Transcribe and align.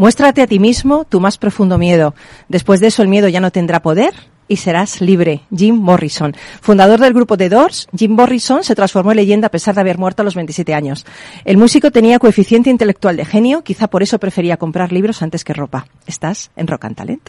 Muéstrate 0.00 0.40
a 0.40 0.46
ti 0.46 0.58
mismo 0.58 1.04
tu 1.04 1.20
más 1.20 1.36
profundo 1.36 1.76
miedo. 1.76 2.14
Después 2.48 2.80
de 2.80 2.86
eso 2.86 3.02
el 3.02 3.08
miedo 3.08 3.28
ya 3.28 3.38
no 3.38 3.50
tendrá 3.50 3.82
poder 3.82 4.14
y 4.48 4.56
serás 4.56 5.02
libre. 5.02 5.42
Jim 5.54 5.74
Morrison. 5.76 6.34
Fundador 6.62 7.00
del 7.00 7.12
grupo 7.12 7.36
The 7.36 7.50
Doors, 7.50 7.86
Jim 7.94 8.12
Morrison 8.12 8.64
se 8.64 8.74
transformó 8.74 9.10
en 9.10 9.18
leyenda 9.18 9.48
a 9.48 9.50
pesar 9.50 9.74
de 9.74 9.82
haber 9.82 9.98
muerto 9.98 10.22
a 10.22 10.24
los 10.24 10.34
27 10.34 10.72
años. 10.72 11.04
El 11.44 11.58
músico 11.58 11.90
tenía 11.90 12.18
coeficiente 12.18 12.70
intelectual 12.70 13.18
de 13.18 13.26
genio, 13.26 13.62
quizá 13.62 13.88
por 13.88 14.02
eso 14.02 14.18
prefería 14.18 14.56
comprar 14.56 14.90
libros 14.90 15.20
antes 15.20 15.44
que 15.44 15.52
ropa. 15.52 15.86
Estás 16.06 16.50
en 16.56 16.66
Rock 16.66 16.86
and 16.86 16.96
Talent. 16.96 17.28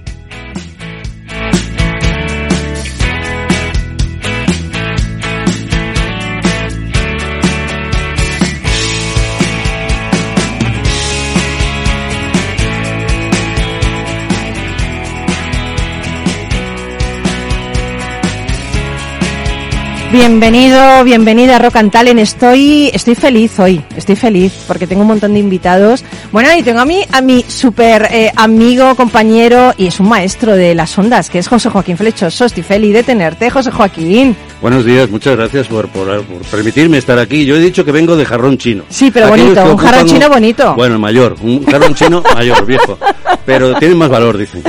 Bienvenido, 20.11 21.05
bienvenida 21.05 21.55
a 21.55 21.59
Rock 21.59 21.77
and 21.77 21.89
Talent. 21.89 22.19
Estoy, 22.19 22.91
estoy 22.93 23.15
feliz 23.15 23.57
hoy, 23.59 23.81
estoy 23.95 24.17
feliz 24.17 24.65
porque 24.67 24.85
tengo 24.85 25.03
un 25.03 25.07
montón 25.07 25.33
de 25.33 25.39
invitados. 25.39 26.03
Bueno, 26.33 26.49
y 26.53 26.63
tengo 26.63 26.81
a 26.81 26.85
mí, 26.85 27.01
a 27.13 27.21
mi 27.21 27.45
súper 27.47 28.09
eh, 28.11 28.29
amigo, 28.35 28.93
compañero 28.95 29.73
y 29.77 29.87
es 29.87 30.01
un 30.01 30.09
maestro 30.09 30.53
de 30.53 30.75
las 30.75 30.97
ondas, 30.97 31.29
que 31.29 31.39
es 31.39 31.47
José 31.47 31.69
Joaquín 31.69 31.95
Flechoso. 31.95 32.43
Estoy 32.43 32.63
feliz 32.63 32.93
de 32.93 33.03
tenerte, 33.03 33.49
José 33.49 33.71
Joaquín. 33.71 34.35
Buenos 34.61 34.83
días, 34.83 35.09
muchas 35.09 35.37
gracias 35.37 35.67
por, 35.67 35.87
por, 35.87 36.23
por 36.23 36.41
permitirme 36.43 36.97
estar 36.97 37.17
aquí. 37.17 37.45
Yo 37.45 37.55
he 37.55 37.59
dicho 37.59 37.85
que 37.85 37.93
vengo 37.93 38.17
de 38.17 38.25
jarrón 38.25 38.57
chino. 38.57 38.83
Sí, 38.89 39.11
pero 39.11 39.27
Aquí 39.27 39.41
bonito, 39.41 39.63
un 39.63 39.77
jarrón 39.77 40.05
chino 40.05 40.29
bonito. 40.29 40.75
Bueno, 40.75 40.99
mayor, 40.99 41.37
un 41.41 41.65
jarrón 41.65 41.95
chino 41.95 42.21
mayor, 42.35 42.65
viejo. 42.65 42.97
Pero 43.45 43.73
tiene 43.75 43.95
más 43.95 44.09
valor, 44.09 44.37
dicen. 44.37 44.61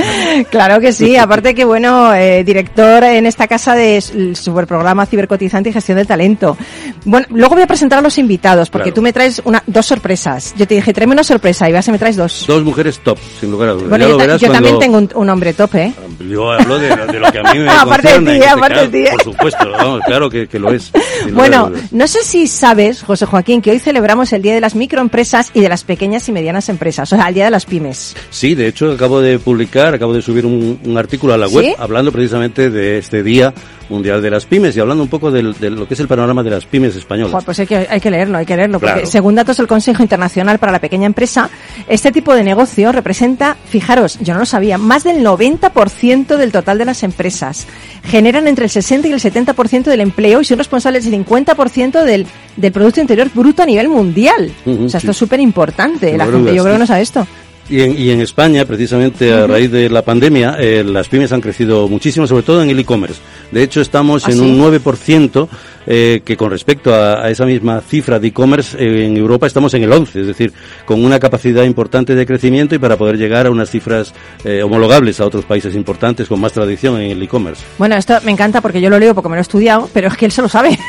Claro 0.49 0.79
que 0.79 0.93
sí, 0.93 1.15
aparte 1.15 1.53
que 1.53 1.63
bueno, 1.63 2.13
eh, 2.15 2.43
director 2.43 3.03
en 3.03 3.27
esta 3.27 3.47
casa 3.47 3.75
del 3.75 4.35
superprograma 4.35 5.05
Cibercotizante 5.37 5.69
y 5.69 5.73
Gestión 5.73 5.97
del 5.97 6.07
Talento. 6.07 6.57
Bueno, 7.05 7.25
luego 7.31 7.55
voy 7.55 7.63
a 7.63 7.67
presentar 7.67 7.99
a 7.99 8.01
los 8.01 8.17
invitados, 8.17 8.69
porque 8.69 8.85
Claro. 8.85 8.95
tú 8.95 9.01
me 9.01 9.13
traes 9.13 9.41
una, 9.45 9.63
dos 9.67 9.85
sorpresas. 9.85 10.53
Yo 10.57 10.67
te 10.67 10.75
dije, 10.75 10.93
tráeme 10.93 11.13
una 11.13 11.23
sorpresa 11.23 11.69
y 11.69 11.73
vas 11.73 11.87
y 11.87 11.91
me 11.91 11.97
traes 11.99 12.15
dos. 12.15 12.45
Dos 12.47 12.63
mujeres 12.63 12.99
top, 12.99 13.17
sin 13.39 13.51
lugar 13.51 13.69
a 13.69 13.73
dudas. 13.73 13.89
Bueno, 13.89 14.07
yo, 14.09 14.17
ta- 14.17 14.37
yo 14.37 14.47
cuando- 14.47 14.53
también 14.53 14.79
tengo 14.79 14.97
un, 14.97 15.09
un 15.15 15.29
hombre 15.29 15.53
top, 15.53 15.75
¿eh? 15.75 15.93
Yo 16.29 16.51
hablo 16.51 16.77
de, 16.79 16.89
de 16.89 17.19
lo 17.19 17.31
que 17.31 17.39
a 17.39 17.43
mí 17.53 17.59
me 17.59 17.69
Aparte 17.83 18.19
de 18.19 18.39
ti, 18.39 18.45
aparte 18.45 18.87
de 18.87 19.05
ti. 19.05 19.11
Por 19.11 19.23
supuesto, 19.23 19.69
vamos, 19.71 20.01
claro 20.05 20.29
que, 20.29 20.47
que 20.47 20.59
lo 20.59 20.71
es. 20.71 20.91
a 20.95 21.31
Bueno, 21.33 21.71
no 21.91 22.07
sé 22.07 22.19
si 22.23 22.47
sabes, 22.47 23.01
José 23.03 23.25
Joaquín, 23.25 23.61
que 23.61 23.71
hoy 23.71 23.79
celebramos 23.79 24.31
el 24.33 24.41
Día 24.41 24.53
de 24.53 24.61
las 24.61 24.75
Microempresas 24.75 25.51
y 25.53 25.61
de 25.61 25.69
las 25.69 25.83
Pequeñas 25.83 26.27
y 26.29 26.31
Medianas 26.31 26.69
Empresas, 26.69 27.11
o 27.11 27.15
sea, 27.15 27.27
el 27.29 27.33
Día 27.35 27.45
de 27.45 27.51
las 27.51 27.65
Pymes. 27.65 28.15
Sí, 28.29 28.55
de 28.55 28.67
hecho 28.67 28.91
acabo 28.91 29.19
de 29.21 29.39
publicar, 29.39 29.93
acabo 29.95 30.13
de 30.13 30.21
subir 30.21 30.45
un, 30.45 30.79
un 30.83 30.97
artículo 30.97 31.33
a 31.33 31.37
la 31.37 31.47
web 31.47 31.65
¿Sí? 31.65 31.75
hablando 31.77 32.11
precisamente 32.11 32.69
de 32.69 32.97
este 32.97 33.23
Día 33.23 33.53
Mundial 33.89 34.21
de 34.21 34.29
las 34.31 34.45
Pymes 34.45 34.75
y 34.75 34.79
hablando 34.79 35.03
un 35.03 35.09
poco 35.09 35.29
del- 35.31 35.53
de, 35.59 35.69
lo 35.69 35.87
que 35.87 35.93
es 35.93 35.99
el 35.99 36.07
panorama 36.07 36.41
de 36.43 36.49
las 36.49 36.65
pymes 36.65 36.95
españolas. 36.95 37.43
Pues 37.43 37.59
hay 37.59 37.67
que, 37.67 37.87
hay 37.89 37.99
que 37.99 38.09
leerlo, 38.09 38.37
hay 38.37 38.45
que 38.45 38.55
leerlo, 38.55 38.79
porque 38.79 38.93
Claro. 38.93 39.07
según 39.07 39.35
datos 39.35 39.57
del 39.57 39.67
Consejo 39.67 40.01
Internacional 40.01 40.57
para 40.59 40.71
la 40.71 40.79
Pequeña 40.79 41.05
Empresa, 41.05 41.49
este 41.87 42.11
tipo 42.11 42.33
de 42.33 42.43
negocio 42.43 42.91
representa, 42.91 43.57
fijaros, 43.65 44.17
yo 44.21 44.33
no 44.33 44.39
lo 44.39 44.45
sabía, 44.45 44.77
más 44.77 45.03
del 45.03 45.23
90% 45.23 46.37
del 46.37 46.51
total 46.51 46.77
de 46.77 46.85
las 46.85 47.03
empresas. 47.03 47.67
Generan 48.03 48.47
entre 48.47 48.65
el 48.65 48.71
60 48.71 49.07
y 49.07 49.11
el 49.11 49.19
70% 49.19 49.83
del 49.83 50.01
empleo 50.01 50.41
y 50.41 50.45
son 50.45 50.57
responsables 50.57 51.05
del 51.09 51.13
50% 51.25 52.03
del, 52.03 52.25
del 52.57 52.71
Producto 52.71 53.01
Interior 53.01 53.29
Bruto 53.33 53.63
a 53.63 53.65
nivel 53.65 53.89
mundial. 53.89 54.51
O 54.65 54.89
sea, 54.89 54.99
sí. 54.99 55.05
esto 55.05 55.11
es 55.11 55.17
súper 55.17 55.39
importante. 55.39 56.17
La 56.17 56.25
gente 56.25 56.53
yo 56.53 56.63
creo 56.63 56.75
que 56.75 56.79
no 56.79 56.87
sabe 56.87 57.01
esto. 57.01 57.25
Y 57.69 57.81
en, 57.81 57.97
y 57.97 58.09
en 58.09 58.19
España, 58.19 58.65
precisamente 58.65 59.31
a 59.33 59.47
raíz 59.47 59.71
de 59.71 59.89
la 59.89 60.01
pandemia, 60.01 60.57
eh, 60.59 60.83
las 60.85 61.07
pymes 61.07 61.31
han 61.31 61.39
crecido 61.41 61.87
muchísimo, 61.87 62.27
sobre 62.27 62.43
todo 62.43 62.61
en 62.61 62.69
el 62.69 62.77
e-commerce. 62.79 63.21
De 63.51 63.63
hecho, 63.63 63.79
estamos 63.79 64.25
¿Ah, 64.27 64.31
en 64.31 64.37
sí? 64.37 64.41
un 64.43 64.59
9%, 64.59 65.47
eh, 65.85 66.21
que 66.25 66.35
con 66.37 66.49
respecto 66.51 66.93
a, 66.93 67.23
a 67.25 67.29
esa 67.29 67.45
misma 67.45 67.79
cifra 67.81 68.19
de 68.19 68.27
e-commerce, 68.27 68.77
eh, 68.77 69.05
en 69.05 69.15
Europa 69.15 69.47
estamos 69.47 69.73
en 69.75 69.83
el 69.83 69.91
11%, 69.91 70.19
es 70.21 70.27
decir, 70.27 70.51
con 70.85 71.03
una 71.05 71.19
capacidad 71.19 71.63
importante 71.63 72.15
de 72.15 72.25
crecimiento 72.25 72.75
y 72.75 72.79
para 72.79 72.97
poder 72.97 73.17
llegar 73.17 73.47
a 73.47 73.51
unas 73.51 73.69
cifras 73.69 74.13
eh, 74.43 74.61
homologables 74.61 75.21
a 75.21 75.25
otros 75.25 75.45
países 75.45 75.73
importantes 75.73 76.27
con 76.27 76.41
más 76.41 76.51
tradición 76.51 76.99
en 76.99 77.11
el 77.11 77.21
e-commerce. 77.23 77.63
Bueno, 77.77 77.95
esto 77.95 78.13
me 78.25 78.31
encanta 78.31 78.59
porque 78.59 78.81
yo 78.81 78.89
lo 78.89 78.99
leo 78.99 79.15
porque 79.15 79.29
me 79.29 79.35
lo 79.35 79.39
he 79.39 79.41
estudiado, 79.41 79.89
pero 79.93 80.09
es 80.09 80.17
que 80.17 80.25
él 80.25 80.31
se 80.33 80.41
lo 80.41 80.49
sabe. 80.49 80.77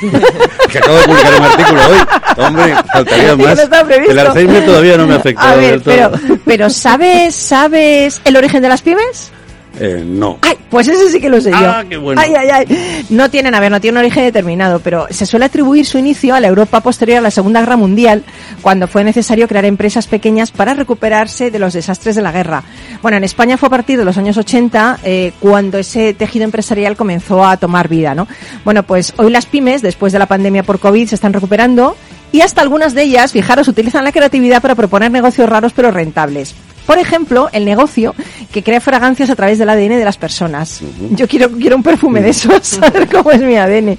Que 0.71 0.79
acabo 0.79 0.97
de 0.97 1.05
publicar 1.05 1.33
un 1.39 1.45
artículo 1.45 1.81
hoy. 1.89 2.45
Hombre, 2.45 2.75
faltaría 2.93 3.31
Sí, 3.37 3.43
más. 3.43 3.71
no. 3.71 4.11
El 4.11 4.19
Alzheimer 4.19 4.65
todavía 4.67 4.97
no 4.97 5.07
me 5.07 5.13
ha 5.15 5.17
afectado 5.19 5.53
A 5.53 5.55
ver, 5.57 5.71
del 5.71 5.83
todo. 5.83 5.95
pero, 5.95 6.39
pero 6.45 6.64
¿sabes, 6.71 7.35
¿sabes 7.35 8.21
el 8.25 8.37
origen 8.37 8.63
de 8.63 8.69
las 8.69 8.83
pymes? 8.83 9.33
Eh, 9.81 10.05
no. 10.07 10.39
Ay, 10.43 10.57
pues 10.71 10.87
ese 10.87 11.11
sí 11.11 11.21
que 11.21 11.29
lo 11.29 11.41
sé 11.41 11.51
yo. 11.51 11.57
Ah, 11.59 11.85
qué 11.89 11.97
bueno. 11.97 12.21
Ay, 12.21 12.33
ay, 12.35 12.49
ay. 12.51 13.07
No 13.11 13.29
tienen, 13.29 13.55
a 13.55 13.61
ver, 13.61 13.71
no 13.71 13.81
tiene 13.81 13.99
un 13.99 14.05
origen 14.05 14.25
determinado, 14.25 14.79
pero 14.81 15.07
se 15.11 15.27
suele 15.27 15.47
atribuir 15.47 15.85
su 15.85 15.99
inicio 15.99 16.35
a 16.35 16.41
la 16.41 16.49
Europa 16.49 16.81
posterior 16.81 17.19
a 17.19 17.21
la 17.21 17.31
Segunda 17.31 17.61
Guerra 17.61 17.77
Mundial, 17.77 18.23
cuando 18.63 18.87
fue 18.87 19.03
necesario 19.03 19.49
crear 19.49 19.65
empresas 19.65 20.07
pequeñas 20.07 20.53
para 20.53 20.75
recuperarse 20.75 21.51
de 21.51 21.59
los 21.59 21.73
desastres 21.73 22.15
de 22.15 22.23
la 22.23 22.31
guerra. 22.31 22.63
Bueno, 23.03 23.17
en 23.17 23.25
España 23.25 23.57
fue 23.57 23.67
a 23.67 23.71
partir 23.71 23.99
de 23.99 24.05
los 24.05 24.17
años 24.17 24.37
80 24.37 25.01
eh, 25.03 25.33
cuando 25.41 25.79
ese 25.79 26.15
tejido 26.15 26.45
empresarial 26.45 26.97
comenzó 26.97 27.45
a 27.45 27.57
tomar 27.57 27.89
vida, 27.89 28.15
¿no? 28.15 28.29
Bueno, 28.65 28.85
pues 28.85 29.13
hoy 29.17 29.31
las 29.31 29.47
pymes, 29.47 29.83
después 29.83 30.13
de 30.13 30.21
la 30.21 30.27
pandemia 30.27 30.63
por 30.63 30.79
COVID, 30.79 31.09
se 31.09 31.17
están 31.17 31.33
recuperando 31.33 31.97
y 32.35 32.41
hasta 32.41 32.63
algunas 32.63 32.95
de 32.95 33.05
ellas, 33.05 33.31
fijaros, 33.31 33.69
utilizan 33.69 34.03
la 34.03 34.11
creatividad 34.11 34.61
para 34.61 34.75
proponer 34.75 35.09
negocios 35.09 35.49
raros 35.49 35.73
pero 35.73 35.93
rentables. 35.93 36.53
Por 36.85 36.99
ejemplo, 36.99 37.49
el 37.53 37.65
negocio 37.65 38.13
que 38.51 38.65
crea 38.65 38.81
fragancias 38.81 39.31
a 39.31 39.37
través 39.37 39.57
del 39.57 39.69
ADN 39.71 39.91
de 39.91 40.05
las 40.05 40.19
personas. 40.19 40.81
Yo 41.13 41.29
quiero, 41.29 41.49
quiero 41.53 41.77
un 41.77 41.85
perfume 41.85 42.21
de 42.23 42.31
esos, 42.31 42.67
saber 42.67 43.09
cómo 43.13 43.31
es 43.31 43.41
mi 43.41 43.55
ADN. 43.55 43.97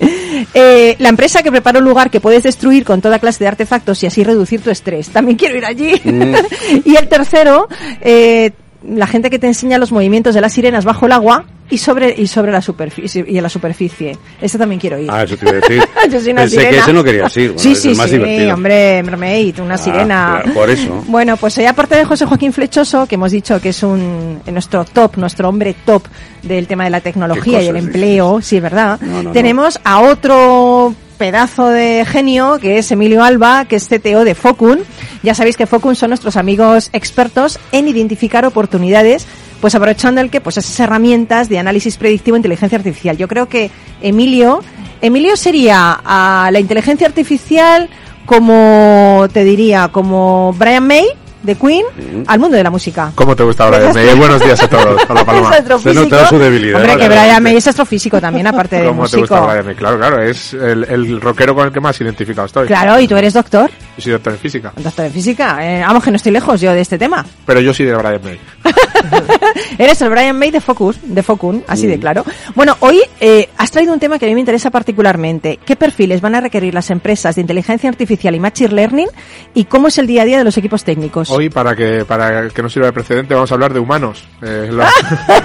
Eh, 0.53 0.97
la 0.99 1.07
empresa 1.07 1.43
que 1.43 1.49
prepara 1.49 1.79
un 1.79 1.85
lugar 1.85 2.11
que 2.11 2.19
puedes 2.19 2.43
destruir 2.43 2.83
con 2.83 2.99
toda 2.99 3.19
clase 3.19 3.41
de 3.41 3.47
artefactos 3.47 4.03
y 4.03 4.07
así 4.07 4.21
reducir 4.21 4.59
tu 4.59 4.69
estrés. 4.69 5.07
También 5.11 5.37
quiero 5.37 5.55
ir 5.55 5.65
allí. 5.65 5.93
y 6.83 6.93
el 6.93 7.07
tercero, 7.07 7.69
eh, 8.01 8.51
la 8.85 9.07
gente 9.07 9.29
que 9.29 9.39
te 9.39 9.47
enseña 9.47 9.77
los 9.77 9.93
movimientos 9.93 10.35
de 10.35 10.41
las 10.41 10.51
sirenas 10.51 10.83
bajo 10.83 11.05
el 11.05 11.13
agua 11.13 11.45
y 11.69 11.77
sobre 11.79 12.13
y 12.15 12.27
sobre 12.27 12.51
la 12.51 12.61
superficie 12.61 13.25
y 13.27 13.37
en 13.37 13.43
la 13.43 13.49
superficie. 13.49 14.17
Ese 14.39 14.57
también 14.57 14.79
quiero 14.79 14.99
ir. 14.99 15.09
Ah, 15.11 15.23
eso 15.23 15.35
te 15.35 15.45
iba 15.47 15.57
a 15.57 15.61
decir. 15.61 15.83
Yo 16.11 16.19
soy 16.21 16.31
una 16.31 16.41
Pensé 16.41 16.57
sirena. 16.57 16.69
que 16.71 16.77
ese 16.79 16.93
no 16.93 17.03
querías 17.03 17.37
ir. 17.37 17.47
Bueno, 17.53 17.59
sí, 17.59 17.75
sí, 17.75 17.91
es 17.91 17.97
más 17.97 18.09
sí, 18.09 18.17
divertido. 18.17 18.53
hombre, 18.53 19.03
mermaid, 19.03 19.59
una 19.59 19.73
Ah, 19.75 19.77
sirena. 19.77 20.39
claro, 20.43 20.53
por 20.53 20.69
eso. 20.69 21.03
Bueno, 21.07 21.37
pues 21.37 21.57
hoy 21.57 21.65
aparte 21.65 21.95
de 21.95 22.05
José 22.05 22.25
Joaquín 22.25 22.53
Flechoso, 22.53 23.07
que 23.07 23.15
hemos 23.15 23.31
dicho 23.31 23.59
que 23.59 23.69
es 23.69 23.81
un 23.83 24.41
eh, 24.45 24.51
nuestro 24.51 24.85
top, 24.85 25.17
nuestro 25.17 25.49
hombre 25.49 25.75
top 25.85 26.03
del 26.43 26.67
tema 26.67 26.83
de 26.83 26.89
la 26.91 27.01
tecnología 27.01 27.61
y 27.61 27.67
el 27.67 27.77
empleo, 27.77 28.41
sí, 28.41 28.57
es 28.57 28.61
verdad. 28.61 28.99
No, 29.01 29.23
no, 29.23 29.31
Tenemos 29.31 29.79
a 29.83 30.01
otro 30.01 30.93
pedazo 31.17 31.69
de 31.69 32.05
genio 32.05 32.59
que 32.61 32.77
es 32.77 32.91
Emilio 32.91 33.23
Alba, 33.23 33.65
que 33.65 33.77
es 33.77 33.87
CTO 33.87 34.23
de 34.25 34.35
Focun. 34.35 34.81
Ya 35.23 35.33
sabéis 35.33 35.55
que 35.57 35.65
Focun 35.65 35.95
son 35.95 36.09
nuestros 36.09 36.35
amigos 36.35 36.89
expertos 36.93 37.57
en 37.71 37.87
identificar 37.87 38.45
oportunidades 38.45 39.25
pues 39.65 39.73
aprovechando 39.73 40.21
el 40.21 40.29
que 40.29 40.41
pues 40.41 40.57
esas 40.57 40.79
herramientas 40.79 41.49
de 41.49 41.57
análisis 41.57 41.97
predictivo 41.97 42.35
e 42.35 42.37
inteligencia 42.37 42.77
artificial. 42.77 43.17
Yo 43.17 43.27
creo 43.27 43.49
que 43.49 43.71
Emilio, 43.99 44.59
Emilio 45.01 45.35
sería 45.35 45.99
a 46.05 46.51
la 46.51 46.59
inteligencia 46.59 47.07
artificial 47.07 47.89
como 48.27 49.27
te 49.33 49.43
diría, 49.43 49.87
como 49.87 50.53
Brian 50.53 50.85
May 50.85 51.07
de 51.41 51.55
Queen 51.55 51.83
al 52.27 52.39
mundo 52.39 52.55
de 52.57 52.61
la 52.61 52.69
música. 52.69 53.11
¿Cómo 53.15 53.35
te 53.35 53.41
gusta? 53.41 53.67
Venga, 53.71 53.91
May? 53.91 54.13
Buenos 54.13 54.39
días 54.39 54.61
a 54.61 54.67
todos. 54.67 55.01
Hola, 55.09 55.25
Paloma. 55.25 55.57
Es. 55.57 55.81
Se 55.81 55.93
nota 55.95 56.27
su 56.27 56.37
debilidad. 56.37 56.81
Hombre, 56.81 56.97
que 56.97 57.07
Brian. 57.07 57.41
May 57.41 57.55
es 57.55 57.67
astrofísico 57.67 58.21
también, 58.21 58.45
aparte 58.45 58.75
de 58.75 58.85
¿Cómo 58.85 59.07
te 59.09 59.17
músico. 59.17 59.35
gusta 59.35 59.51
Brian 59.51 59.65
May? 59.65 59.75
Claro, 59.75 59.97
claro, 59.97 60.21
es 60.21 60.53
el, 60.53 60.83
el 60.83 61.19
rockero 61.19 61.55
con 61.55 61.65
el 61.65 61.73
que 61.73 61.79
más 61.79 61.99
identificado 61.99 62.45
estoy. 62.45 62.67
Claro, 62.67 62.99
y 62.99 63.07
tú 63.07 63.17
eres 63.17 63.33
doctor, 63.33 63.71
Yo 63.97 64.01
soy 64.03 64.11
doctor 64.11 64.33
en 64.33 64.39
física, 64.39 64.73
doctor 64.75 65.05
en 65.05 65.11
física. 65.13 65.57
Eh, 65.61 65.81
vamos, 65.81 66.03
que 66.03 66.11
no 66.11 66.17
estoy 66.17 66.31
lejos 66.33 66.59
yo 66.59 66.73
de 66.73 66.81
este 66.81 66.97
tema. 66.97 67.25
pero 67.45 67.61
yo 67.61 67.73
soy 67.73 67.85
de 67.85 67.95
Brian 67.95 68.21
May. 68.23 68.39
Eres 69.77 70.01
el 70.01 70.09
Brian 70.09 70.37
May 70.37 70.51
de 70.51 70.59
Focus, 70.61 70.97
de 71.03 71.23
Focun, 71.23 71.63
así 71.67 71.85
Mm. 71.87 71.89
de 71.91 71.99
claro. 71.99 72.25
Bueno, 72.55 72.75
hoy 72.81 72.99
eh, 73.19 73.49
has 73.57 73.71
traído 73.71 73.93
un 73.93 73.99
tema 73.99 74.17
que 74.19 74.25
a 74.25 74.27
mí 74.27 74.33
me 74.33 74.39
interesa 74.41 74.69
particularmente. 74.69 75.59
¿Qué 75.65 75.75
perfiles 75.75 76.21
van 76.21 76.35
a 76.35 76.41
requerir 76.41 76.73
las 76.73 76.89
empresas 76.89 77.35
de 77.35 77.41
inteligencia 77.41 77.89
artificial 77.89 78.35
y 78.35 78.39
machine 78.39 78.73
learning 78.73 79.07
y 79.53 79.65
cómo 79.65 79.87
es 79.87 79.97
el 79.97 80.07
día 80.07 80.23
a 80.23 80.25
día 80.25 80.37
de 80.39 80.43
los 80.43 80.57
equipos 80.57 80.83
técnicos? 80.83 81.29
Hoy, 81.29 81.49
para 81.49 81.75
que 81.75 82.03
para 82.05 82.49
que 82.49 82.61
no 82.63 82.69
sirva 82.69 82.87
de 82.87 82.93
precedente, 82.93 83.33
vamos 83.33 83.51
a 83.51 83.55
hablar 83.55 83.73
de 83.73 83.79
humanos. 83.79 84.23
eh, 84.41 84.69
los, 84.71 84.87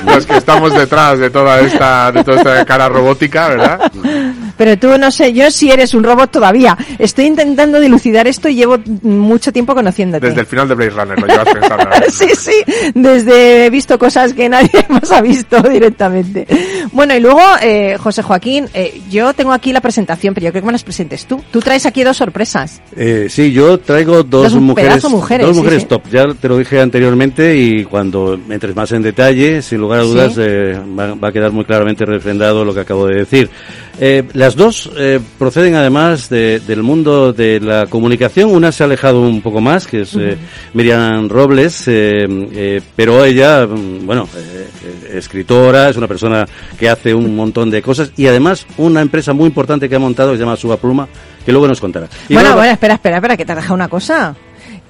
los 0.06 0.26
que 0.30 0.36
estamos 0.36 0.72
detrás 0.74 1.18
de 1.18 1.30
toda 1.30 1.60
esta 1.60 2.10
de 2.12 2.24
toda 2.24 2.36
esta 2.38 2.64
cara 2.64 2.88
robótica, 2.88 3.48
¿verdad? 3.48 3.92
Pero 4.60 4.76
tú 4.76 4.88
no 4.98 5.10
sé, 5.10 5.32
yo 5.32 5.50
si 5.50 5.70
eres 5.70 5.94
un 5.94 6.04
robot 6.04 6.30
todavía. 6.30 6.76
Estoy 6.98 7.24
intentando 7.24 7.80
dilucidar 7.80 8.28
esto 8.28 8.46
y 8.46 8.56
llevo 8.56 8.76
mucho 9.00 9.54
tiempo 9.54 9.74
conociéndote. 9.74 10.26
Desde 10.26 10.42
el 10.42 10.46
final 10.46 10.68
de 10.68 10.74
Blade 10.74 10.90
Runner 10.90 11.18
lo 11.18 11.26
llevas 11.26 11.48
pensando. 11.48 11.84
sí, 12.10 12.28
sí, 12.38 12.52
desde 12.94 13.64
he 13.64 13.70
visto 13.70 13.98
cosas 13.98 14.34
que 14.34 14.50
nadie 14.50 14.68
más 14.90 15.10
ha 15.12 15.22
visto 15.22 15.62
directamente. 15.62 16.46
Bueno, 16.92 17.16
y 17.16 17.20
luego, 17.20 17.40
eh, 17.62 17.96
José 17.98 18.22
Joaquín, 18.22 18.66
eh, 18.74 19.00
yo 19.08 19.32
tengo 19.32 19.54
aquí 19.54 19.72
la 19.72 19.80
presentación, 19.80 20.34
pero 20.34 20.44
yo 20.44 20.50
creo 20.52 20.60
que 20.60 20.66
me 20.66 20.72
las 20.72 20.84
presentes 20.84 21.24
tú. 21.24 21.42
Tú 21.50 21.60
traes 21.60 21.86
aquí 21.86 22.04
dos 22.04 22.18
sorpresas. 22.18 22.82
Eh, 22.94 23.28
sí, 23.30 23.52
yo 23.52 23.80
traigo 23.80 24.24
dos, 24.24 24.52
Dos 24.52 24.60
mujeres, 24.60 25.02
mujeres, 25.08 25.46
dos 25.46 25.56
sí, 25.56 25.62
mujeres 25.62 25.82
sí. 25.84 25.88
top. 25.88 26.02
Ya 26.10 26.26
te 26.34 26.48
lo 26.50 26.58
dije 26.58 26.82
anteriormente 26.82 27.56
y 27.56 27.84
cuando 27.86 28.38
entres 28.50 28.76
más 28.76 28.92
en 28.92 29.00
detalle, 29.00 29.62
sin 29.62 29.78
lugar 29.78 30.00
a 30.00 30.02
Sí. 30.02 30.08
dudas, 30.10 30.34
eh, 30.36 30.78
va, 30.98 31.14
va 31.14 31.28
a 31.28 31.32
quedar 31.32 31.50
muy 31.50 31.64
claramente 31.64 32.04
refrendado 32.04 32.62
lo 32.62 32.74
que 32.74 32.80
acabo 32.80 33.06
de 33.06 33.20
decir. 33.20 33.48
Eh, 34.02 34.24
las 34.32 34.56
dos 34.56 34.90
eh, 34.96 35.20
proceden 35.38 35.74
además 35.74 36.30
de- 36.30 36.58
del 36.60 36.82
mundo 36.82 37.34
de 37.34 37.60
la 37.60 37.86
comunicación. 37.86 38.50
Una 38.50 38.72
se 38.72 38.82
ha 38.82 38.86
alejado 38.86 39.20
un 39.20 39.42
poco 39.42 39.60
más, 39.60 39.86
que 39.86 40.00
es 40.02 40.14
eh, 40.16 40.38
Miriam 40.72 41.28
Robles, 41.28 41.86
eh, 41.86 42.26
eh, 42.52 42.80
pero 42.96 43.22
ella, 43.24 43.66
mm, 43.66 44.06
bueno, 44.06 44.26
eh, 44.34 45.18
escritora, 45.18 45.90
es 45.90 45.96
una 45.98 46.08
persona 46.08 46.46
que 46.78 46.88
hace 46.88 47.14
un 47.14 47.36
montón 47.36 47.70
de 47.70 47.82
cosas 47.82 48.10
y 48.16 48.26
además 48.26 48.66
una 48.78 49.02
empresa 49.02 49.34
muy 49.34 49.46
importante 49.48 49.86
que 49.88 49.96
ha 49.96 49.98
montado 49.98 50.30
que 50.32 50.38
se 50.38 50.44
llama 50.44 50.56
Suba 50.56 50.78
Pluma, 50.78 51.06
que 51.44 51.52
luego 51.52 51.68
nos 51.68 51.78
contará. 51.80 52.06
Y 52.28 52.32
bueno, 52.34 52.48
luego- 52.48 52.56
bueno, 52.60 52.72
espera, 52.72 52.94
espera, 52.94 53.16
espera, 53.16 53.36
que 53.36 53.44
te 53.44 53.52
ha 53.52 53.56
dejado 53.56 53.74
una 53.74 53.88
cosa. 53.88 54.34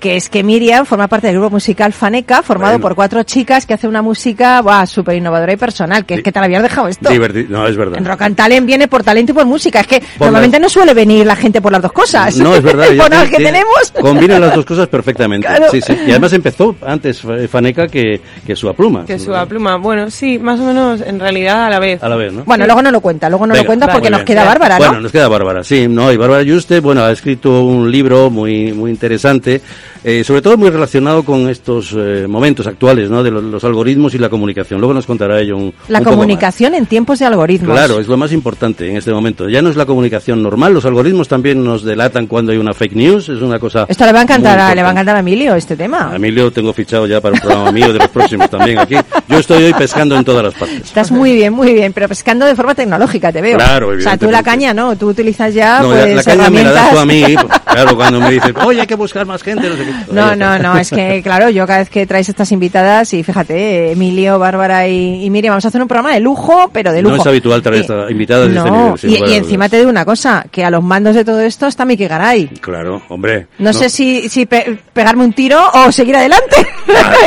Que 0.00 0.16
es 0.16 0.30
que 0.30 0.42
Miriam 0.42 0.86
forma 0.86 1.08
parte 1.08 1.26
del 1.26 1.36
grupo 1.36 1.50
musical 1.50 1.92
Faneca, 1.92 2.42
formado 2.42 2.72
Bueno. 2.72 2.82
por 2.82 2.94
cuatro 2.94 3.22
chicas 3.22 3.66
que 3.66 3.74
hace 3.74 3.86
una 3.86 4.00
música, 4.02 4.62
súper 4.86 5.16
innovadora 5.16 5.52
y 5.52 5.56
personal. 5.56 6.06
Que 6.06 6.14
es 6.14 6.22
que 6.22 6.32
te 6.32 6.40
la 6.40 6.46
habías 6.46 6.62
dejado 6.62 6.88
esto. 6.88 7.10
Diverti- 7.10 7.46
no, 7.48 7.66
es 7.66 7.76
verdad. 7.76 7.98
En 7.98 8.06
Rock 8.06 8.22
and 8.22 8.34
Talent 8.36 8.66
viene 8.66 8.88
por 8.88 9.04
talento 9.04 9.32
y 9.32 9.34
por 9.34 9.44
música. 9.46 9.80
Es 9.80 9.86
que 9.86 10.00
Por 10.00 10.26
normalmente 10.28 10.58
las- 10.58 10.62
no 10.62 10.68
suele 10.70 10.94
venir 10.94 11.26
la 11.26 11.36
gente 11.36 11.60
por 11.60 11.70
las 11.70 11.82
dos 11.82 11.92
cosas. 11.92 12.34
No, 12.38 12.54
es 12.54 12.62
verdad. 12.62 12.86
por 12.96 13.10
que 13.28 13.36
tiene- 13.36 13.44
tenemos. 13.52 13.92
Combina 14.00 14.38
las 14.38 14.54
dos 14.54 14.64
cosas 14.64 14.88
perfectamente. 14.88 15.46
Claro. 15.46 15.66
Sí, 15.70 15.80
sí. 15.82 15.92
Y 16.06 16.10
además 16.10 16.32
empezó 16.32 16.74
antes 16.86 17.20
Fa- 17.20 17.36
Faneca 17.46 17.86
que, 17.86 18.20
que 18.46 18.56
Suba 18.56 18.72
Pluma. 18.72 19.04
Que 19.04 19.18
suba 19.18 19.44
pluma. 19.44 19.76
Bueno, 19.76 20.10
sí, 20.10 20.38
más 20.38 20.58
o 20.60 20.64
menos 20.64 21.02
en 21.02 21.20
realidad 21.20 21.66
a 21.66 21.68
la 21.70 21.78
vez. 21.78 22.02
A 22.02 22.08
la 22.08 22.16
vez, 22.16 22.32
¿no? 22.32 22.44
Bueno, 22.44 22.64
luego 22.64 22.80
no 22.80 22.90
lo 22.90 23.00
cuenta, 23.02 23.28
luego 23.28 23.46
no 23.46 23.52
Venga, 23.52 23.64
lo 23.64 23.66
cuentas 23.66 23.86
vale, 23.88 23.98
porque 23.98 24.10
nos 24.10 24.22
queda 24.22 24.44
Bárbara, 24.44 24.78
¿no? 24.78 24.84
Bueno, 24.86 25.00
nos 25.02 25.12
queda 25.12 25.28
Bárbara, 25.28 25.62
sí, 25.62 25.86
no, 25.88 26.10
y 26.10 26.16
Bárbara 26.16 26.42
Yuste, 26.42 26.80
bueno, 26.80 27.02
ha 27.04 27.12
escrito 27.12 27.62
un 27.64 27.90
libro 27.90 28.30
muy, 28.30 28.72
muy 28.72 28.90
interesante, 28.90 29.60
eh, 30.04 30.24
sobre 30.24 30.42
todo 30.42 30.56
muy 30.56 30.70
relacionado 30.70 31.22
con 31.24 31.48
estos 31.48 31.94
eh, 31.96 32.26
momentos 32.28 32.66
actuales, 32.66 33.10
¿no? 33.10 33.22
De 33.22 33.30
los, 33.30 33.42
los 33.42 33.64
algoritmos 33.64 34.14
y 34.14 34.18
la 34.18 34.28
comunicación. 34.28 34.80
Luego 34.80 34.94
nos 34.94 35.06
contará 35.06 35.40
ella 35.40 35.54
un 35.54 35.72
la 35.88 35.98
un 35.98 36.04
poco 36.04 36.16
más. 36.16 36.16
comunicación 36.16 36.74
en 36.74 36.86
tiempos 36.86 37.18
de 37.18 37.26
algoritmos. 37.26 37.74
Claro, 37.76 38.00
es 38.00 38.08
lo 38.08 38.16
más 38.16 38.32
importante 38.32 38.88
en 38.88 38.96
este 38.96 39.12
momento. 39.12 39.48
Ya 39.48 39.62
no 39.62 39.68
es 39.70 39.76
la 39.76 39.86
comunicación 39.86 40.42
normal, 40.42 40.72
los 40.74 40.84
algoritmos 40.84 41.28
también 41.28 41.64
nos 41.64 41.82
delatan 41.84 42.26
cuando 42.26 42.52
hay 42.52 42.58
una 42.58 42.72
fake 42.72 42.94
news, 42.94 43.28
es 43.28 43.40
una 43.42 43.58
cosa. 43.58 43.86
Esto 43.88 44.04
le 44.06 44.12
va 44.12 44.20
a 44.20 44.22
encantar, 44.22 44.58
a, 44.58 44.74
le 44.74 44.82
va 44.82 44.88
a 44.88 44.92
encantar 44.92 45.16
a 45.16 45.20
Emilio 45.20 45.54
este 45.54 45.76
tema. 45.76 46.10
A 46.12 46.16
Emilio 46.16 46.50
tengo 46.50 46.72
fichado 46.72 47.06
ya 47.06 47.20
para 47.20 47.34
un 47.34 47.40
programa 47.40 47.72
mío 47.72 47.92
de 47.92 47.98
los 47.98 48.08
próximos 48.08 48.48
también 48.50 48.78
aquí. 48.78 48.96
Yo 49.28 49.38
estoy 49.38 49.64
hoy 49.64 49.74
pescando 49.74 50.16
en 50.16 50.24
todas 50.24 50.42
las 50.44 50.54
partes. 50.54 50.82
Estás 50.82 51.10
muy 51.10 51.32
bien, 51.34 51.52
muy 51.52 51.72
bien, 51.74 51.92
pero 51.92 52.08
pescando 52.08 52.46
de 52.46 52.54
forma 52.54 52.74
tecnológica, 52.74 53.32
te 53.32 53.40
veo. 53.40 53.56
Claro, 53.58 53.88
O 53.90 54.00
sea, 54.00 54.16
tú 54.16 54.30
la 54.30 54.42
caña, 54.42 54.72
¿no? 54.74 54.96
Tú 54.96 55.08
utilizas 55.08 55.52
ya, 55.54 55.80
No, 55.80 55.88
pues, 55.88 56.08
la, 56.08 56.14
la 56.14 56.22
caña 56.22 56.50
me 56.50 56.64
la 56.64 56.72
das 56.72 56.90
tú 56.92 56.98
a 56.98 57.06
mí. 57.06 57.24
Claro, 57.70 57.96
cuando 57.96 58.20
me 58.20 58.30
dices, 58.32 58.52
oye, 58.64 58.80
hay 58.80 58.86
que 58.86 58.94
buscar 58.94 59.26
más 59.26 59.42
gente, 59.42 59.68
no 59.68 59.76
sé 59.76 59.84
qué. 59.84 59.89
No, 60.12 60.28
Ahí 60.30 60.38
no, 60.38 60.58
no, 60.58 60.76
es 60.78 60.90
que 60.90 61.20
claro, 61.24 61.50
yo 61.50 61.66
cada 61.66 61.80
vez 61.80 61.90
que 61.90 62.06
traes 62.06 62.28
estas 62.28 62.50
invitadas 62.52 63.12
y 63.14 63.22
fíjate, 63.22 63.54
eh, 63.88 63.92
Emilio, 63.92 64.38
Bárbara 64.38 64.86
y, 64.88 65.24
y 65.24 65.30
Miriam, 65.30 65.52
vamos 65.52 65.64
a 65.64 65.68
hacer 65.68 65.80
un 65.82 65.88
programa 65.88 66.12
de 66.14 66.20
lujo, 66.20 66.70
pero 66.72 66.92
de 66.92 67.02
No 67.02 67.10
lujo. 67.10 67.22
es 67.22 67.26
habitual 67.26 67.62
traer 67.62 67.78
Y- 67.78 67.80
esta- 67.82 68.10
invitadas 68.10 68.48
este 68.48 68.58
no, 68.70 68.96
sin 68.96 69.10
y, 69.10 69.34
encima 69.34 69.68
te 69.68 69.78
digo 69.78 69.90
una 69.90 70.04
cosa, 70.04 70.44
que 70.50 70.64
a 70.64 70.70
los 70.70 70.82
mandos 70.82 71.14
de 71.14 71.24
todo 71.24 71.40
esto 71.40 71.66
está 71.66 71.84
Miki 71.84 72.06
Garay. 72.06 72.48
Claro, 72.60 73.02
hombre. 73.08 73.46
No, 73.58 73.72
sé 73.72 73.88
si, 73.90 74.28
si 74.28 74.46
pe- 74.46 74.78
pegarme 74.92 75.24
un 75.24 75.32
tiro 75.32 75.60
o 75.72 75.92
seguir 75.92 76.16
adelante. 76.16 76.56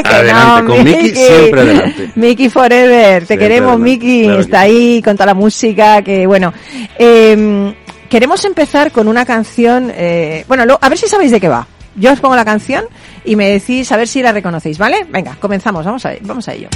A- 0.06 0.09
adelante, 0.18 0.66
con 0.74 0.83
Miki 0.83 1.09
siempre 1.16 1.62
adelante. 1.62 2.12
Miki 2.16 2.50
Forever, 2.50 3.21
te 3.21 3.27
Siempre 3.27 3.48
queremos 3.48 3.80
Miki, 3.80 4.24
claro 4.24 4.39
está 4.42 4.59
ahí 4.62 5.01
con 5.01 5.16
toda 5.16 5.27
la 5.27 5.33
música, 5.33 6.01
que 6.01 6.25
bueno. 6.27 6.54
Eh, 7.00 7.74
queremos 8.09 8.45
empezar 8.45 8.92
con 8.92 9.07
una 9.07 9.25
canción, 9.25 9.92
eh, 9.95 10.45
bueno, 10.48 10.66
lo- 10.66 10.77
a 10.80 10.89
ver 10.89 10.98
si 10.98 11.07
sabéis 11.07 11.31
de 11.31 11.39
qué 11.39 11.48
va. 11.50 11.68
Yo 11.95 12.12
os 12.12 12.19
pongo 12.19 12.36
la 12.36 12.45
canción 12.45 12.86
y 13.24 13.36
me 13.36 13.50
decís 13.50 13.92
a 13.92 13.98
ver 13.98 14.07
si 14.07 14.22
la 14.22 14.31
reconocéis, 14.31 14.78
¿vale? 14.78 15.06
Venga, 15.10 15.38
comenzamos, 15.40 15.86
vamos 15.86 16.06
a, 16.06 16.13
vamos 16.22 16.48
a 16.48 16.54
ello. 16.54 16.69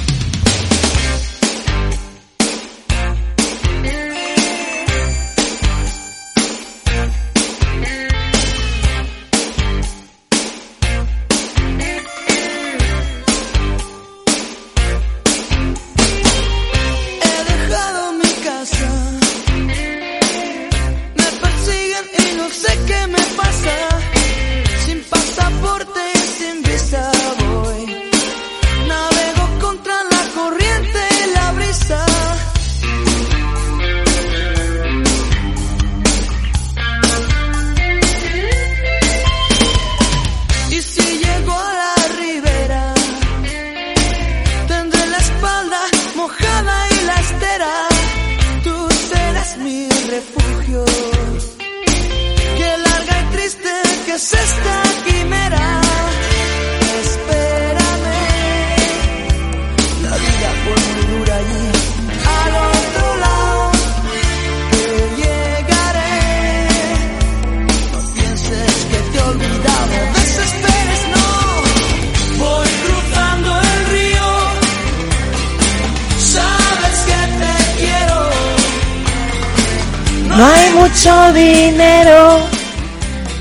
No 80.38 80.46
hay 80.46 80.72
mucho 80.74 81.34
dinero. 81.34 82.40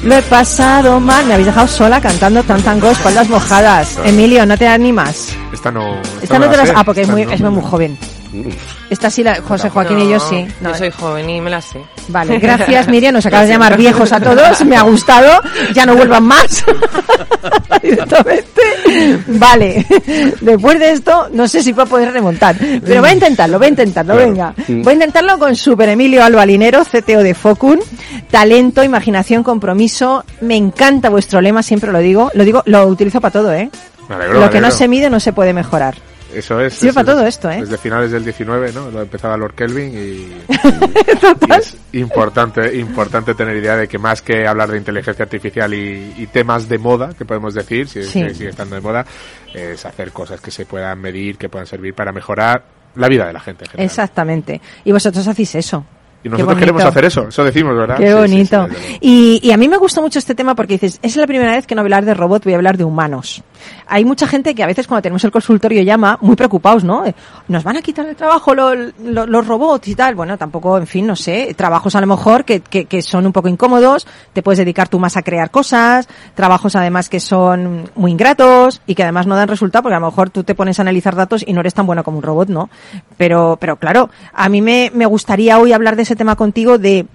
Lo 0.02 0.14
he 0.14 0.22
pasado 0.22 0.98
mal. 1.00 1.26
Me 1.26 1.34
habéis 1.34 1.46
dejado 1.46 1.68
sola 1.68 2.00
cantando 2.00 2.42
tan 2.42 2.62
tango, 2.62 2.90
espaldas 2.90 3.28
mojadas. 3.28 3.98
Emilio, 4.04 4.46
¿no 4.46 4.56
te 4.56 4.66
animas? 4.68 5.28
Esta 5.52 5.70
no. 5.70 6.00
Esta 6.22 6.38
no 6.38 6.48
te 6.48 6.56
la 6.56 6.66
sé, 6.66 6.72
Ah, 6.74 6.84
porque 6.84 7.02
es 7.02 7.08
muy, 7.08 7.24
no. 7.26 7.32
es 7.32 7.40
muy 7.40 7.62
joven. 7.62 7.98
Esta 8.88 9.10
sí, 9.10 9.24
la, 9.24 9.42
José 9.42 9.68
Joaquín 9.68 9.98
y 10.00 10.08
yo 10.08 10.20
sí. 10.20 10.46
No, 10.60 10.70
Yo 10.70 10.78
soy 10.78 10.90
joven 10.90 11.28
y 11.28 11.40
me 11.40 11.50
la 11.50 11.60
sé. 11.60 11.80
Vale, 12.08 12.38
gracias 12.38 12.86
Miriam, 12.88 13.12
nos 13.14 13.26
acabas 13.26 13.46
de 13.48 13.54
llamar 13.54 13.76
viejos 13.76 14.12
a 14.12 14.20
todos, 14.20 14.64
me 14.64 14.76
ha 14.76 14.82
gustado, 14.82 15.40
ya 15.74 15.84
no 15.86 15.96
vuelvan 15.96 16.22
más. 16.24 16.64
Directamente. 17.82 18.44
Vale, 19.26 19.86
después 20.40 20.78
de 20.78 20.92
esto 20.92 21.28
no 21.32 21.48
sé 21.48 21.62
si 21.62 21.72
va 21.72 21.82
a 21.84 21.86
poder 21.86 22.12
remontar, 22.12 22.56
pero 22.84 23.00
voy 23.00 23.10
a 23.10 23.14
intentarlo, 23.14 23.58
voy 23.58 23.66
a 23.66 23.70
intentarlo, 23.70 24.14
Claro. 24.14 24.28
venga. 24.30 24.54
Voy 24.68 24.90
a 24.90 24.94
intentarlo 24.94 25.38
con 25.38 25.56
Super 25.56 25.88
Emilio 25.88 26.24
Albalinero, 26.24 26.84
CTO 26.84 27.22
de 27.22 27.34
Focun, 27.34 27.80
talento, 28.30 28.82
imaginación, 28.84 29.42
compromiso, 29.42 30.24
me 30.40 30.56
encanta 30.56 31.08
vuestro 31.10 31.40
lema, 31.40 31.62
siempre 31.62 31.92
lo 31.92 31.98
digo, 31.98 32.30
lo 32.34 32.44
digo, 32.44 32.62
lo 32.66 32.86
utilizo 32.86 33.20
para 33.20 33.32
todo, 33.32 33.52
¿eh? 33.52 33.68
Me 34.08 34.14
alegro, 34.14 34.34
Lo 34.34 34.46
me 34.46 34.50
que 34.50 34.60
no 34.60 34.70
se 34.70 34.86
mide 34.88 35.10
no 35.10 35.18
se 35.20 35.32
puede 35.32 35.52
mejorar. 35.52 35.96
Eso 36.38 36.60
es. 36.60 36.74
Sirve 36.74 36.92
para 36.94 37.10
es. 37.12 37.16
todo 37.16 37.26
esto, 37.26 37.50
¿eh? 37.50 37.60
Desde 37.60 37.78
finales 37.78 38.10
del 38.10 38.24
19, 38.24 38.72
¿no? 38.72 38.90
Lo 38.90 39.02
empezaba 39.02 39.36
Lord 39.36 39.54
Kelvin 39.54 39.92
y, 39.94 40.52
y 41.48 41.52
es 41.58 41.76
importante, 41.92 42.76
importante 42.76 43.34
tener 43.34 43.56
idea 43.56 43.76
de 43.76 43.88
que 43.88 43.98
más 43.98 44.22
que 44.22 44.46
hablar 44.46 44.70
de 44.70 44.78
inteligencia 44.78 45.24
artificial 45.24 45.72
y, 45.74 46.14
y 46.16 46.26
temas 46.26 46.68
de 46.68 46.78
moda, 46.78 47.10
que 47.16 47.24
podemos 47.24 47.54
decir, 47.54 47.88
si 47.88 48.02
Sí. 48.02 48.22
si 48.28 48.34
sigue 48.34 48.50
estando 48.50 48.74
de 48.74 48.80
moda, 48.80 49.04
es 49.54 49.84
hacer 49.86 50.12
cosas 50.12 50.40
que 50.40 50.50
se 50.50 50.66
puedan 50.66 51.00
medir, 51.00 51.38
que 51.38 51.48
puedan 51.48 51.66
servir 51.66 51.94
para 51.94 52.12
mejorar 52.12 52.64
la 52.94 53.08
vida 53.08 53.26
de 53.26 53.32
la 53.32 53.40
gente 53.40 53.64
en 53.64 53.70
general. 53.70 53.86
Exactamente. 53.86 54.60
Y 54.84 54.92
vosotros 54.92 55.26
hacéis 55.26 55.54
eso. 55.54 55.84
Y 56.24 56.28
nosotros 56.28 56.58
queremos 56.58 56.82
hacer 56.82 57.04
eso, 57.04 57.28
eso 57.28 57.44
decimos, 57.44 57.76
¿verdad? 57.76 57.98
Qué 57.98 58.06
Sí, 58.06 58.08
sí, 58.08 58.14
sí, 58.46 58.56
bonito. 58.56 58.68
y 59.00 59.50
a 59.52 59.56
mí 59.56 59.68
me 59.68 59.76
gusta 59.76 60.00
mucho 60.00 60.18
este 60.18 60.34
tema 60.34 60.56
porque 60.56 60.72
dices, 60.74 60.98
es 61.00 61.14
la 61.16 61.26
primera 61.26 61.52
vez 61.52 61.66
que 61.68 61.74
no 61.76 61.82
voy 61.82 61.92
a 61.92 61.96
hablar 61.96 62.04
de 62.04 62.14
robot, 62.14 62.42
voy 62.42 62.54
a 62.54 62.56
hablar 62.56 62.76
de 62.76 62.82
humanos. 62.84 63.44
Hay 63.86 64.04
mucha 64.04 64.26
gente 64.26 64.54
que 64.54 64.62
a 64.62 64.66
veces 64.66 64.86
cuando 64.86 65.02
tenemos 65.02 65.22
el 65.24 65.30
consultorio 65.30 65.82
llama 65.82 66.18
muy 66.20 66.36
preocupados, 66.36 66.84
¿no? 66.84 67.04
Eh, 67.06 67.14
Nos 67.48 67.62
van 67.64 67.76
a 67.76 67.82
quitar 67.82 68.06
el 68.06 68.16
trabajo 68.16 68.54
lo- 68.54 68.74
lo- 68.74 69.26
los 69.26 69.46
robots 69.46 69.88
y 69.88 69.94
tal. 69.94 70.14
Bueno, 70.14 70.36
tampoco, 70.36 70.78
en 70.78 70.86
fin, 70.86 71.06
no 71.06 71.14
sé. 71.16 71.54
Trabajos 71.56 71.94
a 71.94 72.00
lo 72.00 72.06
mejor 72.06 72.44
que, 72.44 72.60
que, 72.60 72.86
que 72.86 73.02
son 73.02 73.26
un 73.26 73.32
poco 73.32 73.48
incómodos. 73.48 74.06
Te 74.32 74.42
puedes 74.42 74.58
dedicar 74.58 74.88
tú 74.88 74.98
más 74.98 75.16
a 75.16 75.22
crear 75.22 75.50
cosas. 75.50 76.08
Trabajos 76.34 76.74
además 76.76 77.08
que 77.08 77.20
son 77.20 77.90
muy 77.94 78.10
ingratos 78.12 78.80
y 78.86 78.94
que 78.94 79.02
además 79.02 79.26
no 79.26 79.36
dan 79.36 79.48
resultado 79.48 79.82
porque 79.84 79.94
a 79.96 80.00
lo 80.00 80.06
mejor 80.06 80.30
tú 80.30 80.42
te 80.44 80.54
pones 80.54 80.78
a 80.78 80.82
analizar 80.82 81.14
datos 81.14 81.44
y 81.46 81.52
no 81.52 81.60
eres 81.60 81.74
tan 81.74 81.86
bueno 81.86 82.02
como 82.04 82.18
un 82.18 82.22
robot, 82.22 82.48
¿no? 82.48 82.68
Pero, 83.16 83.56
pero 83.60 83.76
claro, 83.76 84.10
a 84.32 84.48
mí 84.48 84.60
me, 84.62 84.90
me 84.94 85.06
gustaría 85.06 85.58
hoy 85.58 85.72
hablar 85.72 85.96
de 85.96 86.02
ese 86.02 86.16
tema 86.16 86.36
contigo 86.36 86.78
de 86.78 87.06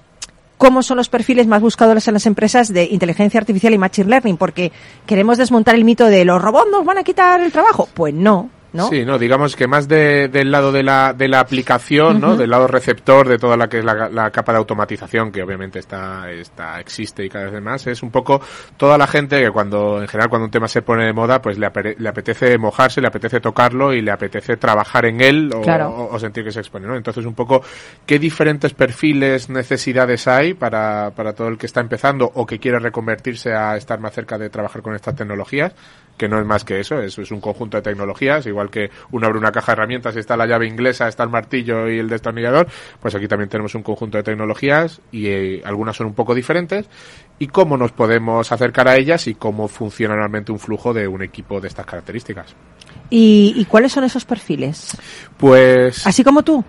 cómo 0.61 0.83
son 0.83 0.97
los 0.97 1.09
perfiles 1.09 1.47
más 1.47 1.59
buscados 1.59 2.07
en 2.07 2.13
las 2.13 2.27
empresas 2.27 2.71
de 2.71 2.83
inteligencia 2.83 3.39
artificial 3.39 3.73
y 3.73 3.79
machine 3.79 4.07
learning, 4.07 4.37
porque 4.37 4.71
queremos 5.07 5.39
desmontar 5.39 5.73
el 5.73 5.83
mito 5.83 6.05
de 6.05 6.23
los 6.23 6.39
robots 6.39 6.69
nos 6.69 6.85
van 6.85 6.99
a 6.99 7.03
quitar 7.03 7.41
el 7.41 7.51
trabajo. 7.51 7.89
Pues 7.95 8.13
no, 8.13 8.51
¿no? 8.73 8.87
Sí, 8.89 9.03
no, 9.05 9.17
digamos 9.19 9.55
que 9.55 9.67
más 9.67 9.87
de- 9.87 10.27
del 10.29 10.49
lado 10.51 10.71
de 10.71 10.83
la, 10.83 11.13
de 11.13 11.27
la 11.27 11.39
aplicación, 11.41 12.19
¿no? 12.21 12.35
Del 12.37 12.49
lado 12.49 12.67
receptor 12.67 13.27
de 13.27 13.37
toda 13.37 13.57
la 13.57 13.67
que 13.67 13.79
es 13.79 13.85
la, 13.85 14.09
la 14.09 14.31
capa 14.31 14.51
de 14.53 14.59
automatización, 14.59 15.31
que 15.31 15.43
obviamente 15.43 15.79
está, 15.79 16.31
está, 16.31 16.79
existe 16.79 17.25
y 17.25 17.29
cada 17.29 17.49
vez 17.49 17.61
más, 17.61 17.85
es 17.87 18.01
un 18.01 18.11
poco 18.11 18.41
toda 18.77 18.97
la 18.97 19.07
gente 19.07 19.41
que 19.41 19.51
cuando, 19.51 20.01
en 20.01 20.07
general, 20.07 20.29
cuando 20.29 20.45
un 20.45 20.51
tema 20.51 20.67
se 20.67 20.81
pone 20.81 21.05
de 21.05 21.13
moda, 21.13 21.41
pues 21.41 21.57
le, 21.57 21.67
apere- 21.67 21.95
le 21.97 22.09
apetece 22.09 22.57
mojarse, 22.57 23.01
le 23.01 23.07
apetece 23.07 23.39
tocarlo 23.41 23.93
y 23.93 24.01
le 24.01 24.11
apetece 24.11 24.57
trabajar 24.57 25.05
en 25.05 25.21
él 25.21 25.51
o, 25.53 25.61
Claro. 25.61 25.89
o- 25.89 26.15
o 26.15 26.19
sentir 26.19 26.43
que 26.43 26.51
se 26.51 26.59
expone, 26.61 26.87
¿no? 26.87 26.95
Entonces, 26.95 27.25
un 27.25 27.33
poco, 27.35 27.61
¿qué 28.05 28.19
diferentes 28.19 28.73
perfiles, 28.73 29.49
necesidades 29.49 30.27
hay 30.27 30.53
para, 30.53 31.11
para 31.15 31.33
todo 31.33 31.47
el 31.49 31.57
que 31.57 31.65
está 31.65 31.81
empezando 31.81 32.31
o 32.35 32.45
que 32.45 32.59
quiere 32.59 32.79
reconvertirse 32.79 33.53
a 33.53 33.75
estar 33.75 33.99
más 33.99 34.13
cerca 34.13 34.37
de 34.37 34.49
trabajar 34.49 34.81
con 34.81 34.95
estas 34.95 35.15
tecnologías? 35.15 35.73
Que 36.21 36.29
no 36.29 36.39
es 36.39 36.45
más 36.45 36.63
que 36.63 36.79
eso, 36.79 37.01
es, 37.01 37.17
es 37.17 37.31
un 37.31 37.41
conjunto 37.41 37.77
de 37.77 37.81
tecnologías, 37.81 38.45
igual 38.45 38.69
que 38.69 38.91
uno 39.09 39.25
abre 39.25 39.39
una 39.39 39.51
caja 39.51 39.71
de 39.71 39.73
herramientas 39.73 40.15
y 40.15 40.19
está 40.19 40.37
la 40.37 40.45
llave 40.45 40.67
inglesa, 40.67 41.07
está 41.07 41.23
el 41.23 41.31
martillo 41.31 41.89
y 41.89 41.97
el 41.97 42.07
destornillador, 42.07 42.67
pues 42.99 43.15
aquí 43.15 43.27
también 43.27 43.49
tenemos 43.49 43.73
un 43.73 43.81
conjunto 43.81 44.19
de 44.19 44.23
tecnologías 44.23 45.01
y 45.11 45.25
eh, 45.29 45.61
algunas 45.65 45.95
son 45.95 46.05
un 46.05 46.13
poco 46.13 46.35
diferentes 46.35 46.85
y 47.39 47.47
cómo 47.47 47.75
nos 47.75 47.91
podemos 47.91 48.51
acercar 48.51 48.87
a 48.87 48.97
ellas 48.97 49.25
y 49.25 49.33
cómo 49.33 49.67
funciona 49.67 50.15
realmente 50.15 50.51
un 50.51 50.59
flujo 50.59 50.93
de 50.93 51.07
un 51.07 51.23
equipo 51.23 51.59
de 51.59 51.69
estas 51.69 51.87
características. 51.87 52.53
¿Y, 53.09 53.55
y 53.57 53.65
cuáles 53.65 53.91
son 53.91 54.03
esos 54.03 54.23
perfiles? 54.23 54.95
Pues 55.37 56.05
Así 56.05 56.23
como 56.23 56.43
tú, 56.43 56.63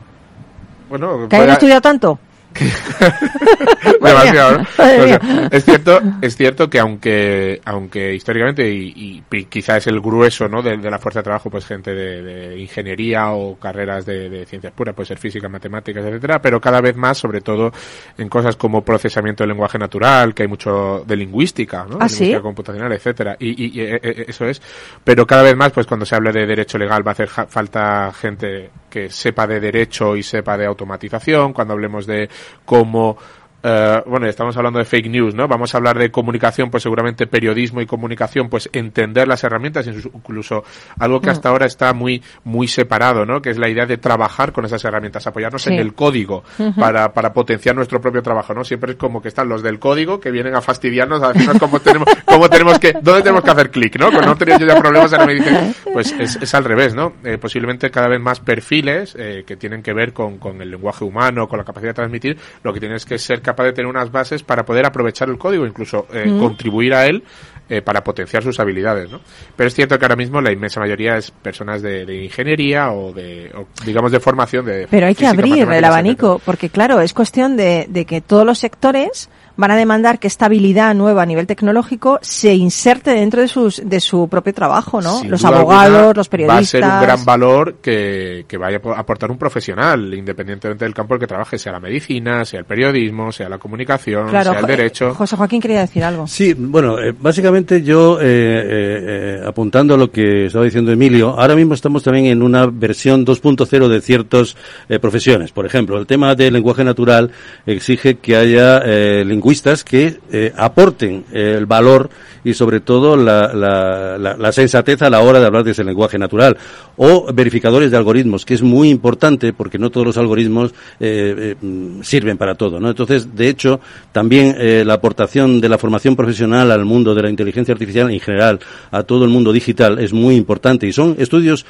bueno, 0.89 1.29
que 1.29 1.37
hayan 1.37 1.51
estudiado 1.51 1.83
tanto. 1.83 2.19
demasiado, 4.01 4.59
¿no? 4.59 4.65
Madre 4.79 5.03
O 5.05 5.09
sea, 5.09 5.19
mía. 5.21 5.49
es 5.51 5.65
cierto, 5.65 6.01
es 6.21 6.37
cierto 6.37 6.69
que 6.71 6.79
aunque, 6.79 7.61
aunque 7.65 8.15
históricamente 8.15 8.69
y, 8.71 9.23
y 9.31 9.45
quizá 9.45 9.77
es 9.77 9.87
el 9.87 10.01
grueso, 10.01 10.49
¿no? 10.49 10.63
De, 10.63 10.77
de 10.77 10.91
la 10.91 10.99
fuerza 10.99 11.21
de 11.21 11.25
trabajo, 11.25 11.51
pues 11.51 11.67
gente 11.67 11.95
de, 11.95 12.23
de 12.23 12.59
ingeniería 12.59 13.33
o 13.33 13.59
carreras 13.59 14.07
de, 14.07 14.29
de 14.29 14.47
ciencias 14.47 14.73
puras, 14.73 14.95
puede 14.95 15.07
ser 15.09 15.19
física, 15.19 15.49
matemáticas, 15.49 16.05
etcétera, 16.05 16.41
pero 16.41 16.61
cada 16.61 16.81
vez 16.81 16.97
más, 16.97 17.19
sobre 17.19 17.41
todo 17.41 17.73
en 18.19 18.29
cosas 18.29 18.57
como 18.57 18.83
procesamiento 18.85 19.43
del 19.43 19.51
lenguaje 19.51 19.79
natural, 19.79 20.35
que 20.35 20.43
hay 20.45 20.49
mucho 20.49 21.05
de 21.07 21.17
lingüística, 21.17 21.85
¿no? 21.85 21.97
¿Ah, 22.01 22.07
lingüística 22.07 22.37
sí? 22.39 22.43
computacional, 22.43 22.93
etcétera, 22.93 23.37
y, 23.39 23.49
y- 23.65 23.73
y, 23.73 23.81
eh, 23.81 24.01
eh, 24.03 24.25
eso 24.29 24.47
es, 24.47 24.61
pero 25.05 25.27
cada 25.27 25.43
vez 25.43 25.57
más, 25.57 25.73
pues 25.73 25.87
cuando 25.87 26.07
se 26.07 26.15
habla 26.15 26.33
de 26.33 26.47
derecho 26.47 26.79
legal 26.79 27.07
va 27.07 27.11
a 27.11 27.15
hacer 27.15 27.29
ja- 27.29 27.47
falta 27.47 28.13
gente 28.13 28.71
que 28.93 29.09
sepa 29.09 29.47
de 29.47 29.59
derecho 29.59 30.15
y 30.15 30.23
sepa 30.23 30.59
de 30.59 30.67
automatización, 30.67 31.55
cuando 31.55 31.73
hablemos 31.73 32.07
de 32.07 32.29
cómo 32.67 33.17
eh, 33.63 34.03
bueno, 34.07 34.27
estamos 34.27 34.57
hablando 34.57 34.79
de 34.79 34.85
fake 34.85 35.09
news, 35.09 35.35
¿no? 35.35 35.49
Vamos 35.49 35.75
a 35.75 35.79
hablar 35.79 35.99
de 35.99 36.11
comunicación, 36.11 36.71
pues 36.71 36.83
seguramente 36.83 37.27
periodismo 37.27 37.81
y 37.81 37.87
comunicación, 37.87 38.49
pues 38.49 38.69
entender 38.73 39.29
las 39.29 39.45
herramientas, 39.45 39.87
incluso 39.87 40.65
algo 40.99 41.21
que 41.21 41.31
hasta 41.31 41.49
ahora 41.49 41.67
está 41.67 41.93
muy, 41.93 42.23
muy 42.45 42.69
separado, 42.69 43.25
¿no? 43.25 43.41
Que 43.41 43.51
es 43.51 43.59
la 43.59 43.69
idea 43.69 43.87
de 43.87 43.99
trabajar 43.99 44.53
con 44.53 44.65
esas 44.65 44.85
herramientas, 44.85 45.27
apoyarnos 45.27 45.63
Sí. 45.63 45.73
en 45.73 45.79
el 45.79 45.95
código 45.95 46.43
para, 46.79 47.13
para 47.13 47.33
potenciar 47.33 47.77
nuestro 47.77 48.01
propio 48.01 48.23
trabajo, 48.23 48.53
¿no? 48.55 48.65
Siempre 48.65 48.93
es 48.93 48.97
como 48.99 49.23
que 49.23 49.29
están 49.29 49.49
los 49.49 49.63
del 49.63 49.79
código 49.79 50.19
que 50.19 50.31
vienen 50.31 50.55
a 50.57 50.61
fastidiarnos, 50.61 51.23
a 51.23 51.33
decirnos 51.33 51.59
cómo 51.59 51.79
tenemos, 51.81 52.09
cómo 52.25 52.49
tenemos 52.49 52.79
que, 52.79 52.93
dónde 53.01 53.23
tenemos 53.23 53.45
que 53.45 53.51
hacer 53.51 53.71
clic, 53.71 53.99
¿no? 53.99 54.11
Cuando 54.11 54.35
no 54.35 54.59
yo 54.59 54.67
ya 54.67 54.77
problemas, 54.81 55.13
ahora 55.13 55.27
me 55.27 55.35
dicen, 55.35 55.75
pues 55.93 56.13
es, 56.19 56.37
es 56.41 56.55
al 56.55 56.65
revés, 56.65 56.95
¿no? 56.95 57.13
Eh, 57.25 57.39
posiblemente 57.39 57.91
cada 57.91 58.09
vez 58.09 58.21
más 58.21 58.41
perfiles 58.41 59.15
eh, 59.19 59.45
que 59.47 59.57
tienen 59.57 59.83
que 59.83 59.93
ver 59.93 60.13
con, 60.13 60.39
con 60.39 60.61
el 60.61 60.71
lenguaje 60.71 61.05
humano, 61.05 61.47
con 61.49 61.59
la 61.59 61.65
capacidad 61.65 61.91
de 61.91 61.95
transmitir, 61.95 62.37
lo 62.63 62.73
que 62.73 62.81
tienes 62.81 63.05
que 63.05 63.19
ser 63.19 63.41
capaz 63.41 63.52
de 63.55 63.73
tener 63.73 63.89
unas 63.89 64.11
bases 64.11 64.43
para 64.43 64.65
poder 64.65 64.87
aprovechar 64.87 65.29
el 65.29 65.39
código, 65.39 65.67
incluso 65.67 66.07
eh, 66.13 66.35
contribuir 66.39 66.95
a 66.95 67.07
él 67.07 67.23
eh, 67.69 67.81
para 67.81 68.03
potenciar 68.03 68.43
sus 68.43 68.59
habilidades, 68.61 69.11
¿no? 69.11 69.21
Pero 69.57 69.69
es 69.69 69.75
cierto 69.75 69.99
que 69.99 70.05
ahora 70.05 70.17
mismo 70.17 70.41
la 70.41 70.53
inmensa 70.53 70.81
mayoría 70.81 71.17
es 71.17 71.31
personas 71.31 71.81
de, 71.81 72.05
de 72.05 72.25
ingeniería 72.25 72.93
o 72.93 73.13
de, 73.13 73.51
o, 73.55 73.67
digamos, 73.85 74.13
de 74.13 74.21
formación 74.21 74.67
de 74.67 74.89
Pero 74.91 75.07
hay 75.07 75.15
que 75.15 75.27
física, 75.27 75.31
abrir 75.31 75.69
el 75.71 75.85
abanico, 75.85 76.41
porque 76.45 76.69
claro, 76.69 77.01
es 77.01 77.15
cuestión 77.15 77.57
de, 77.57 77.87
de 77.89 78.05
que 78.05 78.21
todos 78.21 78.45
los 78.45 78.59
sectores 78.59 79.31
van 79.57 79.71
a 79.71 79.77
demandar 79.77 80.19
que 80.19 80.27
esta 80.27 80.47
habilidad 80.47 80.95
nueva 80.95 81.23
a 81.23 81.27
nivel 81.27 81.47
tecnológico 81.47 82.19
se 82.23 82.55
inserte 82.55 83.13
dentro 83.13 83.41
de 83.41 83.49
sus 83.49 83.83
de 83.85 84.01
su 84.01 84.29
propio 84.29 84.55
trabajo, 84.55 85.01
¿no? 85.01 85.21
Sin 85.21 85.31
los 85.31 85.45
abogados, 85.45 85.97
alguna, 85.97 86.13
los 86.15 86.29
periodistas. 86.29 86.83
Va 86.83 86.87
a 86.87 86.91
ser 86.91 86.99
un 86.99 87.03
gran 87.03 87.25
valor 87.25 87.75
que, 87.83 88.45
que 88.49 88.57
vaya 88.57 88.81
a 88.85 89.01
aportar 89.01 89.31
un 89.31 89.39
profesional, 89.39 90.15
independientemente 90.15 90.85
del 90.85 90.95
campo 90.95 91.15
en 91.15 91.17
el 91.17 91.21
que 91.21 91.27
trabaje, 91.27 91.59
sea 91.59 91.73
la 91.73 91.81
medicina, 91.81 92.45
sea 92.45 92.61
el 92.61 92.67
periodismo, 92.67 93.33
sea 93.33 93.49
la 93.49 93.59
comunicación, 93.59 94.29
Claro, 94.29 94.53
sea 94.53 94.61
el 94.61 94.67
derecho. 94.67 95.15
José 95.15 95.37
Joaquín 95.37 95.61
quería 95.61 95.81
decir 95.81 96.05
algo. 96.05 96.27
Sí, 96.27 96.55
bueno, 96.55 96.99
eh, 96.99 97.15
básicamente 97.19 97.83
yo, 97.83 98.19
eh, 98.21 98.25
eh, 98.25 99.41
eh, 99.43 99.43
apuntando 99.47 99.95
a 99.95 99.97
lo 99.97 100.11
que 100.11 100.47
estaba 100.47 100.65
diciendo 100.65 100.93
Emilio, 100.93 101.39
ahora 101.39 101.55
mismo 101.55 101.75
estamos 101.75 102.03
también 102.03 102.27
en 102.27 102.43
una 102.43 102.67
versión 102.67 103.25
2.0 103.25 103.89
de 103.89 104.01
ciertas 104.01 104.57
profesiones. 105.01 105.53
Por 105.53 105.67
ejemplo, 105.67 105.99
el 105.99 106.07
tema 106.07 106.35
del 106.35 106.53
lenguaje 106.53 106.85
natural 106.85 107.31
exige 107.67 108.17
que 108.17 108.37
haya 108.37 108.83
eh, 108.85 109.25
lingüistas 109.43 109.83
que 109.83 110.21
eh, 110.31 110.53
aporten 110.57 111.25
el 111.33 111.67
valor 111.67 112.09
y 112.45 112.55
sobre 112.55 112.81
todo 112.81 113.17
la, 113.17 114.53
sensatez 114.53 115.03
a 115.03 115.11
la 115.11 115.21
hora 115.21 115.41
de 115.41 115.47
hablar 115.47 115.65
de 115.65 115.73
ese 115.73 115.85
lenguaje 115.85 116.19
natural. 116.19 116.57
O 116.97 117.33
verificadores 117.33 117.91
de 117.91 117.97
algoritmos, 117.97 118.45
que 118.45 118.55
es 118.55 118.63
muy 118.63 118.91
importante 118.91 119.53
porque 119.53 119.79
no 119.79 119.91
todos 119.91 120.07
los 120.07 120.19
algoritmos 120.19 120.73
eh, 121.01 121.57
eh, 121.63 122.01
sirven 122.03 122.37
para 122.37 122.55
todo. 122.55 122.79
¿no? 122.79 122.91
Entonces, 122.91 123.35
de 123.35 123.49
hecho, 123.49 123.81
también 124.13 124.57
la 124.87 124.95
aportación 124.95 125.61
de 125.61 125.69
la 125.69 125.79
formación 125.79 126.17
profesional 126.17 126.71
al 126.71 126.85
mundo 126.85 127.15
de 127.15 127.23
la 127.23 127.31
inteligencia 127.31 127.73
artificial 127.73 128.11
en 128.11 128.21
general, 128.21 128.61
a 128.91 129.03
todo 129.03 129.25
el 129.25 129.31
mundo 129.31 129.53
digital, 129.53 129.99
es 129.99 130.13
muy 130.13 130.37
importante. 130.37 130.87
Y 130.87 130.93
son 130.93 131.17
estudios 131.19 131.65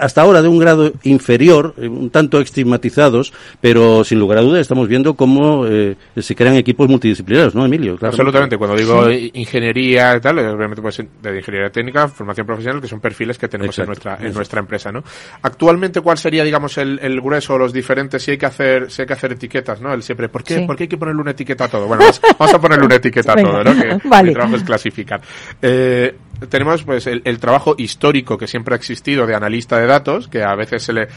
hasta 0.00 0.22
ahora 0.22 0.42
de 0.42 0.48
un 0.48 0.58
grado 0.58 0.92
inferior, 1.02 1.74
un 1.78 2.10
tanto 2.10 2.40
estigmatizados, 2.40 3.32
pero 3.60 4.04
sin 4.04 4.18
lugar 4.18 4.38
a 4.38 4.42
dudas 4.42 4.60
estamos 4.60 4.88
viendo 4.88 5.14
cómo 5.14 5.64
se 5.66 6.36
crean 6.36 6.53
equipos 6.56 6.88
multidisciplinarios, 6.88 7.54
¿no, 7.54 7.64
Emilio? 7.64 7.96
Claro. 7.96 8.12
Absolutamente. 8.12 8.56
Cuando 8.56 8.76
digo 8.76 9.08
sí. 9.08 9.30
ingeniería 9.34 10.16
y 10.16 10.20
tal, 10.20 10.38
obviamente 10.38 10.82
pues 10.82 10.96
de 10.98 11.36
ingeniería 11.36 11.70
técnica, 11.70 12.08
formación 12.08 12.46
profesional, 12.46 12.80
que 12.80 12.88
son 12.88 13.00
perfiles 13.00 13.38
que 13.38 13.48
tenemos 13.48 13.78
Exacto. 13.78 13.82
en 13.82 13.86
nuestra 13.88 14.26
en 14.26 14.34
nuestra 14.34 14.60
empresa, 14.60 14.92
¿no? 14.92 15.02
Actualmente, 15.42 16.00
¿cuál 16.00 16.18
sería, 16.18 16.44
digamos, 16.44 16.78
el, 16.78 16.98
el 17.02 17.20
grueso, 17.20 17.58
los 17.58 17.72
diferentes? 17.72 18.22
Si 18.22 18.32
hay 18.32 18.38
que 18.38 18.46
hacer, 18.46 18.90
si 18.90 19.02
hay 19.02 19.06
que 19.06 19.14
hacer 19.14 19.32
etiquetas, 19.32 19.80
¿no? 19.80 19.92
El 19.92 20.02
siempre, 20.02 20.28
¿por 20.28 20.42
qué, 20.42 20.56
sí. 20.56 20.66
¿por 20.66 20.76
qué 20.76 20.84
hay 20.84 20.88
que 20.88 20.98
ponerle 20.98 21.20
una 21.20 21.32
etiqueta 21.32 21.64
a 21.64 21.68
todo? 21.68 21.86
Bueno, 21.86 22.02
vamos, 22.02 22.20
vamos 22.38 22.54
a 22.54 22.60
ponerle 22.60 22.86
una 22.86 22.96
etiqueta 22.96 23.32
a 23.32 23.36
todo, 23.36 23.64
¿no? 23.64 23.74
Que 23.74 24.08
vale. 24.08 24.28
mi 24.28 24.34
trabajo 24.34 24.56
es 24.56 24.64
clasificar. 24.64 25.20
Eh, 25.60 26.14
tenemos 26.48 26.82
pues 26.82 27.06
el, 27.06 27.22
el, 27.24 27.38
trabajo 27.38 27.74
histórico 27.78 28.36
que 28.38 28.46
siempre 28.46 28.74
ha 28.74 28.76
existido 28.76 29.26
de 29.26 29.34
analista 29.34 29.78
de 29.78 29.86
datos, 29.86 30.28
que 30.28 30.42
a 30.42 30.54
veces 30.54 30.82
se 30.82 30.92
le, 30.92 31.08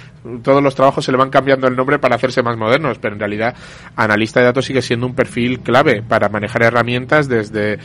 todos 0.43 0.63
los 0.63 0.75
trabajos 0.75 1.05
se 1.05 1.11
le 1.11 1.17
van 1.17 1.29
cambiando 1.29 1.67
el 1.67 1.75
nombre 1.75 1.99
para 1.99 2.15
hacerse 2.15 2.43
más 2.43 2.57
modernos, 2.57 2.97
pero 2.99 3.13
en 3.13 3.19
realidad 3.19 3.55
analista 3.95 4.39
de 4.39 4.47
datos 4.47 4.65
sigue 4.65 4.81
siendo 4.81 5.05
un 5.05 5.15
perfil 5.15 5.59
clave 5.59 6.01
para 6.01 6.29
manejar 6.29 6.63
herramientas 6.63 7.27
desde 7.27 7.79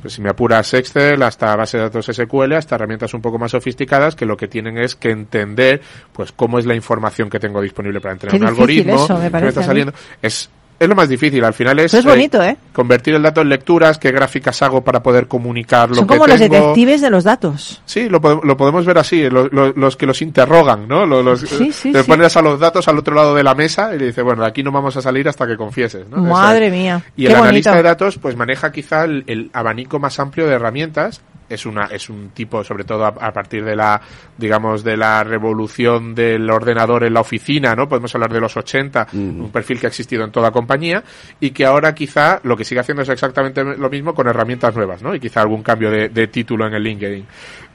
pues 0.00 0.14
si 0.14 0.22
me 0.22 0.30
apuras 0.30 0.72
Excel 0.74 1.22
hasta 1.22 1.56
base 1.56 1.76
de 1.76 1.84
datos 1.84 2.06
SQL 2.06 2.52
hasta 2.52 2.76
herramientas 2.76 3.12
un 3.14 3.20
poco 3.20 3.38
más 3.38 3.50
sofisticadas 3.50 4.14
que 4.14 4.26
lo 4.26 4.36
que 4.36 4.46
tienen 4.46 4.78
es 4.78 4.94
que 4.94 5.10
entender 5.10 5.80
pues 6.12 6.32
cómo 6.32 6.58
es 6.58 6.66
la 6.66 6.74
información 6.74 7.28
que 7.28 7.40
tengo 7.40 7.60
disponible 7.60 8.00
para 8.00 8.12
entrenar 8.12 8.38
Qué 8.38 8.42
un 8.42 8.48
algoritmo 8.48 9.04
eso, 9.04 9.18
me, 9.18 9.30
que 9.30 9.40
me 9.40 9.48
está 9.48 9.62
saliendo. 9.62 9.92
Es 10.22 10.50
es 10.80 10.88
lo 10.88 10.94
más 10.94 11.08
difícil, 11.08 11.42
al 11.44 11.54
final 11.54 11.78
es, 11.80 11.92
es 11.92 12.04
bonito, 12.04 12.42
¿eh? 12.42 12.56
convertir 12.72 13.14
el 13.14 13.22
dato 13.22 13.40
en 13.40 13.48
lecturas, 13.48 13.98
qué 13.98 14.12
gráficas 14.12 14.62
hago 14.62 14.82
para 14.82 15.02
poder 15.02 15.26
comunicar 15.26 15.88
lo 15.88 15.96
Son 15.96 16.06
que 16.06 16.16
como 16.16 16.26
tengo. 16.26 16.38
los 16.38 16.50
detectives 16.50 17.00
de 17.00 17.10
los 17.10 17.24
datos. 17.24 17.82
Sí, 17.84 18.08
lo, 18.08 18.20
lo 18.20 18.56
podemos 18.56 18.86
ver 18.86 18.98
así, 18.98 19.28
lo, 19.28 19.48
lo, 19.48 19.72
los 19.72 19.96
que 19.96 20.06
los 20.06 20.22
interrogan, 20.22 20.86
¿no? 20.86 21.04
Los, 21.04 21.40
sí, 21.40 21.72
sí, 21.72 21.92
sí. 21.92 21.92
pones 22.06 22.36
a 22.36 22.42
los 22.42 22.60
datos 22.60 22.86
al 22.88 22.98
otro 22.98 23.14
lado 23.14 23.34
de 23.34 23.42
la 23.42 23.54
mesa 23.54 23.94
y 23.94 23.98
le 23.98 24.06
dice, 24.06 24.22
bueno, 24.22 24.42
de 24.42 24.48
aquí 24.48 24.62
no 24.62 24.70
vamos 24.70 24.96
a 24.96 25.02
salir 25.02 25.28
hasta 25.28 25.46
que 25.46 25.56
confieses, 25.56 26.08
¿no? 26.08 26.18
Madre 26.18 26.70
mía. 26.70 27.02
Y 27.16 27.26
el 27.26 27.34
analista 27.34 27.74
de 27.74 27.82
datos, 27.82 28.18
pues 28.18 28.36
maneja 28.36 28.70
quizá 28.70 29.04
el, 29.04 29.24
el 29.26 29.50
abanico 29.52 29.98
más 29.98 30.18
amplio 30.20 30.46
de 30.46 30.54
herramientas 30.54 31.20
es 31.48 31.66
una 31.66 31.86
es 31.86 32.08
un 32.08 32.30
tipo 32.30 32.62
sobre 32.64 32.84
todo 32.84 33.04
a, 33.04 33.08
a, 33.08 33.32
partir 33.32 33.64
de 33.64 33.76
la 33.76 34.00
digamos 34.36 34.84
de 34.84 34.96
la 34.96 35.24
revolución 35.24 36.14
del 36.14 36.48
ordenador 36.50 37.04
en 37.04 37.14
la 37.14 37.20
oficina 37.20 37.74
no 37.74 37.88
podemos 37.88 38.14
hablar 38.14 38.32
de 38.32 38.40
los 38.40 38.56
80 38.56 39.08
Mm. 39.12 39.40
un 39.40 39.50
perfil 39.50 39.80
que 39.80 39.86
ha 39.86 39.88
existido 39.88 40.24
en 40.24 40.30
toda 40.30 40.50
compañía 40.50 41.02
y 41.40 41.50
que 41.50 41.64
ahora 41.64 41.94
quizá 41.94 42.40
lo 42.42 42.56
que 42.56 42.64
sigue 42.64 42.80
haciendo 42.80 43.02
es 43.02 43.08
exactamente 43.08 43.62
lo 43.64 43.90
mismo 43.90 44.14
con 44.14 44.26
herramientas 44.26 44.74
nuevas 44.74 45.02
no 45.02 45.14
y 45.14 45.20
quizá 45.20 45.40
algún 45.40 45.62
cambio 45.62 45.90
de, 45.90 46.08
de 46.08 46.26
título 46.28 46.66
en 46.66 46.74
el 46.74 46.82
LinkedIn. 46.82 47.26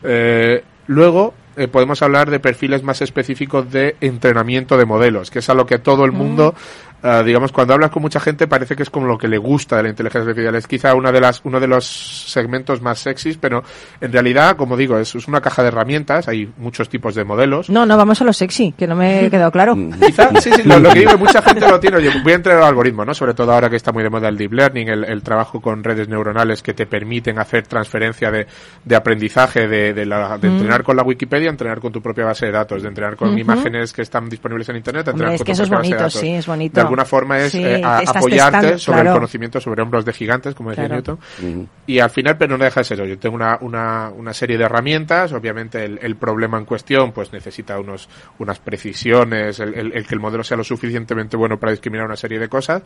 Eh, 0.03 0.63
luego 0.87 1.33
eh, 1.55 1.67
podemos 1.67 2.01
hablar 2.01 2.29
de 2.29 2.39
perfiles 2.39 2.83
más 2.83 3.01
específicos 3.01 3.71
de 3.71 3.95
entrenamiento 4.01 4.77
de 4.77 4.85
modelos, 4.85 5.29
que 5.29 5.39
es 5.39 5.49
a 5.49 5.53
lo 5.53 5.65
que 5.65 5.77
todo 5.77 6.03
el 6.03 6.11
mundo, 6.11 6.55
eh, 7.03 7.21
digamos, 7.25 7.51
cuando 7.51 7.73
hablas 7.73 7.91
con 7.91 8.01
mucha 8.01 8.19
gente 8.19 8.47
parece 8.47 8.75
que 8.75 8.83
es 8.83 8.89
como 8.89 9.05
lo 9.07 9.17
que 9.17 9.27
le 9.27 9.37
gusta 9.37 9.77
de 9.77 9.83
la 9.83 9.89
inteligencia 9.89 10.21
artificial. 10.29 10.55
Es 10.55 10.67
quizá 10.67 10.95
una 10.95 11.11
de 11.11 11.19
las, 11.21 11.41
uno 11.43 11.59
de 11.59 11.67
los 11.67 11.85
segmentos 12.31 12.81
más 12.81 12.99
sexys, 12.99 13.37
pero 13.37 13.63
en 14.01 14.11
realidad, 14.11 14.55
como 14.55 14.77
digo, 14.77 14.97
es, 14.97 15.13
es 15.15 15.27
una 15.27 15.41
caja 15.41 15.61
de 15.61 15.67
herramientas, 15.67 16.27
hay 16.27 16.51
muchos 16.57 16.89
tipos 16.89 17.15
de 17.15 17.23
modelos. 17.23 17.69
No, 17.69 17.85
no, 17.85 17.97
vamos 17.97 18.21
a 18.21 18.23
lo 18.23 18.33
sexy, 18.33 18.71
que 18.77 18.87
no 18.87 18.95
me 18.95 19.25
he 19.25 19.29
quedado 19.29 19.51
claro. 19.51 19.75
Quizá, 19.75 20.29
sí, 20.41 20.51
sí, 20.53 20.63
lo, 20.63 20.79
lo 20.79 20.91
que 20.91 20.99
digo, 20.99 21.17
mucha 21.17 21.41
gente 21.41 21.67
lo 21.69 21.79
tiene. 21.79 21.97
Oye, 21.97 22.09
voy 22.23 22.31
a 22.31 22.35
entrenar 22.35 22.63
algoritmo, 22.63 23.03
¿no? 23.05 23.13
Sobre 23.13 23.33
todo 23.33 23.51
ahora 23.51 23.69
que 23.69 23.75
está 23.75 23.91
muy 23.91 24.03
de 24.03 24.09
moda 24.09 24.29
el 24.29 24.37
deep 24.37 24.53
learning, 24.53 24.87
el, 24.89 25.03
el 25.03 25.21
trabajo 25.23 25.59
con 25.61 25.83
redes 25.83 26.07
neuronales 26.07 26.61
que 26.63 26.73
te 26.73 26.85
permiten 26.85 27.39
hacer 27.39 27.67
transferencia 27.67 28.31
de, 28.31 28.47
de 28.85 28.95
aprendizaje, 28.95 29.67
de, 29.67 29.93
de, 29.93 30.05
la- 30.05 30.37
de 30.37 30.47
entrenar 30.47 30.83
con 30.83 30.95
la 30.95 31.03
Wikipedia, 31.03 31.49
entrenar 31.49 31.79
con 31.79 31.91
tu 31.91 32.01
propia 32.01 32.25
base 32.25 32.45
de 32.45 32.51
datos, 32.51 32.81
de 32.81 32.87
entrenar 32.87 33.15
con 33.15 33.37
imágenes 33.37 33.91
que 33.93 34.01
están 34.03 34.29
disponibles 34.29 34.69
en 34.69 34.77
Internet, 34.77 35.07
entrenar 35.07 35.31
Hombre, 35.31 35.35
es 35.35 35.41
con 35.41 35.45
que 35.45 35.51
tu 35.51 35.53
eso 35.53 35.63
es 35.63 35.69
propia 35.69 35.79
base 35.79 35.89
de 35.89 35.95
bonito, 35.95 36.03
datos. 36.03 36.19
sí, 36.21 36.29
es 36.33 36.47
bonito. 36.47 36.79
De 36.81 36.85
alguna 36.93 37.05
forma 37.05 37.39
es 37.39 37.51
Sí, 37.51 37.63
eh, 37.63 37.81
a- 37.83 37.99
apoyarte 37.99 38.57
testando, 38.57 38.77
sobre 38.77 38.95
claro. 38.97 39.09
el 39.09 39.15
conocimiento 39.15 39.59
sobre 39.59 39.81
hombros 39.81 40.05
de 40.05 40.13
gigantes, 40.13 40.55
como 40.55 40.69
decía 40.69 40.85
Claro. 40.87 41.19
Newton. 41.41 41.69
Y 41.87 41.99
al 41.99 42.09
final, 42.09 42.37
pero 42.37 42.57
no 42.57 42.63
deja 42.63 42.79
de 42.79 42.83
ser 42.85 42.99
eso. 42.99 43.05
Yo 43.07 43.17
tengo 43.19 43.35
una, 43.35 43.57
una, 43.61 44.09
una 44.15 44.33
serie 44.33 44.57
de 44.57 44.63
herramientas. 44.65 45.33
Obviamente, 45.33 45.83
el, 45.83 45.99
el 46.01 46.15
problema 46.15 46.57
en 46.57 46.65
cuestión, 46.65 47.11
pues 47.11 47.33
necesita 47.33 47.79
unos, 47.79 48.07
unas 48.39 48.59
precisiones, 48.59 49.59
el, 49.59 49.73
el- 49.73 49.93
el 49.93 50.05
que 50.07 50.13
el 50.15 50.21
modelo 50.21 50.43
sea 50.43 50.57
lo 50.57 50.63
suficientemente 50.63 51.35
bueno 51.37 51.59
para 51.59 51.71
discriminar 51.71 52.05
una 52.05 52.15
serie 52.15 52.39
de 52.39 52.47
cosas. 52.49 52.83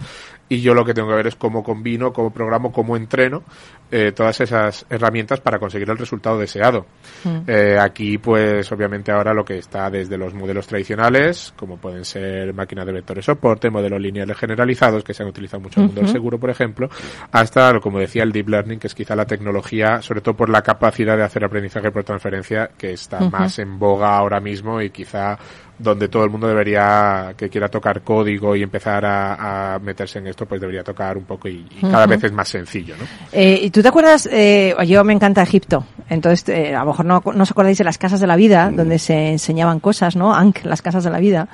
Y 0.49 0.61
yo 0.61 0.73
lo 0.73 0.85
que 0.85 0.93
tengo 0.93 1.09
que 1.09 1.15
ver 1.15 1.27
es 1.27 1.35
cómo 1.35 1.63
combino, 1.63 2.13
cómo 2.13 2.31
programo, 2.31 2.71
cómo 2.71 2.95
entreno 2.95 3.43
eh, 3.91 4.11
todas 4.13 4.39
esas 4.41 4.85
herramientas 4.89 5.39
para 5.41 5.59
conseguir 5.59 5.89
el 5.89 5.97
resultado 5.97 6.37
deseado. 6.39 6.85
Eh, 7.47 7.77
aquí, 7.79 8.17
pues, 8.17 8.71
obviamente 8.71 9.11
ahora 9.11 9.33
lo 9.33 9.43
que 9.45 9.57
está 9.57 9.89
desde 9.89 10.17
los 10.17 10.33
modelos 10.33 10.67
tradicionales, 10.67 11.53
como 11.57 11.77
pueden 11.77 12.05
ser 12.05 12.53
máquinas 12.53 12.85
de 12.85 12.91
vectores 12.93 13.25
soporte, 13.25 13.69
modelos 13.69 13.96
lineales 13.99 14.37
generalizados, 14.37 15.03
que 15.03 15.13
se 15.13 15.23
han 15.23 15.29
utilizado 15.29 15.61
mucho 15.61 15.79
en 15.79 15.83
el 15.83 15.87
mundo 15.87 16.01
del 16.01 16.11
seguro, 16.11 16.39
por 16.39 16.49
ejemplo, 16.49 16.89
hasta, 17.31 17.79
como 17.79 17.99
decía, 17.99 18.23
el 18.23 18.31
deep 18.31 18.49
learning, 18.49 18.79
que 18.79 18.87
es 18.87 18.95
quizá 18.95 19.15
la 19.15 19.25
tecnología, 19.25 20.01
sobre 20.01 20.21
todo 20.21 20.35
por 20.35 20.49
la 20.49 20.61
capacidad 20.61 21.17
de 21.17 21.23
hacer 21.23 21.43
aprendizaje 21.43 21.91
por 21.91 22.03
transferencia, 22.03 22.71
que 22.77 22.93
está 22.93 23.19
más 23.19 23.59
en 23.59 23.79
boga 23.79 24.17
ahora 24.17 24.39
mismo 24.39 24.81
y 24.81 24.89
quizá 24.89 25.37
donde 25.79 26.07
todo 26.07 26.23
el 26.23 26.31
mundo 26.31 26.47
debería, 26.47 27.33
que 27.37 27.49
quiera 27.49 27.67
tocar 27.69 28.01
código 28.01 28.55
y 28.55 28.63
empezar 28.63 29.05
a, 29.05 29.75
a 29.75 29.79
meterse 29.79 30.19
en 30.19 30.27
esto, 30.27 30.45
pues 30.45 30.59
debería 30.59 30.83
tocar 30.83 31.17
un 31.17 31.25
poco 31.25 31.47
y, 31.47 31.67
y 31.69 31.81
cada 31.81 32.07
vez 32.07 32.23
es 32.23 32.31
más 32.31 32.49
sencillo, 32.49 32.95
¿no? 32.97 33.05
Eh, 33.31 33.59
¿Y 33.61 33.69
tú 33.69 33.81
te 33.81 33.87
acuerdas? 33.89 34.27
Eh, 34.31 34.75
yo 34.87 35.03
me 35.03 35.13
encanta 35.13 35.43
Egipto. 35.43 35.85
Entonces, 36.09 36.49
eh, 36.49 36.75
a 36.75 36.79
lo 36.79 36.87
mejor 36.87 37.05
no, 37.05 37.21
no 37.33 37.43
os 37.43 37.51
acordáis 37.51 37.77
de 37.77 37.83
las 37.83 37.97
casas 37.97 38.19
de 38.19 38.27
la 38.27 38.35
vida, 38.35 38.71
donde 38.71 38.97
se 38.97 39.31
enseñaban 39.31 39.79
cosas, 39.79 40.15
¿no? 40.15 40.33
Ankh, 40.33 40.63
las 40.63 40.81
casas 40.81 41.03
de 41.03 41.11
la 41.11 41.19
vida. 41.19 41.47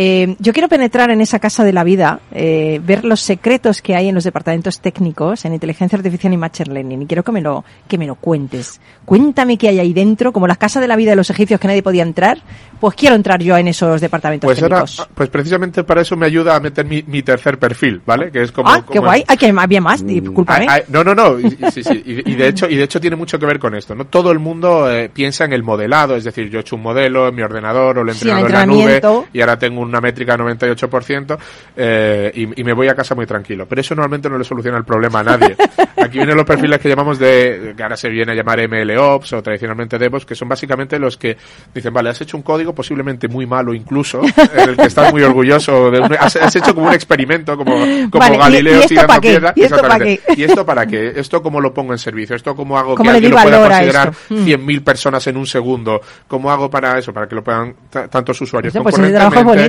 Eh, 0.00 0.36
yo 0.38 0.52
quiero 0.52 0.68
penetrar 0.68 1.10
en 1.10 1.20
esa 1.20 1.40
casa 1.40 1.64
de 1.64 1.72
la 1.72 1.82
vida, 1.82 2.20
eh, 2.30 2.80
ver 2.84 3.04
los 3.04 3.20
secretos 3.20 3.82
que 3.82 3.96
hay 3.96 4.08
en 4.08 4.14
los 4.14 4.22
departamentos 4.22 4.78
técnicos, 4.78 5.44
en 5.44 5.54
inteligencia 5.54 5.96
artificial 5.96 6.32
y 6.32 6.36
machine 6.36 6.72
learning. 6.72 7.02
Y 7.02 7.06
quiero 7.06 7.24
que 7.24 7.32
me 7.32 7.40
lo, 7.40 7.64
que 7.88 7.98
me 7.98 8.06
lo 8.06 8.14
cuentes. 8.14 8.80
Cuéntame 9.04 9.58
qué 9.58 9.70
hay 9.70 9.80
ahí 9.80 9.92
dentro, 9.92 10.32
como 10.32 10.46
la 10.46 10.54
casa 10.54 10.80
de 10.80 10.86
la 10.86 10.94
vida 10.94 11.10
de 11.10 11.16
los 11.16 11.30
egipcios 11.30 11.58
que 11.58 11.66
nadie 11.66 11.82
podía 11.82 12.04
entrar. 12.04 12.38
Pues 12.78 12.94
quiero 12.94 13.16
entrar 13.16 13.42
yo 13.42 13.56
en 13.56 13.66
esos 13.66 14.00
departamentos 14.00 14.46
Pues 14.46 14.60
técnicos. 14.60 15.08
pues 15.12 15.28
precisamente 15.30 15.82
para 15.82 16.02
eso 16.02 16.16
me 16.16 16.26
ayuda 16.26 16.54
a 16.54 16.60
meter 16.60 16.86
mi, 16.86 17.02
mi 17.04 17.24
tercer 17.24 17.58
perfil, 17.58 18.00
¿vale? 18.06 18.30
Que 18.30 18.42
es 18.42 18.52
como, 18.52 18.68
ah, 18.68 18.84
qué 18.88 19.00
guay. 19.00 19.24
Ay, 19.26 19.36
que 19.36 19.48
había 19.48 19.80
más, 19.80 20.06
discúlpame. 20.06 20.66
Ah, 20.68 20.76
ah, 20.76 20.84
no, 20.90 21.02
no, 21.02 21.12
no. 21.12 21.40
Y, 21.40 21.50
sí, 21.72 21.82
sí. 21.82 22.04
Y, 22.06 22.30
y 22.30 22.34
de 22.36 22.46
hecho, 22.46 22.68
y 22.68 22.76
de 22.76 22.84
hecho 22.84 23.00
tiene 23.00 23.16
mucho 23.16 23.36
que 23.36 23.46
ver 23.46 23.58
con 23.58 23.74
esto. 23.74 23.96
No 23.96 24.04
todo 24.04 24.30
el 24.30 24.38
mundo 24.38 24.88
eh, 24.88 25.08
piensa 25.12 25.44
en 25.44 25.54
el 25.54 25.64
modelado, 25.64 26.14
es 26.14 26.22
decir, 26.22 26.50
yo 26.50 26.58
he 26.58 26.60
hecho 26.60 26.76
un 26.76 26.82
modelo 26.82 27.26
en 27.26 27.34
mi 27.34 27.42
ordenador 27.42 27.98
o 27.98 28.04
lo 28.04 28.12
he 28.12 28.14
Sí, 28.14 28.30
el 28.30 28.38
entrenado 28.38 28.72
en 28.72 28.78
la 28.92 29.00
nube 29.00 29.26
y 29.32 29.40
ahora 29.40 29.58
tengo 29.58 29.87
una 29.88 30.00
métrica 30.00 30.36
98% 30.36 31.38
eh, 31.76 32.32
y, 32.34 32.60
y 32.60 32.64
me 32.64 32.72
voy 32.72 32.88
a 32.88 32.94
casa 32.94 33.14
muy 33.14 33.26
tranquilo. 33.26 33.66
Pero 33.68 33.80
eso 33.80 33.94
normalmente 33.94 34.28
no 34.28 34.38
le 34.38 34.44
soluciona 34.44 34.78
el 34.78 34.84
problema 34.84 35.20
a 35.20 35.24
nadie. 35.24 35.56
Aquí 35.96 36.18
vienen 36.18 36.36
los 36.36 36.46
perfiles 36.46 36.78
que 36.78 36.88
llamamos 36.88 37.18
de, 37.18 37.74
que 37.76 37.82
ahora 37.82 37.96
se 37.96 38.08
viene 38.08 38.32
a 38.32 38.34
llamar 38.34 38.60
MLOps 38.68 39.32
o 39.32 39.42
tradicionalmente 39.42 39.98
DevOps, 39.98 40.24
que 40.24 40.34
son 40.34 40.48
básicamente 40.48 40.98
los 40.98 41.16
que 41.16 41.36
dicen, 41.74 41.92
vale, 41.92 42.10
has 42.10 42.20
hecho 42.20 42.36
un 42.36 42.42
código 42.42 42.74
posiblemente 42.74 43.28
muy 43.28 43.46
malo 43.46 43.74
incluso, 43.74 44.22
en 44.22 44.68
el 44.70 44.76
que 44.76 44.86
estás 44.86 45.12
muy 45.12 45.22
orgulloso, 45.22 45.90
de 45.90 46.00
un- 46.00 46.14
has, 46.18 46.36
has 46.36 46.54
hecho 46.56 46.74
como 46.74 46.86
un 46.88 46.92
experimento, 46.94 47.56
como, 47.56 47.72
como 48.10 48.18
Vale, 48.20 48.36
¿y- 48.36 48.38
Galileo 48.38 48.80
tirando 48.86 49.20
piedra. 49.20 49.52
¿Y 49.56 49.62
esto 49.62 49.76
pa' 49.76 49.82
Exactamente. 49.86 50.22
qué? 50.26 50.34
¿Y 50.40 50.44
esto 50.44 50.66
para 50.66 50.86
qué? 50.86 51.12
¿Esto 51.16 51.42
cómo 51.42 51.60
lo 51.60 51.74
pongo 51.74 51.92
en 51.92 51.98
servicio? 51.98 52.36
¿Esto 52.36 52.54
cómo 52.54 52.78
hago 52.78 52.94
¿Cómo 52.94 53.10
que 53.10 53.16
alguien 53.16 53.32
lo 53.32 53.38
pueda 53.42 53.68
considerar 53.68 54.08
esto? 54.10 54.34
Mm. 54.34 54.46
100.000 54.46 54.84
personas 54.84 55.26
en 55.26 55.36
un 55.36 55.46
segundo? 55.46 56.00
¿Cómo 56.28 56.50
hago 56.50 56.70
para 56.70 56.98
eso? 56.98 57.12
Para 57.12 57.26
que 57.28 57.34
lo 57.34 57.42
puedan 57.42 57.74
ta- 57.90 58.06
tantos 58.08 58.40
usuarios 58.40 58.72
pues 58.82 58.94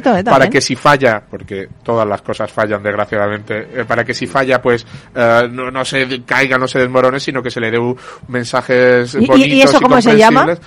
bonito, 0.01 0.17
¿eh? 0.17 0.23
para 0.31 0.49
que 0.49 0.61
si 0.61 0.75
falla, 0.75 1.21
porque 1.29 1.67
todas 1.83 2.07
las 2.07 2.21
cosas 2.21 2.51
fallan 2.51 2.81
desgraciadamente, 2.83 3.67
eh, 3.73 3.85
para 3.85 4.03
que 4.03 4.13
si 4.13 4.27
falla 4.27 4.61
pues 4.61 4.85
eh, 5.15 5.47
no, 5.51 5.69
no 5.71 5.83
se 5.85 6.23
caiga, 6.23 6.57
no 6.57 6.67
se 6.67 6.79
desmorone, 6.79 7.19
sino 7.19 7.41
que 7.41 7.51
se 7.51 7.59
le 7.59 7.71
dé 7.71 7.79
mensajes 8.27 9.15
¿Y- 9.15 9.19
y- 9.19 9.23
y 9.23 9.27
bonitos 9.27 9.69
eso 9.71 9.81
cómo 9.81 10.01
se 10.01 10.17
llama? 10.17 10.57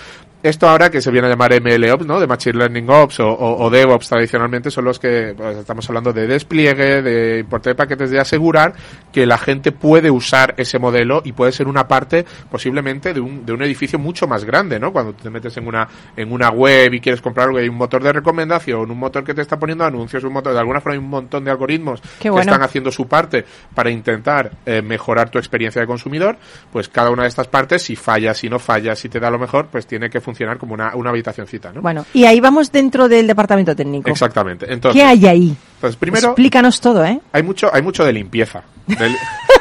Esto 0.42 0.68
ahora 0.68 0.90
que 0.90 1.00
se 1.00 1.10
viene 1.12 1.28
a 1.28 1.30
llamar 1.30 1.52
MLOps, 1.60 2.04
¿no? 2.04 2.18
De 2.18 2.26
Machine 2.26 2.58
Learning 2.58 2.90
Ops 2.90 3.20
o, 3.20 3.28
o- 3.28 3.64
o 3.64 3.70
DevOps 3.70 4.08
tradicionalmente 4.08 4.72
son 4.72 4.84
los 4.84 4.98
que 4.98 5.34
pues, 5.36 5.56
estamos 5.58 5.88
hablando 5.88 6.12
de 6.12 6.26
despliegue, 6.26 7.00
de 7.00 7.38
importe 7.38 7.70
de 7.70 7.74
paquetes, 7.76 8.10
de 8.10 8.18
asegurar 8.18 8.72
que 9.12 9.24
la 9.24 9.38
gente 9.38 9.70
puede 9.70 10.10
usar 10.10 10.54
ese 10.56 10.80
modelo 10.80 11.22
y 11.24 11.30
puede 11.30 11.52
ser 11.52 11.68
una 11.68 11.86
parte 11.86 12.24
posiblemente 12.50 13.14
de 13.14 13.20
un, 13.20 13.46
de 13.46 13.52
un 13.52 13.62
edificio 13.62 14.00
mucho 14.00 14.26
más 14.26 14.44
grande, 14.44 14.80
¿no? 14.80 14.92
Cuando 14.92 15.12
te 15.14 15.30
metes 15.30 15.56
en 15.58 15.68
una, 15.68 15.86
en 16.16 16.32
una 16.32 16.50
web 16.50 16.92
y 16.94 17.00
quieres 17.00 17.20
comprar 17.22 17.46
algo 17.46 17.60
y 17.60 17.62
hay 17.62 17.68
un 17.68 17.76
motor 17.76 18.02
de 18.02 18.12
recomendación, 18.12 18.90
un 18.90 18.98
motor 18.98 19.22
que 19.22 19.34
te 19.34 19.42
está 19.42 19.60
poniendo 19.60 19.84
anuncios, 19.84 20.24
un 20.24 20.32
motor, 20.32 20.52
de 20.54 20.58
alguna 20.58 20.80
forma 20.80 20.94
hay 20.94 20.98
un 20.98 21.08
montón 21.08 21.44
de 21.44 21.52
algoritmos 21.52 22.00
Qué 22.00 22.08
que 22.24 22.30
bueno. 22.30 22.50
están 22.50 22.62
haciendo 22.64 22.90
su 22.90 23.06
parte 23.06 23.44
para 23.76 23.90
intentar 23.90 24.50
eh, 24.66 24.82
mejorar 24.82 25.30
tu 25.30 25.38
experiencia 25.38 25.80
de 25.80 25.86
consumidor, 25.86 26.36
pues 26.72 26.88
cada 26.88 27.10
una 27.10 27.22
de 27.22 27.28
estas 27.28 27.46
partes, 27.46 27.82
si 27.82 27.94
falla, 27.94 28.34
si 28.34 28.48
no 28.48 28.58
falla, 28.58 28.96
si 28.96 29.08
te 29.08 29.20
da 29.20 29.30
lo 29.30 29.38
mejor, 29.38 29.68
pues 29.68 29.86
tiene 29.86 30.10
que 30.10 30.18
funcionar 30.20 30.31
como 30.58 30.74
una, 30.74 30.94
una 30.94 31.10
habitacioncita, 31.10 31.72
¿no? 31.72 31.82
Bueno, 31.82 32.04
y 32.14 32.24
ahí 32.24 32.40
vamos 32.40 32.70
dentro 32.72 33.08
del 33.08 33.26
departamento 33.26 33.74
técnico. 33.74 34.10
Exactamente. 34.10 34.72
Entonces, 34.72 35.00
¿Qué 35.00 35.06
hay 35.06 35.26
ahí? 35.26 35.56
Pues 35.82 35.96
primero, 35.96 36.28
Explícanos 36.28 36.80
todo, 36.80 37.04
¿eh? 37.04 37.20
hay 37.32 37.42
mucho, 37.42 37.68
hay 37.74 37.82
mucho 37.82 38.04
de 38.04 38.12
limpieza. 38.12 38.62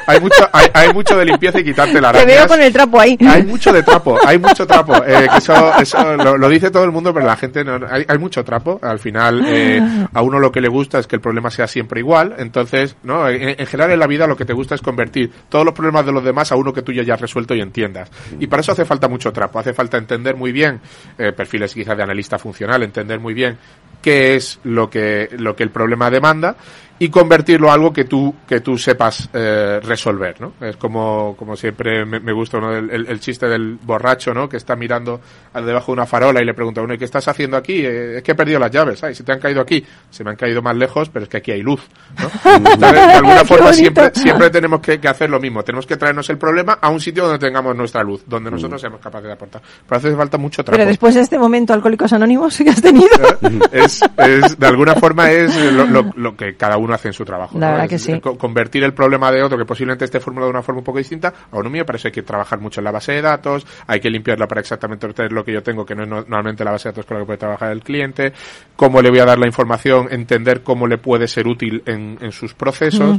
Hay 0.07 0.19
mucho, 0.19 0.49
hay, 0.51 0.67
hay 0.73 0.93
mucho 0.93 1.15
de 1.15 1.25
limpieza 1.25 1.60
y 1.60 1.63
quitarte 1.63 2.01
la 2.01 2.12
Te 2.12 2.25
veo 2.25 2.47
con 2.47 2.60
el 2.60 2.73
trapo 2.73 2.99
ahí. 2.99 3.17
Hay 3.25 3.43
mucho 3.43 3.71
de 3.71 3.84
trapo, 3.84 4.17
hay 4.25 4.38
mucho 4.39 4.65
trapo. 4.65 4.95
Eh, 5.05 5.27
que 5.29 5.38
eso 5.38 5.73
eso 5.79 6.17
lo, 6.17 6.38
lo 6.38 6.49
dice 6.49 6.71
todo 6.71 6.84
el 6.84 6.91
mundo, 6.91 7.13
pero 7.13 7.27
la 7.27 7.38
gente 7.38 7.63
no. 7.63 7.79
Hay, 7.88 8.03
hay 8.07 8.17
mucho 8.17 8.43
trapo. 8.43 8.79
Al 8.81 8.97
final, 8.97 9.45
eh, 9.45 9.79
a 10.12 10.21
uno 10.23 10.39
lo 10.39 10.51
que 10.51 10.60
le 10.60 10.67
gusta 10.67 10.97
es 10.97 11.05
que 11.05 11.15
el 11.15 11.21
problema 11.21 11.51
sea 11.51 11.67
siempre 11.67 11.99
igual. 11.99 12.34
Entonces, 12.39 12.95
no, 13.03 13.29
en, 13.29 13.55
en 13.60 13.67
general 13.67 13.91
en 13.91 13.99
la 13.99 14.07
vida 14.07 14.25
lo 14.25 14.36
que 14.36 14.43
te 14.43 14.53
gusta 14.53 14.73
es 14.73 14.81
convertir 14.81 15.31
todos 15.47 15.63
los 15.63 15.73
problemas 15.73 16.05
de 16.05 16.12
los 16.12 16.23
demás 16.23 16.51
a 16.51 16.55
uno 16.55 16.73
que 16.73 16.81
tú 16.81 16.91
ya 16.91 17.03
hayas 17.03 17.21
resuelto 17.21 17.53
y 17.53 17.62
entiendas. 17.62 18.10
Y 18.39 18.47
para 18.47 18.62
eso 18.62 18.71
hace 18.71 18.86
falta 18.86 19.07
mucho 19.07 19.31
trapo. 19.31 19.60
Hace 19.60 19.73
falta 19.73 19.97
entender 19.97 20.36
muy 20.36 20.51
bien 20.51 20.81
eh, 21.17 21.31
perfiles 21.31 21.73
quizás 21.75 21.95
de 21.95 22.03
analista 22.03 22.39
funcional, 22.39 22.81
entender 22.81 23.19
muy 23.19 23.36
bien 23.36 23.57
qué 24.01 24.35
es 24.35 24.59
lo 24.63 24.89
que 24.89 25.29
lo 25.37 25.55
que 25.55 25.63
el 25.63 25.69
problema 25.69 26.09
demanda 26.09 26.55
y 27.03 27.09
convertirlo 27.09 27.71
a 27.71 27.73
algo 27.73 27.91
que 27.91 28.03
tú 28.03 28.35
que 28.47 28.59
tú 28.61 28.77
sepas 28.77 29.27
eh, 29.33 29.79
resolver 29.81 30.39
no 30.39 30.53
es 30.61 30.77
como 30.77 31.35
como 31.35 31.55
siempre 31.55 32.05
me, 32.05 32.19
me 32.19 32.31
gusta 32.31 32.59
¿no? 32.59 32.71
el, 32.75 32.91
el- 32.91 33.07
el 33.07 33.19
chiste 33.19 33.47
del 33.47 33.79
borracho 33.81 34.35
no 34.35 34.47
que 34.47 34.57
está 34.57 34.75
mirando 34.75 35.19
al 35.53 35.65
debajo 35.65 35.87
de 35.87 35.93
una 35.93 36.05
farola 36.05 36.41
y 36.41 36.45
le 36.45 36.53
pregunta 36.53 36.79
uno 36.81 36.93
¿y 36.93 36.99
qué 36.99 37.05
estás 37.05 37.27
haciendo 37.27 37.57
aquí? 37.57 37.83
Eh, 37.83 38.17
es 38.17 38.23
que 38.23 38.33
he 38.33 38.35
perdido 38.35 38.59
las 38.59 38.69
llaves. 38.69 39.03
Ay 39.03 39.15
se 39.15 39.23
te 39.23 39.31
han 39.31 39.39
caído 39.39 39.61
aquí 39.61 39.83
se 40.11 40.23
me 40.23 40.29
han 40.29 40.35
caído 40.35 40.61
más 40.61 40.75
lejos 40.75 41.09
pero 41.09 41.23
es 41.23 41.29
que 41.29 41.37
aquí 41.37 41.51
hay 41.51 41.63
luz 41.63 41.81
¿no? 42.19 42.29
Entonces, 42.55 42.79
de 42.91 42.99
alguna 43.13 43.45
forma 43.45 43.73
siempre 43.73 44.11
siempre 44.13 44.49
tenemos 44.51 44.79
que, 44.79 44.99
que 44.99 45.07
hacer 45.07 45.27
lo 45.31 45.39
mismo. 45.39 45.63
Tenemos 45.63 45.87
que 45.87 45.97
traernos 45.97 46.29
el 46.29 46.37
problema 46.37 46.73
a 46.79 46.89
un 46.89 46.99
sitio 46.99 47.23
donde 47.25 47.39
tengamos 47.39 47.75
nuestra 47.75 48.03
luz 48.03 48.21
donde 48.27 48.51
nosotros 48.51 48.79
seamos 48.79 48.99
capaces 48.99 49.25
de 49.25 49.33
aportar. 49.33 49.61
Pero 49.87 49.97
hace 49.97 50.15
falta 50.15 50.37
mucho 50.37 50.63
trabajo. 50.63 50.77
Pero 50.81 50.87
después 50.89 51.15
de 51.15 51.21
este 51.21 51.39
momento 51.39 51.73
Alcohólicos 51.73 52.13
Anónimos 52.13 52.55
que 52.57 52.69
has 52.69 52.79
tenido. 52.81 53.09
es, 53.71 54.01
es- 54.17 54.59
de 54.59 54.67
alguna 54.67 54.93
forma 54.93 55.31
es 55.31 55.55
lo, 55.73 55.85
lo- 55.87 56.11
lo 56.15 56.35
que 56.35 56.55
cada 56.55 56.77
uno 56.77 56.90
hace 56.95 57.08
en 57.10 57.13
su 57.13 57.23
trabajo. 57.25 57.58
La 57.60 57.67
¿no? 57.67 57.71
verdad 57.73 57.86
Es 57.93 58.06
que 58.06 58.13
sí. 58.13 58.19
co- 58.19 58.38
Convertir 58.38 58.84
el 58.84 58.93
problema 58.93 59.32
de 59.32 59.43
otro 59.43 59.58
que 59.58 59.65
posiblemente 59.65 60.06
esté 60.06 60.19
formulado 60.19 60.47
de 60.51 60.58
una 60.58 60.63
forma 60.63 60.80
un 60.80 60.86
poco 60.86 60.97
distinta 60.97 61.34
a 61.51 61.58
uno 61.58 61.69
mío, 61.69 61.86
para 61.86 61.97
eso 61.97 62.08
hay 62.08 62.12
que 62.12 62.23
trabajar 62.23 62.60
mucho 62.60 62.80
en 62.82 62.86
la 62.86 62.91
base 62.91 63.12
de 63.13 63.21
datos, 63.21 63.65
hay 63.88 63.99
que 63.99 64.10
limpiarla 64.10 64.47
para 64.47 64.62
exactamente 64.62 65.06
obtener 65.08 65.32
lo 65.32 65.43
que 65.43 65.54
yo 65.54 65.63
tengo, 65.63 65.86
que 65.86 65.95
no 65.95 66.04
es 66.04 66.10
no- 66.10 66.21
normalmente 66.21 66.63
la 66.63 66.71
base 66.71 66.89
de 66.89 66.93
datos 66.93 67.06
con 67.06 67.17
la 67.17 67.21
que 67.23 67.25
puede 67.27 67.38
trabajar 67.39 67.71
el 67.71 67.82
cliente, 67.82 68.34
cómo 68.75 69.01
le 69.01 69.10
voy 69.10 69.19
a 69.19 69.25
dar 69.25 69.39
la 69.39 69.47
información, 69.47 70.08
entender 70.12 70.62
cómo 70.63 70.88
le 70.88 70.97
puede 70.97 71.27
ser 71.27 71.47
útil 71.47 71.84
en, 71.86 72.17
en 72.21 72.32
sus 72.32 72.54
procesos. 72.54 73.17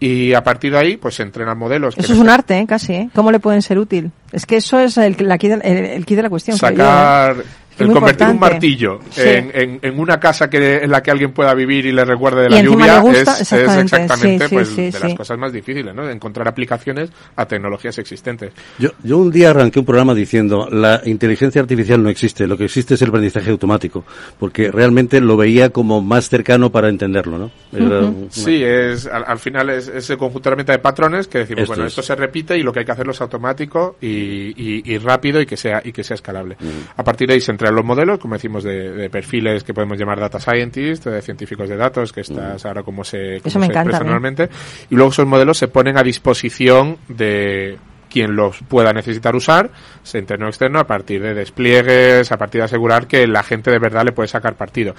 y 0.00 0.32
a 0.32 0.44
partir 0.44 0.70
de 0.72 0.78
ahí 0.78 0.96
pues 0.96 1.16
se 1.16 1.24
entrenan 1.24 1.58
modelos. 1.58 1.98
Eso 1.98 2.12
es 2.12 2.18
un 2.20 2.28
arte, 2.28 2.56
¿eh? 2.58 2.66
casi, 2.68 2.92
¿eh? 2.94 3.10
¿Cómo 3.14 3.32
le 3.32 3.40
pueden 3.40 3.62
ser 3.62 3.78
útil? 3.78 4.12
Es 4.30 4.46
que 4.46 4.56
eso 4.58 4.78
es 4.78 4.96
el, 4.96 5.16
la 5.20 5.34
el, 5.34 5.62
el 5.64 6.06
key 6.06 6.16
de 6.16 6.22
la 6.22 6.30
cuestión. 6.30 6.56
yo, 6.56 6.68
¿eh? 6.68 7.42
Es 7.78 7.88
el 7.88 7.92
convertir 7.94 8.26
un 8.28 8.38
martillo 8.40 8.98
Sí. 9.10 9.20
en, 9.24 9.50
en- 9.54 9.78
en 9.82 9.98
una 10.00 10.18
casa 10.18 10.48
que 10.50 10.78
en 10.78 10.90
la 10.90 11.02
que 11.02 11.10
alguien 11.10 11.32
pueda 11.32 11.54
vivir 11.54 11.86
y 11.86 11.92
le 11.92 12.04
recuerde 12.04 12.42
de 12.42 12.50
la 12.50 12.62
lluvia 12.62 12.98
gusta, 13.00 13.20
es, 13.20 13.28
es 13.40 13.52
exactamente, 13.52 13.96
exactamente 13.96 14.44
sí, 14.44 14.48
sí, 14.48 14.54
pues, 14.54 14.68
sí, 14.68 14.90
de 14.90 15.00
las 15.08 15.14
cosas 15.14 15.38
más 15.38 15.52
difíciles, 15.52 15.94
¿no? 15.94 16.08
Encontrar 16.10 16.48
aplicaciones 16.48 17.10
a 17.36 17.46
tecnologías 17.46 17.96
existentes. 17.98 18.52
Yo, 18.78 18.90
yo 19.02 19.18
un 19.18 19.30
día 19.30 19.50
arranqué 19.50 19.78
un 19.78 19.84
programa 19.86 20.14
diciendo 20.14 20.68
la 20.70 21.00
inteligencia 21.04 21.60
artificial 21.60 22.02
no 22.02 22.08
existe, 22.08 22.46
lo 22.46 22.56
que 22.56 22.64
existe 22.64 22.94
es 22.94 23.02
el 23.02 23.08
aprendizaje 23.08 23.50
automático, 23.50 24.04
porque 24.38 24.70
realmente 24.70 25.20
lo 25.20 25.36
veía 25.36 25.70
como 25.70 26.02
más 26.02 26.28
cercano 26.28 26.70
para 26.70 26.88
entenderlo, 26.88 27.38
¿no? 27.38 27.50
Era 27.72 27.86
una- 28.00 28.12
Sí, 28.30 28.62
es 28.62 29.06
al, 29.06 29.24
al 29.26 29.38
final 29.38 29.70
es 29.70 29.88
ese 29.88 30.16
conjunto 30.16 30.50
de 30.50 30.58
de 30.58 30.78
patrones 30.80 31.28
que 31.28 31.38
decimos, 31.38 31.62
Esto 31.62 31.72
bueno, 31.72 31.84
es. 31.84 31.92
esto 31.92 32.02
se 32.02 32.14
repite 32.14 32.56
y 32.58 32.62
lo 32.62 32.72
que 32.72 32.80
hay 32.80 32.84
que 32.84 32.92
hacerlo 32.92 33.12
es 33.12 33.20
automático 33.20 33.96
y, 34.00 34.06
y- 34.08 34.82
y 34.84 34.98
rápido 34.98 35.40
y 35.40 35.46
que 35.46 35.56
sea 35.56 35.80
y 35.84 35.92
que 35.92 36.02
sea 36.02 36.14
escalable. 36.16 36.56
A 36.96 37.04
partir 37.04 37.28
de 37.28 37.34
ahí 37.34 37.40
se 37.40 37.52
los 37.70 37.84
modelos, 37.84 38.18
como 38.18 38.34
decimos, 38.34 38.64
de, 38.64 38.92
de 38.92 39.10
perfiles 39.10 39.64
que 39.64 39.74
podemos 39.74 39.98
llamar 39.98 40.20
data 40.20 40.40
scientists, 40.40 41.04
de 41.04 41.22
científicos 41.22 41.68
de 41.68 41.76
datos, 41.76 42.12
que 42.12 42.22
estás 42.22 42.64
ahora 42.64 42.82
como 42.82 43.04
se, 43.04 43.40
como 43.40 43.48
Eso 43.48 43.58
me 43.58 43.66
se 43.66 43.72
encanta 43.72 43.98
normalmente, 44.00 44.48
y 44.90 44.94
luego 44.94 45.10
esos 45.10 45.26
modelos 45.26 45.58
se 45.58 45.68
ponen 45.68 45.98
a 45.98 46.02
disposición 46.02 46.98
de 47.08 47.78
quien 48.08 48.34
los 48.34 48.58
pueda 48.68 48.92
necesitar 48.92 49.36
usar, 49.36 49.70
sea 50.02 50.20
interno 50.20 50.46
o 50.46 50.48
externo, 50.48 50.80
a 50.80 50.86
partir 50.86 51.22
de 51.22 51.34
despliegues, 51.34 52.32
a 52.32 52.36
partir 52.36 52.60
de 52.60 52.64
asegurar 52.64 53.06
que 53.06 53.26
la 53.26 53.42
gente 53.42 53.70
de 53.70 53.78
verdad 53.78 54.04
le 54.04 54.12
puede 54.12 54.28
sacar 54.28 54.54
partido. 54.54 54.94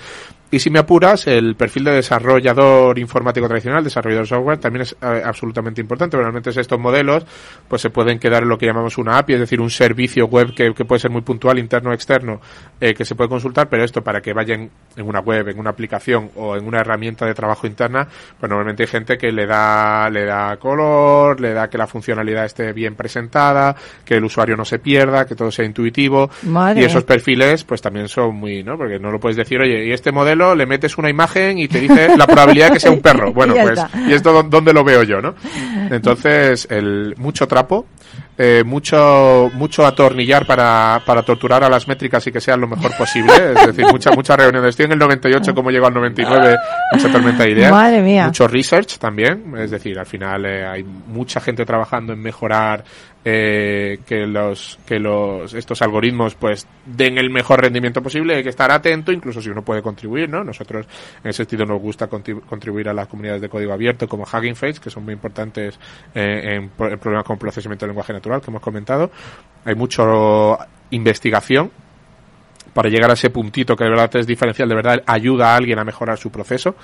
Y 0.51 0.59
si 0.59 0.71
me 0.71 0.79
apuras, 0.79 1.27
el 1.27 1.55
perfil 1.55 1.83
de 1.83 1.91
desarrollador 1.91 2.97
informático 2.97 3.47
tradicional, 3.47 3.83
desarrollador 3.83 4.25
de 4.25 4.29
software, 4.29 4.57
también 4.57 4.81
es 4.81 4.95
eh, 4.99 5.21
absolutamente 5.23 5.79
importante. 5.79 6.17
Realmente 6.17 6.49
estos 6.49 6.79
modelos 6.79 7.23
pues 7.67 7.81
se 7.83 7.91
pueden 7.91 8.17
quedar 8.17 8.43
en 8.43 8.49
lo 8.49 8.57
que 8.57 8.65
llamamos 8.65 8.97
una 8.97 9.19
API, 9.19 9.33
es 9.33 9.39
decir, 9.41 9.61
un 9.61 9.69
servicio 9.69 10.25
web 10.25 10.55
que, 10.55 10.73
que 10.73 10.85
puede 10.85 10.99
ser 10.99 11.11
muy 11.11 11.21
puntual, 11.21 11.59
interno 11.59 11.91
o 11.91 11.93
externo, 11.93 12.41
eh, 12.81 12.95
que 12.95 13.05
se 13.05 13.13
puede 13.13 13.29
consultar, 13.29 13.69
pero 13.69 13.83
esto 13.83 14.03
para 14.03 14.21
que 14.21 14.33
vayan 14.33 14.71
en 14.95 15.07
una 15.07 15.19
web, 15.19 15.49
en 15.49 15.59
una 15.59 15.69
aplicación 15.69 16.31
o 16.35 16.55
en 16.55 16.65
una 16.65 16.79
herramienta 16.79 17.27
de 17.27 17.35
trabajo 17.35 17.67
interna, 17.67 18.07
pues 18.39 18.49
normalmente 18.49 18.83
hay 18.83 18.87
gente 18.87 19.17
que 19.19 19.31
le 19.31 19.45
da, 19.45 20.09
le 20.09 20.25
da 20.25 20.57
color, 20.57 21.39
le 21.39 21.53
da 21.53 21.69
que 21.69 21.77
la 21.77 21.85
funcionalidad 21.85 22.45
esté 22.45 22.73
bien 22.73 22.95
presentada, 22.95 23.75
que 24.03 24.15
el 24.15 24.23
usuario 24.23 24.57
no 24.57 24.65
se 24.65 24.79
pierda, 24.79 25.27
que 25.27 25.35
todo 25.35 25.51
sea 25.51 25.65
intuitivo. 25.65 26.31
Madre. 26.43 26.81
Y 26.81 26.85
esos 26.85 27.03
perfiles 27.03 27.63
pues 27.63 27.81
también 27.81 28.07
son 28.07 28.35
muy, 28.35 28.63
¿no? 28.63 28.77
Porque 28.77 28.97
no 28.97 29.11
lo 29.11 29.19
puedes 29.19 29.37
decir, 29.37 29.59
oye, 29.61 29.85
y 29.85 29.91
este 29.91 30.11
modelo 30.11 30.38
le 30.55 30.65
metes 30.65 30.97
una 30.97 31.09
imagen 31.09 31.59
y 31.59 31.67
te 31.67 31.79
dice 31.79 32.17
la 32.17 32.25
probabilidad 32.25 32.67
de 32.67 32.73
que 32.73 32.79
sea 32.79 32.91
un 32.91 33.01
perro. 33.01 33.33
Bueno, 33.39 33.55
Y 33.55 33.61
pues, 33.61 33.79
y 34.07 34.13
esto 34.13 34.43
dónde 34.43 34.73
lo 34.73 34.83
veo 34.83 35.03
yo, 35.03 35.21
¿no? 35.21 35.33
Entonces, 35.89 36.67
el 36.69 37.15
mucho 37.17 37.47
trapo, 37.47 37.85
eh, 38.37 38.63
mucho 38.65 39.51
mucho 39.53 39.85
atornillar 39.85 40.45
para, 40.45 41.01
para 41.05 41.23
torturar 41.23 41.63
a 41.63 41.69
las 41.69 41.87
métricas 41.87 42.25
y 42.27 42.31
que 42.31 42.39
sean 42.39 42.61
lo 42.61 42.67
mejor 42.67 42.95
posible, 42.97 43.33
es 43.55 43.67
decir, 43.67 43.85
mucha 43.91 44.11
mucha 44.11 44.35
reuniones. 44.35 44.69
Estoy 44.69 44.85
en 44.85 44.93
el 44.93 44.99
98 44.99 45.53
como 45.53 45.71
llego 45.71 45.87
al 45.87 45.93
99, 45.93 46.55
mucha 46.93 47.11
tormenta 47.11 47.43
de 47.43 47.51
ideas. 47.51 47.71
Madre 47.71 48.01
mía. 48.01 48.27
Mucho 48.27 48.47
research 48.47 48.97
también, 48.97 49.53
es 49.57 49.71
decir, 49.71 49.99
al 49.99 50.05
final 50.05 50.45
eh, 50.45 50.65
hay 50.65 50.83
mucha 50.83 51.39
gente 51.39 51.65
trabajando 51.65 52.13
en 52.13 52.21
mejorar 52.21 52.83
eh, 53.25 53.99
que 54.05 54.25
los 54.25 54.79
que 54.85 54.97
los 54.99 55.53
estos 55.53 55.81
algoritmos 55.81 56.35
pues 56.35 56.65
den 56.85 57.17
el 57.17 57.29
mejor 57.29 57.61
rendimiento 57.61 58.01
posible, 58.01 58.35
hay 58.35 58.43
que 58.43 58.49
estar 58.49 58.71
atento, 58.71 59.11
incluso 59.11 59.41
si 59.41 59.49
uno 59.49 59.61
puede 59.61 59.81
contribuir, 59.81 60.29
¿no? 60.29 60.43
Nosotros 60.43 60.87
en 61.23 61.29
ese 61.29 61.37
sentido 61.43 61.65
nos 61.65 61.81
gusta 61.81 62.09
contribu- 62.09 62.41
contribuir 62.45 62.87
a 62.87 62.93
las 62.93 63.07
comunidades 63.07 63.41
de 63.41 63.49
código 63.49 63.73
abierto 63.73 64.07
como 64.07 64.23
Hugging 64.23 64.55
Face, 64.55 64.79
que 64.79 64.89
son 64.89 65.03
muy 65.03 65.13
importantes 65.13 65.77
eh, 66.15 66.55
en, 66.55 66.69
pro- 66.69 66.91
en 66.91 66.97
problemas 66.99 67.25
con 67.25 67.37
procesamiento 67.37 67.85
del 67.85 67.91
lenguaje 67.91 68.13
natural 68.13 68.41
que 68.41 68.51
hemos 68.51 68.61
comentado. 68.61 69.11
Hay 69.65 69.75
mucho 69.75 70.57
investigación 70.91 71.71
para 72.73 72.87
llegar 72.87 73.09
a 73.09 73.13
ese 73.13 73.29
puntito 73.31 73.75
que 73.75 73.83
de 73.83 73.89
verdad 73.89 74.15
es 74.15 74.27
diferencial, 74.27 74.69
de 74.69 74.75
verdad 74.75 75.03
ayuda 75.05 75.53
a 75.53 75.55
alguien 75.57 75.79
a 75.79 75.83
mejorar 75.83 76.17
su 76.17 76.31
proceso. 76.31 76.75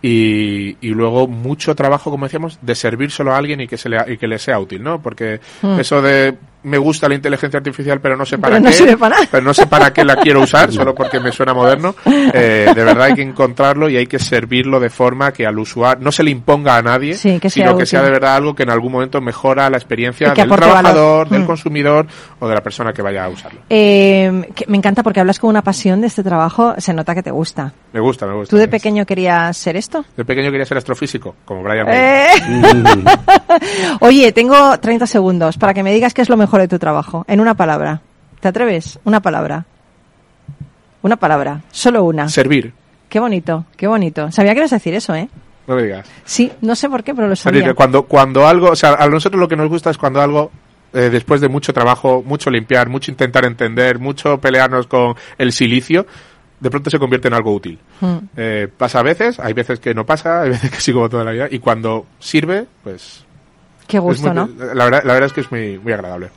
Y, 0.00 0.76
y 0.80 0.90
luego 0.90 1.26
mucho 1.26 1.74
trabajo, 1.74 2.10
como 2.10 2.26
decíamos, 2.26 2.58
de 2.62 2.74
servírselo 2.74 3.32
a 3.32 3.38
alguien 3.38 3.60
y 3.60 3.66
que 3.66 3.76
se 3.76 3.88
le, 3.88 3.98
y 4.12 4.16
que 4.16 4.28
le 4.28 4.38
sea 4.38 4.60
útil, 4.60 4.82
¿no? 4.82 5.02
Porque 5.02 5.40
eso 5.78 6.00
de 6.00 6.36
me 6.62 6.76
gusta 6.78 7.08
la 7.08 7.14
inteligencia 7.14 7.58
artificial, 7.58 8.00
pero 8.00 8.16
no 8.16 8.26
sé 8.26 8.36
para. 8.38 8.54
Pero 8.56 8.64
no 8.64 8.70
qué, 8.70 8.76
sirve 8.76 8.96
para 8.96 9.16
pero 9.30 9.42
no 9.42 9.54
sé 9.54 9.66
para 9.66 9.92
qué 9.92 10.04
la 10.04 10.16
quiero 10.16 10.40
usar, 10.42 10.72
solo 10.72 10.94
porque 10.94 11.20
me 11.20 11.30
suena 11.32 11.54
moderno. 11.54 11.94
Eh, 12.06 12.66
de 12.74 12.84
verdad 12.84 13.02
hay 13.06 13.14
que 13.14 13.22
encontrarlo 13.22 13.88
y 13.88 13.96
hay 13.96 14.06
que 14.06 14.18
servirlo 14.18 14.80
de 14.80 14.90
forma 14.90 15.32
que 15.32 15.46
al 15.46 15.58
usuario 15.58 16.04
no 16.04 16.12
se 16.12 16.22
le 16.22 16.30
imponga 16.30 16.76
a 16.76 16.82
nadie, 16.82 17.14
Sí, 17.14 17.38
que 17.40 17.48
sea 17.50 17.64
sino 17.64 17.70
que 17.76 17.82
útil. 17.82 17.86
sea 17.86 18.02
de 18.02 18.10
verdad 18.10 18.34
algo 18.36 18.54
que 18.54 18.64
en 18.64 18.70
algún 18.70 18.92
momento 18.92 19.20
mejora 19.20 19.70
la 19.70 19.76
experiencia 19.76 20.32
que 20.34 20.42
del 20.42 20.50
aporte 20.52 20.66
valor. 20.66 20.80
trabajador, 20.82 21.28
del 21.28 21.42
Mm. 21.42 21.46
consumidor 21.46 22.06
o 22.40 22.48
de 22.48 22.54
la 22.54 22.60
persona 22.62 22.92
que 22.92 23.02
vaya 23.02 23.24
a 23.24 23.28
usarlo. 23.28 23.60
Eh, 23.70 24.48
que 24.54 24.64
me 24.68 24.76
encanta 24.76 25.02
porque 25.02 25.20
hablas 25.20 25.38
con 25.38 25.50
una 25.50 25.62
pasión 25.62 26.00
de 26.00 26.08
este 26.08 26.22
trabajo, 26.22 26.74
se 26.78 26.92
nota 26.92 27.14
que 27.14 27.22
te 27.22 27.30
gusta. 27.30 27.72
Me 27.92 28.00
gusta, 28.00 28.26
me 28.26 28.34
gusta. 28.34 28.50
¿Tú 28.50 28.56
de 28.56 28.68
pequeño 28.68 29.06
querías 29.06 29.56
ser 29.56 29.76
esto? 29.76 30.04
De 30.16 30.24
pequeño 30.24 30.50
quería 30.50 30.66
ser 30.66 30.76
astrofísico, 30.78 31.36
como 31.44 31.62
Brian. 31.62 31.86
Eh. 31.88 32.26
Oye, 34.00 34.32
tengo 34.32 34.78
30 34.78 35.06
segundos 35.06 35.56
para 35.56 35.74
que 35.74 35.82
me 35.82 35.92
digas 35.92 36.14
qué 36.14 36.22
es 36.22 36.28
lo 36.28 36.36
mejor 36.36 36.47
de 36.56 36.68
tu 36.68 36.78
trabajo. 36.78 37.24
En 37.28 37.40
una 37.40 37.54
palabra. 37.54 38.00
¿Te 38.40 38.48
atreves? 38.48 38.98
Una 39.04 39.20
palabra. 39.20 39.66
Una 41.02 41.16
palabra. 41.16 41.62
Solo 41.70 42.04
una. 42.04 42.28
Servir. 42.28 42.72
Qué 43.08 43.20
bonito, 43.20 43.64
qué 43.76 43.86
bonito. 43.86 44.30
Sabía 44.30 44.52
que 44.52 44.60
ibas 44.60 44.72
a 44.72 44.76
decir 44.76 44.94
eso, 44.94 45.14
¿eh? 45.14 45.28
No 45.66 45.76
me 45.76 45.82
digas. 45.82 46.08
Sí, 46.24 46.50
no 46.62 46.74
sé 46.74 46.88
por 46.88 47.04
qué, 47.04 47.14
pero 47.14 47.28
lo 47.28 47.36
sabía. 47.36 47.74
cuando, 47.74 48.04
cuando 48.04 48.46
algo, 48.46 48.70
o 48.70 48.76
sea, 48.76 48.94
a 48.94 49.08
nosotros 49.08 49.38
lo 49.38 49.48
que 49.48 49.56
nos 49.56 49.68
gusta 49.68 49.90
es 49.90 49.98
cuando 49.98 50.20
algo, 50.20 50.50
eh, 50.92 51.10
después 51.10 51.40
de 51.40 51.48
mucho 51.48 51.72
trabajo, 51.72 52.22
mucho 52.24 52.50
limpiar, 52.50 52.88
mucho 52.88 53.10
intentar 53.10 53.44
entender, 53.44 53.98
mucho 53.98 54.38
pelearnos 54.40 54.86
con 54.86 55.14
el 55.36 55.52
silicio, 55.52 56.06
de 56.60 56.70
pronto 56.70 56.90
se 56.90 56.98
convierte 56.98 57.28
en 57.28 57.34
algo 57.34 57.54
útil. 57.54 57.78
Mm. 58.00 58.16
Eh, 58.36 58.68
pasa 58.74 59.00
a 59.00 59.02
veces, 59.02 59.38
hay 59.38 59.52
veces 59.52 59.78
que 59.78 59.94
no 59.94 60.06
pasa, 60.06 60.42
hay 60.42 60.50
veces 60.50 60.70
que 60.70 60.80
sí 60.80 60.92
como 60.92 61.08
toda 61.08 61.24
la 61.24 61.32
vida, 61.32 61.48
y 61.50 61.58
cuando 61.58 62.06
sirve, 62.18 62.66
pues... 62.82 63.24
Qué 63.88 63.98
gusto, 63.98 64.28
muy- 64.28 64.34
¿no? 64.36 64.48
La 64.74 64.84
verdad, 64.84 65.02
la 65.04 65.12
verdad 65.14 65.26
es 65.26 65.32
que 65.32 65.40
es 65.40 65.50
muy, 65.50 65.78
muy 65.78 65.92
agradable. 65.92 66.28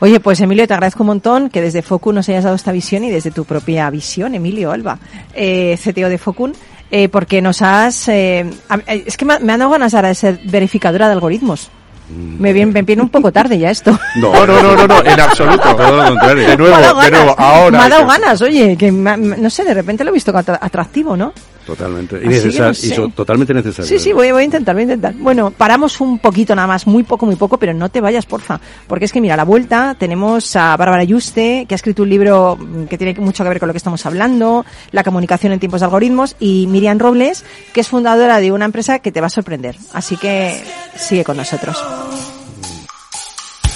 Oye, 0.00 0.20
pues 0.20 0.40
Emilio, 0.42 0.66
te 0.66 0.74
agradezco 0.74 1.02
un 1.04 1.06
montón 1.06 1.48
que 1.48 1.62
desde 1.62 1.80
Focun 1.80 2.16
nos 2.16 2.28
hayas 2.28 2.44
dado 2.44 2.56
esta 2.56 2.72
visión 2.72 3.04
y 3.04 3.10
desde 3.10 3.30
tu 3.30 3.44
propia 3.46 3.88
visión, 3.88 4.34
Emilio 4.34 4.72
Alba, 4.72 4.98
eh, 5.32 5.78
CTO 5.82 6.08
de 6.10 6.18
Focun, 6.18 6.52
eh, 6.90 7.08
porque 7.08 7.40
nos 7.40 7.62
has... 7.62 8.08
eh, 8.08 8.40
eh, 8.86 9.04
es 9.06 9.16
que 9.16 9.24
me, 9.24 9.38
me 9.38 9.52
han 9.54 9.60
dado 9.60 9.70
ganas 9.70 9.94
ahora 9.94 10.08
de 10.08 10.14
ser 10.14 10.40
verificadora 10.44 11.06
de 11.06 11.12
algoritmos. 11.14 11.70
Me 12.08 12.52
viene, 12.52 12.70
me 12.70 12.82
viene 12.82 13.02
un 13.02 13.08
poco 13.08 13.32
tarde 13.32 13.58
ya 13.58 13.70
esto. 13.70 13.98
No, 14.16 14.32
No, 14.46 14.62
no, 14.62 14.76
no, 14.76 14.86
no, 14.86 15.04
en 15.04 15.20
absoluto. 15.20 15.74
Todo 15.74 15.96
lo 15.96 16.08
contrario. 16.08 16.48
De 16.48 16.56
nuevo, 16.56 16.76
me 16.76 16.82
ha 16.82 16.86
dado 16.86 17.00
de 17.00 17.10
nuevo, 17.10 17.34
ahora. 17.38 17.78
Me 17.78 17.84
ha 17.84 17.88
dado 17.88 18.06
ganas, 18.06 18.42
oye, 18.42 18.76
que 18.76 18.92
me 18.92 19.16
no 19.16 19.50
sé, 19.50 19.64
de 19.64 19.74
repente 19.74 20.04
lo 20.04 20.10
he 20.10 20.12
visto 20.14 20.32
atra- 20.32 20.58
atractivo, 20.60 21.16
¿no? 21.16 21.32
Totalmente. 21.66 22.20
Y, 22.22 22.28
necesar- 22.28 22.66
no 22.66 22.70
y 22.70 22.74
sé. 22.76 22.94
so- 22.94 23.08
totalmente 23.08 23.52
necesario. 23.52 23.86
Sí, 23.88 23.98
sí, 23.98 24.12
voy, 24.12 24.30
voy 24.30 24.42
a 24.42 24.44
intentar, 24.44 24.74
voy 24.74 24.82
a 24.82 24.84
intentar. 24.84 25.14
Bueno, 25.14 25.50
paramos 25.50 26.00
un 26.00 26.18
poquito 26.20 26.54
nada 26.54 26.68
más, 26.68 26.86
muy 26.86 27.02
poco, 27.02 27.26
muy 27.26 27.34
poco, 27.36 27.58
pero 27.58 27.74
no 27.74 27.88
te 27.88 28.00
vayas, 28.00 28.24
porfa. 28.24 28.60
Porque 28.86 29.04
es 29.06 29.12
que, 29.12 29.20
mira, 29.20 29.34
a 29.34 29.36
la 29.36 29.44
vuelta 29.44 29.96
tenemos 29.98 30.54
a 30.54 30.76
Bárbara 30.76 31.02
Yuste, 31.02 31.66
que 31.68 31.74
ha 31.74 31.76
escrito 31.76 32.04
un 32.04 32.08
libro 32.10 32.56
que 32.88 32.96
tiene 32.96 33.18
mucho 33.20 33.42
que 33.42 33.48
ver 33.48 33.58
con 33.58 33.66
lo 33.66 33.72
que 33.72 33.78
estamos 33.78 34.06
hablando, 34.06 34.64
la 34.92 35.02
comunicación 35.02 35.52
en 35.52 35.58
tiempos 35.58 35.80
de 35.80 35.86
algoritmos, 35.86 36.36
y 36.38 36.68
Miriam 36.68 36.98
Robles, 37.00 37.44
que 37.72 37.80
es 37.80 37.88
fundadora 37.88 38.38
de 38.38 38.52
una 38.52 38.64
empresa 38.66 39.00
que 39.00 39.10
te 39.10 39.20
va 39.20 39.26
a 39.26 39.30
sorprender. 39.30 39.76
Así 39.92 40.16
que 40.16 40.62
sigue 40.96 41.24
con 41.24 41.36
nosotros. 41.36 41.76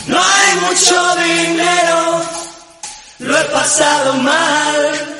No 0.07 0.19
hay 0.19 0.61
mucho 0.61 1.15
dinero, 1.17 2.23
lo 3.19 3.37
he 3.39 3.45
pasado 3.47 4.15
mal. 4.15 5.20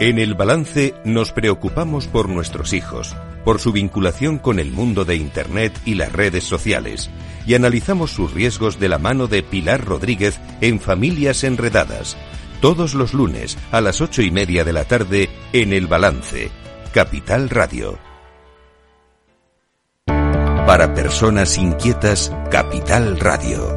En 0.00 0.18
el 0.18 0.34
balance 0.34 0.92
nos 1.04 1.30
preocupamos 1.30 2.08
por 2.08 2.28
nuestros 2.28 2.72
hijos, 2.72 3.14
por 3.44 3.60
su 3.60 3.70
vinculación 3.70 4.38
con 4.38 4.58
el 4.58 4.72
mundo 4.72 5.04
de 5.04 5.14
Internet 5.14 5.72
y 5.84 5.94
las 5.94 6.12
redes 6.12 6.42
sociales, 6.42 7.10
y 7.46 7.54
analizamos 7.54 8.10
sus 8.10 8.34
riesgos 8.34 8.80
de 8.80 8.88
la 8.88 8.98
mano 8.98 9.28
de 9.28 9.44
Pilar 9.44 9.84
Rodríguez 9.84 10.40
en 10.60 10.80
Familias 10.80 11.44
Enredadas. 11.44 12.16
Todos 12.60 12.94
los 12.94 13.14
lunes 13.14 13.56
a 13.70 13.80
las 13.80 14.00
ocho 14.00 14.20
y 14.22 14.32
media 14.32 14.64
de 14.64 14.72
la 14.72 14.84
tarde 14.84 15.30
en 15.52 15.72
El 15.72 15.86
Balance, 15.86 16.50
Capital 16.92 17.48
Radio. 17.48 17.96
Para 20.06 20.92
personas 20.92 21.56
inquietas, 21.56 22.32
Capital 22.50 23.20
Radio. 23.20 23.76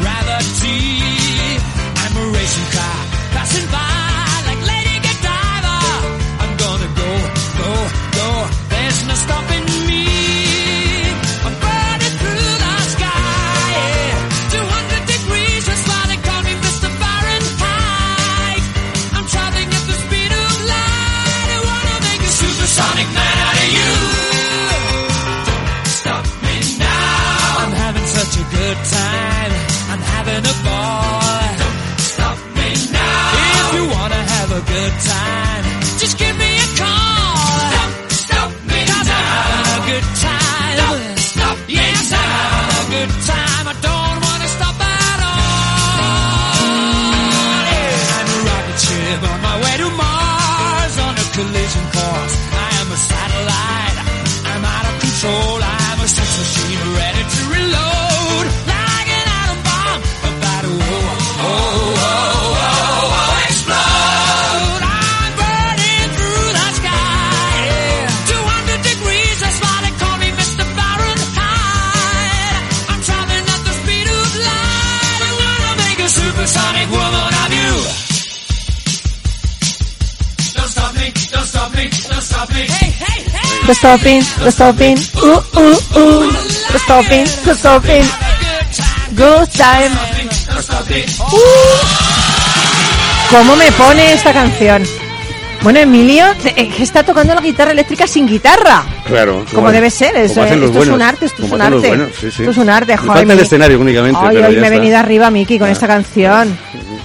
Stopping, 83.81 84.21
the 84.43 84.51
stopping, 84.51 84.97
uh, 85.17 85.41
uh, 85.57 85.77
uh. 85.95 86.31
The 86.71 86.79
stopping, 86.79 87.25
the 87.45 87.53
stopping. 87.55 88.05
Good 89.15 89.49
time. 89.57 89.91
Uh. 91.19 91.37
¿Cómo 93.29 93.55
me 93.55 93.71
pone 93.73 94.13
esta 94.13 94.33
canción? 94.33 94.83
Bueno, 95.63 95.79
Emilio 95.79 96.25
eh, 96.43 96.69
que 96.69 96.83
está 96.83 97.03
tocando 97.03 97.35
la 97.35 97.41
guitarra 97.41 97.71
eléctrica 97.71 98.07
sin 98.07 98.27
guitarra. 98.27 98.83
Claro. 99.05 99.45
Como 99.53 99.71
debe 99.71 99.89
ser, 99.91 100.15
es- 100.15 100.35
los 100.35 100.49
esto 100.49 100.81
es 100.83 100.87
un 100.89 101.01
arte, 101.01 101.25
esto 101.27 101.45
es 101.45 101.51
un 101.51 101.61
arte. 101.61 101.87
buenos, 101.87 102.09
sí, 102.19 102.31
sí. 102.31 102.41
Esto 102.41 102.51
es 102.51 102.57
un 102.57 102.69
arte, 102.69 102.97
joder, 102.97 103.13
falta 103.17 103.33
el 103.33 103.39
escenario 103.39 103.79
únicamente. 103.79 104.19
Ay, 104.21 104.35
pero 104.37 104.47
hoy 104.47 104.55
me 104.55 104.61
he 104.61 104.63
está. 104.65 104.69
venido 104.79 104.97
arriba, 104.97 105.29
Miki, 105.29 105.59
con 105.59 105.69
Ah. 105.69 105.71
esta 105.71 105.87
canción. 105.87 106.57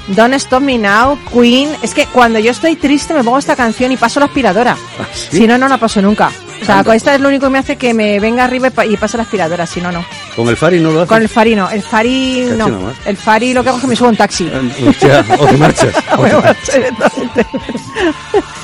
Don't 0.09 0.35
Stop 0.35 0.63
Me 0.63 0.79
Now, 0.79 1.19
Queen. 1.33 1.69
Es 1.83 1.93
que 1.93 2.07
cuando 2.07 2.39
yo 2.39 2.53
estoy 2.53 2.77
triste 2.77 3.13
me 3.13 3.23
pongo 3.25 3.39
esta 3.39 3.57
canción 3.57 3.91
y 3.93 3.97
paso 3.97 4.21
la 4.21 4.27
aspiradora. 4.27 4.77
¿Ah, 5.01 5.05
sí? 5.13 5.39
Si 5.39 5.47
no, 5.47 5.59
no 5.59 5.69
la 5.69 5.77
paso 5.79 6.01
nunca. 6.01 6.31
O 6.63 6.65
sea, 6.65 6.83
con 6.83 6.95
esta 6.95 7.15
es 7.15 7.21
lo 7.21 7.29
único 7.29 7.47
que 7.47 7.51
me 7.51 7.59
hace 7.59 7.77
que 7.77 7.95
me 7.95 8.19
venga 8.19 8.45
arriba 8.45 8.69
y, 8.69 8.71
pa- 8.71 8.87
y 8.87 8.97
pase 8.97 9.17
la 9.17 9.23
aspiradora, 9.23 9.67
si 9.67 9.81
no, 9.81 9.93
no. 9.93 10.05
Con 10.35 10.49
el 10.49 10.57
Fari 10.57 10.81
no 10.81 10.91
lo 10.91 11.01
hace. 11.03 11.09
Con 11.09 11.23
el 11.23 11.29
Fari 11.29 11.55
no. 11.55 11.71
El 11.71 11.83
Fari 11.83 12.45
Casi 12.49 12.57
no. 12.59 12.69
nomás. 12.69 12.95
El 13.05 13.17
Fari 13.17 13.55
lo 13.55 13.63
que 13.63 13.69
hago 13.69 13.79
es 13.79 13.83
que 13.83 13.89
me 13.89 13.97
subo 13.97 14.09
a 14.09 14.11
un 14.11 14.17
taxi. 14.17 14.51
Hostia, 14.89 15.25
o 15.39 15.47
te 15.47 15.57
marchas. 15.57 15.95
o 16.19 16.23
te 16.25 16.37
marchas. 16.37 16.79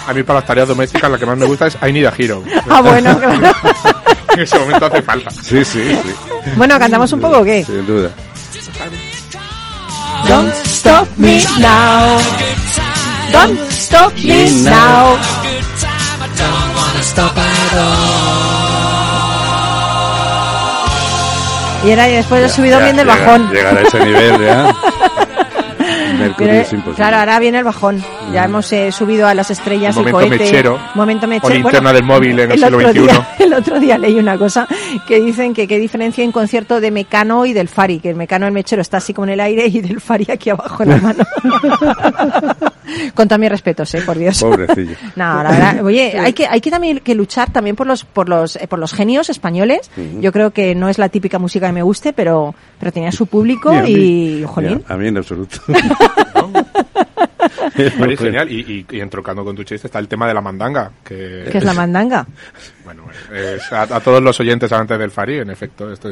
A 0.09 0.13
mí 0.15 0.23
para 0.23 0.41
las 0.41 0.47
tareas 0.47 0.69
domésticas 0.69 1.11
la 1.11 1.19
que 1.19 1.27
más 1.27 1.37
me 1.39 1.47
gusta 1.47 1.67
es 1.69 1.77
I 1.87 1.93
Need 1.93 2.07
a 2.07 2.13
Hero. 2.17 2.43
Ah, 2.69 2.81
bueno, 2.81 3.17
claro. 3.21 3.53
en 4.35 4.41
ese 4.41 4.59
momento 4.59 4.87
hace 4.87 5.03
falta. 5.03 5.31
Sí, 5.31 5.65
sí, 5.65 5.81
sí. 6.03 6.13
Bueno, 6.57 6.79
¿cantamos 6.79 7.13
un 7.13 7.21
poco 7.21 7.39
o 7.41 7.45
qué? 7.45 7.65
Sin 7.65 7.87
duda. 7.87 8.11
Don't 10.29 10.53
stop 10.67 11.07
me 11.17 11.43
now. 11.59 12.19
Don't 13.33 13.59
stop 13.71 14.13
me 14.17 14.51
now. 14.63 15.17
Y 21.85 21.91
era 21.91 22.09
y 22.09 22.15
después 22.15 22.45
he 22.45 22.49
subido 22.49 22.79
Ya, 22.79 22.85
bien 22.85 22.97
del 22.97 23.07
bajón. 23.07 23.51
Llegar 23.51 23.77
a 23.77 23.81
ese 23.83 24.05
nivel 24.05 24.41
ya. 24.41 24.75
Mercurio 26.23 26.53
es 26.55 26.73
imposible. 26.73 26.97
claro, 26.97 27.17
ahora 27.19 27.39
viene 27.39 27.59
el 27.59 27.65
bajón. 27.65 28.03
Ya 28.33 28.45
hemos 28.45 28.73
eh, 28.73 28.91
subido 28.93 29.27
a 29.27 29.35
las 29.35 29.51
estrellas 29.51 29.97
El 29.97 30.07
el 30.07 30.13
momento 30.13 30.29
cohete. 30.37 30.45
mechero. 30.45 30.79
Momento 30.95 31.27
O 31.27 31.29
mechero. 31.29 31.55
linterna 31.55 31.93
del 31.93 32.05
móvil 32.05 32.39
en 32.41 32.53
el 32.53 32.59
siglo 32.59 32.79
otro 32.79 32.91
XXI. 32.91 33.01
Día, 33.01 33.29
el 33.39 33.55
otro 33.55 33.81
día 33.81 33.99
leí 33.99 34.19
una 34.19 34.39
cosa 34.39 34.67
que 35.07 35.21
dicen 35.21 35.55
que 35.55 35.67
qué 35.69 35.79
diferencia 35.79 36.25
en 36.25 36.33
concierto 36.33 36.81
de 36.81 36.91
Mecano 36.91 37.47
y 37.47 37.53
del 37.53 37.69
Fari. 37.69 37.99
Que 38.01 38.11
el 38.11 38.17
Mecano, 38.17 38.47
el 38.47 38.53
mechero, 38.53 38.83
está 38.83 38.99
así 38.99 39.13
como 39.13 39.27
en 39.27 39.33
el 39.35 39.41
aire 39.41 39.67
y 39.67 39.81
del 39.81 40.01
Fari 40.01 40.27
aquí 40.31 40.51
abajo 40.51 40.83
en 40.83 40.89
la 40.91 40.97
mano. 40.99 41.25
Con 43.15 43.29
todos 43.29 43.39
mis 43.41 43.49
respetos, 43.51 43.95
eh, 43.95 44.03
por 44.05 44.19
Dios. 44.19 44.41
Pobrecillo. 44.41 44.97
No, 45.17 45.43
la 45.43 45.51
verdad, 45.51 45.85
oye, 45.85 46.19
hay 46.19 46.33
que, 46.33 46.47
hay 46.47 46.61
que 46.61 46.71
también 46.71 46.99
que 47.01 47.15
luchar 47.15 47.51
también 47.53 47.77
por 47.77 47.87
los, 47.87 48.05
por 48.05 48.29
los, 48.29 48.57
eh, 48.57 48.67
por 48.67 48.79
los 48.79 48.93
genios 48.93 49.29
españoles. 49.31 49.91
Yo 50.21 50.33
creo 50.33 50.51
que 50.53 50.75
no 50.75 50.89
es 50.89 50.99
la 50.99 51.09
típica 51.09 51.39
música 51.39 51.67
que 51.67 51.73
me 51.73 51.83
guste, 51.83 52.13
pero, 52.13 52.55
pero 52.81 52.93
tenía 52.93 53.13
su 53.13 53.27
público 53.27 53.71
Ni 53.71 53.77
a 53.79 53.83
mí. 53.83 53.91
y, 53.91 54.45
jolín. 54.47 54.83
A 54.89 54.97
mí 54.97 55.09
en 55.09 55.19
absoluto. 55.19 55.59
Vale, 57.99 58.17
genial. 58.17 58.51
Y, 58.51 58.87
y, 58.91 58.97
y 58.97 59.01
entroncando 59.01 59.45
con 59.45 59.57
tu 59.57 59.65
chiste 59.65 59.87
está 59.87 59.99
el 59.99 60.09
tema 60.09 60.27
de 60.27 60.35
la 60.35 60.41
mandanga. 60.41 60.91
Que, 61.05 61.49
¿Qué 61.51 61.59
es 61.59 61.65
la 61.65 61.75
mandanga? 61.75 62.27
Bueno, 62.85 63.02
es 63.35 63.73
a, 63.73 63.83
a 63.83 64.01
todos 64.01 64.23
los 64.23 64.39
oyentes 64.41 64.71
antes 64.73 64.99
del 64.99 65.11
Fari, 65.11 65.39
en 65.39 65.51
efecto, 65.51 65.93
esto 65.93 66.09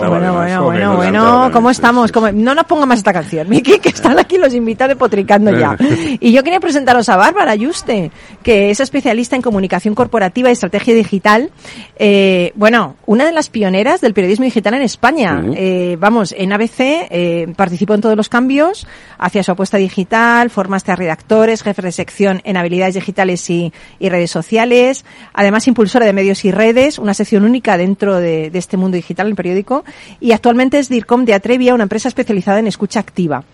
con- 0.00 0.08
Bueno, 0.10 0.34
bueno, 0.34 0.62
bueno, 0.64 0.96
bueno, 0.96 1.20
cantaba, 1.24 1.50
¿cómo 1.52 1.70
estamos? 1.70 2.12
¿Cómo- 2.12 2.32
No 2.32 2.54
nos 2.54 2.64
ponga 2.64 2.86
más 2.86 2.98
esta 2.98 3.12
canción, 3.12 3.48
Miki, 3.50 3.78
que 3.78 3.88
están 3.90 4.18
aquí 4.18 4.38
los 4.38 4.54
invitados 4.54 4.96
potricando 4.96 5.50
ya. 5.58 5.76
Y 6.20 6.32
yo 6.32 6.42
quería 6.42 6.60
presentaros 6.60 7.08
a 7.08 7.16
Bárbara 7.16 7.54
Yuste, 7.54 8.10
que 8.42 8.70
es 8.70 8.80
especialista 8.80 9.36
en 9.36 9.42
comunicación 9.42 9.94
corporativa 9.94 10.48
y 10.48 10.52
estrategia 10.52 10.94
digital. 10.94 11.50
Eh, 11.96 12.52
bueno, 12.54 12.96
una 13.06 13.24
de 13.26 13.32
las 13.32 13.48
pioneras 13.50 14.00
del 14.00 14.14
periodismo 14.14 14.44
digital 14.44 14.74
en 14.74 14.82
España. 14.82 15.42
Eh, 15.54 15.96
vamos, 16.00 16.34
en 16.36 16.52
ABC 16.52 16.80
eh, 17.10 17.52
participó 17.56 17.94
en 17.94 18.00
todos 18.00 18.16
los 18.16 18.28
cambios, 18.28 18.86
hacia 19.18 19.42
su 19.42 19.52
apuesta 19.52 19.76
digital, 19.76 20.50
formaste 20.50 20.92
a 20.92 20.96
redactores, 20.96 21.62
jefes 21.62 21.84
de 21.84 21.92
sección 21.92 22.40
en 22.44 22.56
habilidades 22.56 22.94
digitales 22.94 23.48
y, 23.50 23.72
y 23.98 24.08
redes 24.08 24.30
sociales, 24.30 25.04
además 25.32 25.66
impulsora 25.68 26.06
de 26.06 26.12
medios 26.14 26.44
y 26.44 26.50
redes, 26.50 26.98
una 26.98 27.14
sección 27.14 27.44
única 27.44 27.76
dentro 27.76 28.16
de, 28.16 28.50
de 28.50 28.58
este 28.58 28.76
mundo 28.76 28.96
digital 28.96 29.26
el 29.26 29.34
periódico, 29.34 29.84
y 30.20 30.32
actualmente 30.32 30.78
es 30.78 30.88
DIRCOM 30.88 31.24
de 31.24 31.34
Atrevia, 31.34 31.74
una 31.74 31.84
empresa 31.84 32.08
especializada 32.08 32.58
en 32.58 32.66
escucha 32.66 33.00
activa. 33.00 33.44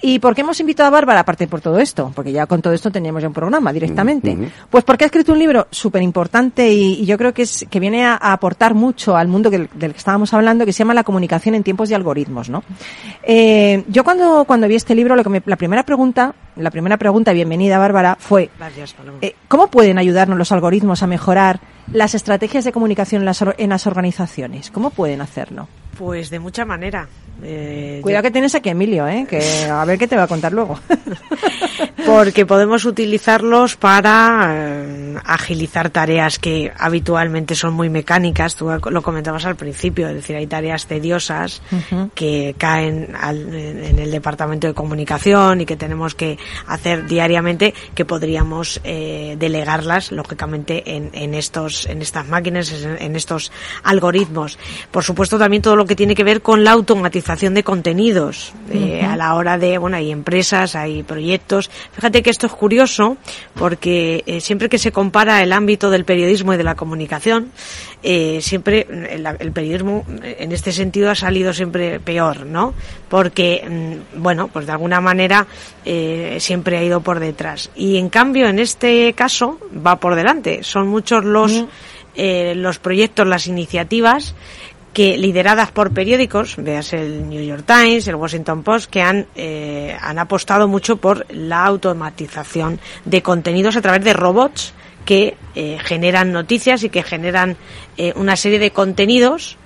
¿Y 0.00 0.20
por 0.20 0.34
qué 0.34 0.42
hemos 0.42 0.60
invitado 0.60 0.86
a 0.88 0.90
Bárbara, 0.90 1.20
aparte 1.20 1.48
por 1.48 1.60
todo 1.60 1.78
esto? 1.78 2.12
Porque 2.14 2.30
ya 2.30 2.46
con 2.46 2.62
todo 2.62 2.72
esto 2.72 2.90
teníamos 2.90 3.20
ya 3.20 3.28
un 3.28 3.34
programa 3.34 3.72
directamente. 3.72 4.36
Pues 4.70 4.84
porque 4.84 5.04
ha 5.04 5.06
escrito 5.06 5.32
un 5.32 5.40
libro 5.40 5.66
súper 5.70 6.02
importante 6.02 6.72
y, 6.72 7.00
y, 7.02 7.04
yo 7.04 7.18
creo 7.18 7.34
que, 7.34 7.42
es, 7.42 7.66
que 7.68 7.80
viene 7.80 8.04
a, 8.04 8.12
a 8.14 8.32
aportar 8.32 8.74
mucho 8.74 9.16
al 9.16 9.26
mundo 9.26 9.50
que, 9.50 9.68
del 9.74 9.92
que 9.92 9.98
estábamos 9.98 10.32
hablando, 10.32 10.64
que 10.64 10.72
se 10.72 10.78
llama 10.80 10.94
La 10.94 11.02
comunicación 11.02 11.56
en 11.56 11.64
tiempos 11.64 11.88
de 11.88 11.96
algoritmos, 11.96 12.48
¿no? 12.48 12.62
Eh, 13.24 13.84
yo 13.88 14.04
cuando, 14.04 14.44
cuando 14.44 14.68
vi 14.68 14.76
este 14.76 14.94
libro, 14.94 15.16
lo 15.16 15.24
que 15.24 15.30
me, 15.30 15.42
la 15.44 15.56
primera 15.56 15.82
pregunta, 15.82 16.34
la 16.54 16.70
primera 16.70 16.96
pregunta, 16.96 17.32
bienvenida 17.32 17.78
Bárbara, 17.78 18.16
fue 18.20 18.50
Gracias, 18.56 18.94
eh, 19.20 19.34
¿cómo 19.48 19.68
pueden 19.68 19.98
ayudarnos 19.98 20.38
los 20.38 20.52
algoritmos 20.52 21.02
a 21.02 21.08
mejorar 21.08 21.60
las 21.92 22.14
estrategias 22.14 22.64
de 22.64 22.72
comunicación 22.72 23.22
en 23.22 23.70
las, 23.70 23.86
organizaciones? 23.86 24.70
¿Cómo 24.70 24.90
pueden 24.90 25.20
hacerlo? 25.20 25.68
Pues 25.98 26.30
de 26.30 26.38
mucha 26.38 26.64
manera. 26.64 27.08
Eh, 27.42 28.00
Cuidado 28.02 28.22
que 28.24 28.30
tienes 28.30 28.54
aquí 28.54 28.68
a 28.68 28.72
Emilio, 28.72 29.06
¿eh? 29.06 29.26
que 29.28 29.64
a 29.68 29.84
ver 29.84 29.98
qué 29.98 30.08
te 30.08 30.16
va 30.16 30.24
a 30.24 30.26
contar 30.28 30.52
luego. 30.52 30.78
porque 32.06 32.46
podemos 32.46 32.84
utilizarlos 32.84 33.76
para 33.76 34.48
eh, 34.54 35.16
agilizar 35.24 35.90
tareas 35.90 36.38
que 36.38 36.72
habitualmente 36.76 37.54
son 37.54 37.74
muy 37.74 37.90
mecánicas. 37.90 38.56
Tú 38.56 38.68
lo 38.90 39.02
comentabas 39.02 39.44
al 39.44 39.56
principio, 39.56 40.08
es 40.08 40.14
decir, 40.14 40.36
hay 40.36 40.46
tareas 40.46 40.86
tediosas 40.86 41.62
que 42.14 42.54
caen 42.58 43.14
al- 43.20 43.54
en 43.54 43.98
el 43.98 44.10
departamento 44.10 44.66
de 44.66 44.74
comunicación 44.74 45.60
y 45.60 45.66
que 45.66 45.76
tenemos 45.76 46.14
que 46.14 46.38
hacer 46.66 47.06
diariamente, 47.06 47.74
que 47.94 48.04
podríamos 48.04 48.80
eh, 48.84 49.36
delegarlas, 49.38 50.10
lógicamente, 50.12 50.96
en, 50.96 51.10
en 51.12 51.34
estos, 51.34 51.86
en 51.86 52.02
estas 52.02 52.26
máquinas, 52.26 52.72
en, 52.72 53.00
en 53.00 53.16
estos 53.16 53.52
algoritmos. 53.84 54.58
Por 54.90 55.04
supuesto, 55.04 55.38
también 55.38 55.62
todo 55.62 55.76
lo 55.76 55.86
que 55.88 55.96
tiene 55.96 56.14
que 56.14 56.22
ver 56.22 56.40
con 56.42 56.62
la 56.62 56.70
automatización 56.70 57.54
de 57.54 57.64
contenidos 57.64 58.52
eh, 58.70 59.02
a 59.02 59.16
la 59.16 59.34
hora 59.34 59.58
de, 59.58 59.78
bueno, 59.78 59.96
hay 59.96 60.12
empresas, 60.12 60.76
hay 60.76 61.02
proyectos. 61.02 61.68
Fíjate 61.92 62.22
que 62.22 62.30
esto 62.30 62.46
es 62.46 62.52
curioso 62.52 63.16
porque 63.54 64.22
eh, 64.26 64.40
siempre 64.40 64.68
que 64.68 64.78
se 64.78 64.92
compara 64.92 65.42
el 65.42 65.52
ámbito 65.52 65.90
del 65.90 66.04
periodismo 66.04 66.54
y 66.54 66.56
de 66.56 66.64
la 66.64 66.76
comunicación, 66.76 67.50
eh, 68.04 68.38
siempre 68.40 68.86
el, 69.10 69.26
el 69.26 69.52
periodismo 69.52 70.04
en 70.22 70.52
este 70.52 70.70
sentido 70.70 71.10
ha 71.10 71.16
salido 71.16 71.52
siempre 71.52 71.98
peor, 71.98 72.46
¿no? 72.46 72.74
Porque, 73.08 73.66
mm, 73.68 74.22
bueno, 74.22 74.48
pues 74.48 74.66
de 74.66 74.72
alguna 74.72 75.00
manera 75.00 75.46
siempre 76.38 76.76
ha 76.76 76.82
ido 76.82 77.00
por 77.00 77.18
detrás. 77.18 77.70
Y 77.74 77.96
en 77.96 78.10
cambio, 78.10 78.46
en 78.46 78.58
este 78.58 79.14
caso, 79.14 79.58
va 79.74 79.96
por 79.96 80.14
delante. 80.14 80.62
Son 80.62 80.86
muchos 80.86 81.24
los, 81.24 81.64
eh, 82.14 82.54
los 82.56 82.78
proyectos, 82.78 83.26
las 83.26 83.46
iniciativas 83.46 84.34
que 84.98 85.16
lideradas 85.16 85.70
por 85.70 85.92
periódicos, 85.92 86.56
veas 86.56 86.92
el 86.92 87.28
New 87.28 87.40
York 87.40 87.62
Times, 87.64 88.08
el 88.08 88.16
Washington 88.16 88.64
Post, 88.64 88.90
que 88.90 89.00
han, 89.00 89.28
eh, 89.36 89.96
han 90.00 90.18
apostado 90.18 90.66
mucho 90.66 90.96
por 90.96 91.24
la 91.32 91.64
automatización 91.66 92.80
de 93.04 93.22
contenidos 93.22 93.76
a 93.76 93.80
través 93.80 94.02
de 94.02 94.12
robots 94.12 94.74
que 95.04 95.36
eh, 95.54 95.78
generan 95.84 96.32
noticias 96.32 96.82
y 96.82 96.88
que 96.88 97.04
generan 97.04 97.56
eh, 97.96 98.12
una 98.16 98.34
serie 98.34 98.58
de 98.58 98.72
contenidos 98.72 99.56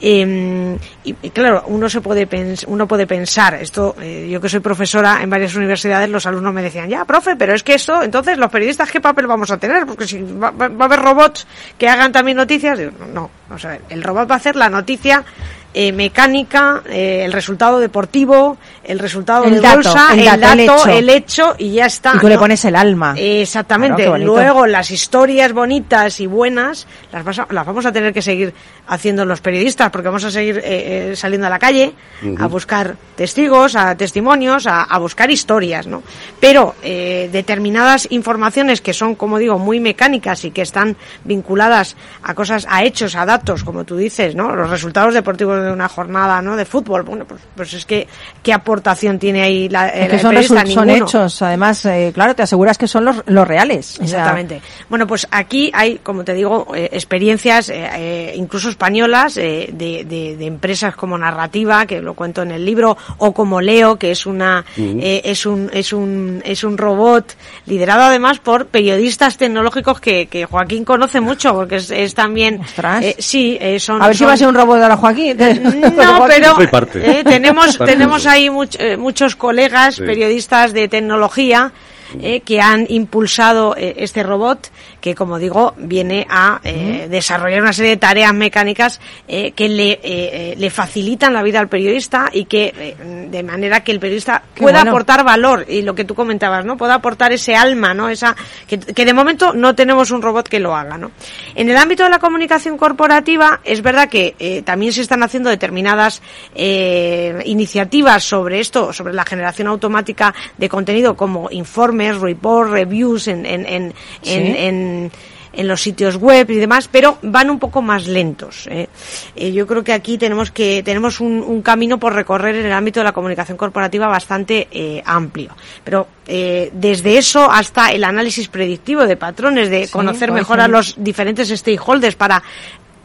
eh, 0.00 0.78
y, 1.04 1.12
claro, 1.30 1.64
uno 1.66 1.88
se 1.88 2.00
puede 2.00 2.28
pens- 2.28 2.64
uno 2.66 2.86
puede 2.88 3.06
pensar, 3.06 3.54
esto, 3.54 3.94
eh, 4.00 4.28
yo 4.30 4.40
que 4.40 4.48
soy 4.48 4.60
profesora 4.60 5.20
en 5.22 5.30
varias 5.30 5.54
universidades, 5.54 6.08
los 6.08 6.26
alumnos 6.26 6.52
me 6.54 6.62
decían, 6.62 6.88
ya, 6.88 7.04
profe, 7.04 7.36
pero 7.36 7.54
es 7.54 7.62
que 7.62 7.74
eso, 7.74 8.02
entonces 8.02 8.38
los 8.38 8.50
periodistas, 8.50 8.90
¿qué 8.90 9.00
papel 9.00 9.26
vamos 9.26 9.50
a 9.50 9.58
tener? 9.58 9.86
Porque 9.86 10.06
si 10.06 10.22
va, 10.22 10.50
va- 10.50 10.68
va 10.68 10.84
a 10.84 10.86
haber 10.86 11.00
robots 11.00 11.46
que 11.78 11.88
hagan 11.88 12.12
también 12.12 12.36
noticias, 12.36 12.78
Digo, 12.78 12.92
no, 13.12 13.30
vamos 13.48 13.64
a 13.64 13.68
ver, 13.68 13.80
el 13.90 14.02
robot 14.02 14.30
va 14.30 14.34
a 14.34 14.38
hacer 14.38 14.56
la 14.56 14.68
noticia 14.68 15.24
eh, 15.72 15.92
mecánica, 15.92 16.82
eh, 16.88 17.22
el 17.24 17.32
resultado 17.32 17.78
deportivo, 17.78 18.56
el 18.84 18.98
resultado 18.98 19.44
El 19.44 19.54
de 19.54 19.60
dato, 19.60 19.74
bolsa, 19.76 20.08
el 20.14 20.20
el, 20.20 20.40
dato, 20.40 20.52
el 20.52 20.60
hecho. 20.60 20.88
el 20.88 21.08
hecho 21.10 21.54
y 21.58 21.72
ya 21.72 21.86
está. 21.86 22.12
y 22.16 22.18
tú 22.18 22.28
le 22.28 22.38
pones 22.38 22.64
el 22.64 22.74
alma. 22.76 23.14
Exactamente. 23.16 24.04
Claro. 24.04 24.18
Luego 24.24 24.66
las 24.66 24.90
historias 24.90 25.52
bonitas 25.52 26.18
y 26.20 26.26
buenas 26.26 26.86
las, 27.12 27.24
vas 27.24 27.38
a- 27.38 27.46
las 27.50 27.64
vamos 27.66 27.86
a 27.86 27.92
tener 27.92 28.12
que 28.12 28.22
seguir 28.22 28.52
haciendo 28.88 29.24
los 29.24 29.40
periodistas 29.40 29.90
porque 29.90 30.08
vamos 30.08 30.24
a 30.24 30.30
seguir 30.30 30.58
eh, 30.58 31.10
eh, 31.12 31.16
saliendo 31.16 31.46
a 31.46 31.50
la 31.50 31.58
calle 31.58 31.92
a 32.38 32.46
buscar 32.48 32.96
testigos, 33.16 33.76
a 33.76 33.94
testimonios, 33.96 34.66
a, 34.66 34.82
a 34.82 34.98
buscar 34.98 35.30
historias, 35.30 35.86
¿no? 35.86 36.02
Pero 36.40 36.74
eh, 36.82 37.28
determinadas 37.32 38.08
informaciones 38.10 38.80
que 38.80 38.92
son, 38.92 39.14
como 39.14 39.38
digo, 39.38 39.58
muy 39.58 39.78
mecánicas 39.78 40.44
y 40.44 40.50
que 40.50 40.62
están 40.62 40.96
vinculadas 41.24 41.96
a 42.22 42.34
cosas, 42.34 42.66
a 42.68 42.82
hechos, 42.82 43.14
a 43.14 43.24
datos, 43.24 43.62
como 43.62 43.84
tú 43.84 43.96
dices, 43.96 44.34
¿no? 44.34 44.54
Los 44.56 44.68
resultados 44.70 45.14
deportivos 45.14 45.59
de 45.62 45.72
una 45.72 45.88
jornada, 45.88 46.40
¿no? 46.42 46.56
De 46.56 46.64
fútbol, 46.64 47.02
bueno, 47.02 47.24
pues, 47.24 47.40
pues 47.54 47.72
es 47.74 47.84
que 47.86 48.06
qué 48.42 48.52
aportación 48.52 49.18
tiene 49.18 49.42
ahí 49.42 49.68
la, 49.68 49.88
Es 49.88 50.08
que 50.10 50.18
son, 50.18 50.30
periodista? 50.30 51.06
hechos, 51.06 51.42
además, 51.42 51.84
eh, 51.86 52.10
claro, 52.14 52.34
te 52.34 52.42
aseguras 52.42 52.78
que 52.78 52.86
son 52.88 53.04
los, 53.04 53.22
los 53.26 53.46
reales. 53.46 53.92
O 54.00 54.06
sea, 54.06 54.18
Exactamente. 54.20 54.62
Bueno, 54.88 55.06
pues 55.06 55.26
aquí 55.30 55.70
hay, 55.74 55.98
como 55.98 56.24
te 56.24 56.34
digo, 56.34 56.66
eh, 56.74 56.88
experiencias, 56.92 57.68
eh, 57.70 58.32
incluso 58.36 58.68
españolas, 58.68 59.36
eh, 59.36 59.70
de, 59.72 60.04
de- 60.04 60.36
de 60.36 60.46
empresas 60.46 60.94
como 60.96 61.16
Narrativa, 61.18 61.86
que 61.86 62.00
lo 62.00 62.14
cuento 62.14 62.42
en 62.42 62.50
el 62.52 62.64
libro, 62.64 62.96
o 63.18 63.32
como 63.32 63.60
Leo, 63.60 63.96
que 63.96 64.10
es 64.12 64.26
una, 64.26 64.64
eh, 64.76 65.22
es 65.24 65.46
un, 65.46 65.70
es 65.72 65.92
un, 65.92 66.42
es 66.44 66.64
un 66.64 66.78
robot 66.78 67.34
liderado 67.66 68.02
además 68.02 68.38
por 68.38 68.66
periodistas 68.66 69.36
tecnológicos 69.36 70.00
que, 70.00 70.26
que 70.26 70.44
Joaquín 70.46 70.84
conoce 70.84 71.20
mucho, 71.20 71.54
porque 71.54 71.76
es, 71.76 71.90
es 71.90 72.14
también, 72.14 72.60
eh, 73.02 73.16
sí, 73.18 73.56
eh, 73.60 73.78
son. 73.80 74.02
a 74.02 74.06
ver 74.06 74.16
si 74.16 74.24
va 74.24 74.32
a 74.32 74.36
ser 74.36 74.48
un 74.48 74.54
robot 74.54 74.78
de 74.80 74.88
la 74.88 74.96
Joaquín. 74.96 75.36
no, 75.96 76.26
pero 76.26 76.56
eh, 76.94 77.22
tenemos 77.24 77.78
tenemos 77.78 78.26
ahí 78.26 78.48
much- 78.48 78.76
eh, 78.78 78.96
muchos 78.96 79.36
colegas 79.36 79.96
Sí. 79.96 80.02
periodistas 80.02 80.72
de 80.72 80.88
tecnología 80.88 81.72
eh, 82.20 82.40
que 82.40 82.60
han 82.60 82.86
impulsado 82.88 83.74
este 83.76 84.22
robot 84.22 84.70
que, 85.00 85.14
como 85.14 85.38
digo, 85.38 85.74
viene 85.78 86.26
a 86.28 86.60
eh, 86.64 87.06
desarrollar 87.10 87.62
una 87.62 87.72
serie 87.72 87.92
de 87.92 87.96
tareas 87.96 88.34
mecánicas 88.34 89.00
eh, 89.26 89.52
que 89.52 89.68
le, 89.68 89.92
eh, 89.92 90.00
eh, 90.04 90.54
le 90.58 90.70
facilitan 90.70 91.32
la 91.32 91.42
vida 91.42 91.58
al 91.60 91.68
periodista 91.68 92.28
y 92.32 92.44
que, 92.44 92.96
de 93.30 93.42
manera 93.42 93.82
que 93.82 93.92
el 93.92 94.00
periodista 94.00 94.42
Qué 94.54 94.62
pueda 94.62 94.78
bueno. 94.78 94.90
aportar 94.90 95.24
valor 95.24 95.64
y 95.68 95.82
lo 95.82 95.94
que 95.94 96.04
tú 96.04 96.14
comentabas, 96.14 96.64
¿no? 96.64 96.76
Pueda 96.76 96.94
aportar 96.94 97.32
ese 97.32 97.54
alma, 97.56 97.94
¿no? 97.94 98.08
Esa 98.08 98.36
que, 98.66 98.78
que 98.78 99.04
de 99.04 99.14
momento 99.14 99.52
no 99.54 99.74
tenemos 99.74 100.10
un 100.10 100.22
robot 100.22 100.48
que 100.48 100.60
lo 100.60 100.76
haga, 100.76 100.98
¿no? 100.98 101.10
En 101.54 101.68
el 101.70 101.76
ámbito 101.76 102.04
de 102.04 102.10
la 102.10 102.18
comunicación 102.18 102.76
corporativa 102.76 103.60
es 103.64 103.82
verdad 103.82 104.08
que 104.08 104.62
también 104.64 104.92
se 104.92 105.00
están 105.02 105.22
haciendo 105.22 105.50
determinadas 105.50 106.20
eh, 106.54 107.40
iniciativas 107.46 108.22
sobre 108.22 108.60
esto, 108.60 108.92
sobre 108.92 109.14
la 109.14 109.24
generación 109.24 109.68
automática 109.68 110.34
de 110.58 110.68
contenido 110.68 111.16
como 111.16 111.48
informes, 111.50 112.18
reports, 112.18 112.70
reviews 112.70 113.28
en, 113.28 113.46
en, 113.46 113.66
en, 113.66 113.94
Sí. 114.22 114.32
en- 114.34 114.56
en- 114.90 115.12
en 115.52 115.66
los 115.66 115.82
sitios 115.82 116.14
web 116.16 116.48
y 116.48 116.54
demás, 116.56 116.88
pero 116.92 117.18
van 117.22 117.50
un 117.50 117.58
poco 117.58 117.82
más 117.82 118.06
lentos. 118.06 118.68
¿eh? 118.70 118.86
Eh, 119.34 119.50
yo 119.50 119.66
creo 119.66 119.82
que 119.82 119.92
aquí 119.92 120.16
tenemos 120.16 120.52
que 120.52 120.80
tenemos 120.84 121.18
un, 121.18 121.42
un 121.42 121.60
camino 121.60 121.98
por 121.98 122.14
recorrer 122.14 122.54
en 122.54 122.66
el 122.66 122.72
ámbito 122.72 123.00
de 123.00 123.04
la 123.04 123.10
comunicación 123.12 123.58
corporativa 123.58 124.06
bastante 124.06 124.68
eh, 124.70 125.02
amplio. 125.04 125.50
Pero 125.82 126.06
eh, 126.28 126.70
desde 126.72 127.18
eso 127.18 127.50
hasta 127.50 127.88
el 127.88 128.04
análisis 128.04 128.46
predictivo 128.46 129.04
de 129.08 129.16
patrones, 129.16 129.70
de 129.70 129.86
Sí, 129.86 129.92
conocer 129.92 130.30
mejor 130.30 130.60
a 130.60 130.68
los 130.68 130.94
diferentes 130.96 131.48
stakeholders 131.48 132.14
para 132.14 132.40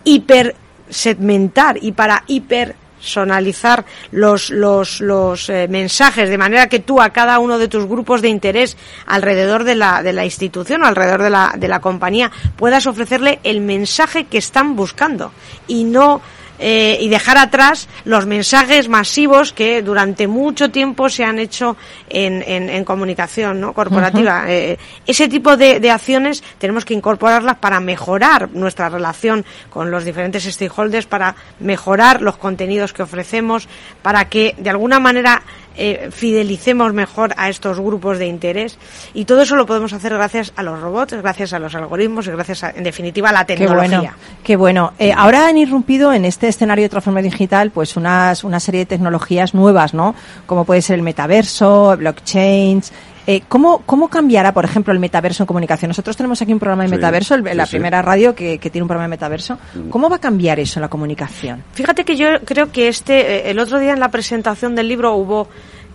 hiper 0.03 0.55
segmentar 0.87 1.79
y 1.81 1.93
para 1.93 2.23
hiper 2.27 2.75
personalizar 3.05 3.85
los, 4.11 4.49
los, 4.49 4.99
los 4.99 5.49
eh, 5.49 5.67
mensajes 5.69 6.27
de 6.27 6.39
manera 6.39 6.67
que 6.67 6.79
tú 6.79 6.99
a 6.99 7.11
cada 7.11 7.37
uno 7.37 7.59
de 7.59 7.67
tus 7.67 7.85
grupos 7.85 8.23
de 8.23 8.29
interés 8.29 8.77
alrededor 9.05 9.63
de 9.63 9.75
la, 9.75 10.01
de 10.01 10.11
la 10.11 10.25
institución 10.25 10.81
o 10.81 10.87
alrededor 10.87 11.21
de 11.21 11.29
la, 11.29 11.53
de 11.55 11.67
la 11.67 11.81
compañía 11.81 12.31
puedas 12.55 12.87
ofrecerle 12.87 13.39
el 13.43 13.61
mensaje 13.61 14.25
que 14.25 14.39
están 14.39 14.75
buscando 14.75 15.31
y 15.67 15.83
no 15.83 16.19
eh, 16.59 16.97
y 17.01 17.09
dejar 17.09 17.37
atrás 17.37 17.87
los 18.03 18.25
mensajes 18.25 18.87
masivos 18.87 19.53
que 19.53 19.81
durante 19.81 20.27
mucho 20.27 20.71
tiempo 20.71 21.09
se 21.09 21.23
han 21.23 21.39
hecho 21.39 21.77
en, 22.09 22.43
en, 22.45 22.69
en 22.69 22.85
comunicación 22.85 23.59
¿no? 23.59 23.73
corporativa. 23.73 24.45
Eh, 24.47 24.77
ese 25.05 25.27
tipo 25.27 25.57
de, 25.57 25.79
de 25.79 25.91
acciones 25.91 26.43
tenemos 26.57 26.85
que 26.85 26.93
incorporarlas 26.93 27.57
para 27.57 27.79
mejorar 27.79 28.49
nuestra 28.51 28.89
relación 28.89 29.45
con 29.69 29.91
los 29.91 30.05
diferentes 30.05 30.43
stakeholders, 30.43 31.05
para 31.05 31.35
mejorar 31.59 32.21
los 32.21 32.37
contenidos 32.37 32.93
que 32.93 33.03
ofrecemos, 33.03 33.67
para 34.01 34.29
que 34.29 34.55
de 34.57 34.69
alguna 34.69 34.99
manera 34.99 35.41
eh, 35.77 36.09
fidelicemos 36.11 36.93
mejor 36.93 37.33
a 37.37 37.49
estos 37.49 37.79
grupos 37.79 38.17
de 38.19 38.27
interés. 38.27 38.77
Y 39.13 39.25
todo 39.25 39.41
eso 39.41 39.55
lo 39.55 39.65
podemos 39.65 39.93
hacer 39.93 40.13
gracias 40.13 40.53
a 40.55 40.63
los 40.63 40.79
robots, 40.79 41.13
gracias 41.13 41.53
a 41.53 41.59
los 41.59 41.73
algoritmos 41.75 42.27
y 42.27 42.31
gracias, 42.31 42.63
a- 42.63 42.71
en 42.71 42.83
definitiva, 42.83 43.29
a 43.29 43.33
la 43.33 43.45
Qué 43.45 43.55
tecnología. 43.57 43.97
bueno, 43.99 44.13
qué 44.43 44.55
bueno. 44.55 44.93
Eh, 44.99 45.13
ahora 45.15 45.47
han 45.47 45.57
irrumpido 45.57 46.13
en 46.13 46.25
este 46.25 46.47
escenario 46.47 46.83
de 46.83 46.89
transformación 46.89 47.31
digital 47.31 47.71
pues 47.71 47.95
unas, 47.97 48.43
una 48.43 48.59
serie 48.59 48.79
de 48.81 48.85
tecnologías 48.85 49.53
nuevas, 49.53 49.93
¿no? 49.93 50.15
Como 50.45 50.65
puede 50.65 50.81
ser 50.81 50.95
el 50.95 51.01
metaverso, 51.01 51.95
blockchain. 51.97 52.81
Eh, 53.27 53.41
¿cómo, 53.47 53.79
¿Cómo 53.85 54.07
cambiará, 54.07 54.53
por 54.53 54.65
ejemplo, 54.65 54.93
el 54.93 54.99
metaverso 54.99 55.43
en 55.43 55.47
comunicación? 55.47 55.89
Nosotros 55.89 56.15
tenemos 56.15 56.41
aquí 56.41 56.53
un 56.53 56.59
programa 56.59 56.83
de 56.83 56.89
Sí, 56.89 56.95
metaverso, 56.95 57.35
el- 57.35 57.43
sí, 57.47 57.53
la 57.55 57.65
sí. 57.65 57.71
primera 57.71 58.01
radio 58.01 58.35
que, 58.35 58.59
que 58.59 58.69
tiene 58.69 58.83
un 58.83 58.87
programa 58.87 59.05
de 59.05 59.09
metaverso. 59.09 59.57
¿Cómo 59.89 60.09
va 60.09 60.17
a 60.17 60.19
cambiar 60.21 60.59
eso 60.59 60.79
en 60.79 60.81
la 60.81 60.89
comunicación? 60.89 61.63
Fíjate 61.73 62.05
que 62.05 62.15
yo 62.15 62.27
creo 62.45 62.71
que 62.71 62.87
este, 62.87 63.19
eh, 63.47 63.49
el 63.51 63.59
otro 63.59 63.79
día 63.79 63.93
en 63.93 63.99
la 63.99 64.09
presentación 64.11 64.75
del 64.75 64.87
libro 64.87 65.15
hubo 65.15 65.47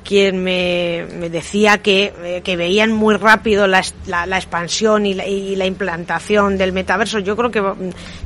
quien 0.03 0.43
me, 0.43 1.05
me 1.19 1.29
decía 1.29 1.79
que, 1.79 2.13
eh, 2.25 2.41
que 2.43 2.57
veían 2.57 2.91
muy 2.91 3.17
rápido 3.17 3.67
la, 3.67 3.83
la, 4.07 4.25
la 4.25 4.37
expansión 4.39 5.05
y 5.05 5.13
la, 5.13 5.27
y 5.27 5.57
la 5.57 5.67
implantación 5.67 6.57
del 6.57 6.73
metaverso. 6.73 7.19
Yo 7.19 7.37
creo 7.37 7.51
que 7.51 7.61
va- 7.61 7.77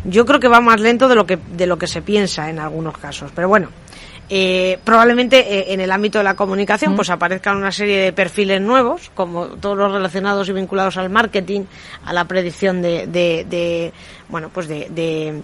yo 0.05 0.25
creo 0.25 0.39
que 0.39 0.47
va 0.49 0.61
más 0.61 0.81
lento 0.81 1.09
de 1.09 1.17
lo 1.17 1.27
que 1.27 1.37
de 1.57 1.67
lo 1.67 1.77
que 1.77 1.89
se 1.89 2.01
piensa 2.01 2.49
en 2.49 2.61
algunos 2.61 2.97
casos. 2.97 3.33
Pero 3.35 3.49
bueno, 3.49 3.69
eh, 4.31 4.79
probablemente 4.85 5.39
eh, 5.39 5.73
en 5.75 5.81
el 5.81 5.91
ámbito 5.93 6.19
de 6.19 6.25
la 6.25 6.35
comunicación 6.35 6.95
pues 6.97 7.11
aparezcan 7.11 7.57
una 7.57 7.73
serie 7.73 7.99
de 7.99 8.13
perfiles 8.13 8.61
nuevos, 8.61 9.11
como 9.15 9.47
todos 9.47 9.77
los 9.77 9.93
relacionados 9.93 10.49
y 10.49 10.53
vinculados 10.53 10.97
al 10.97 11.11
marketing, 11.11 11.63
a 12.05 12.13
la 12.13 12.25
predicción 12.25 12.81
de, 12.83 13.07
de, 13.07 13.45
de, 13.49 13.93
bueno 14.29 14.51
pues 14.53 14.67
de, 14.69 14.89
de 14.91 15.43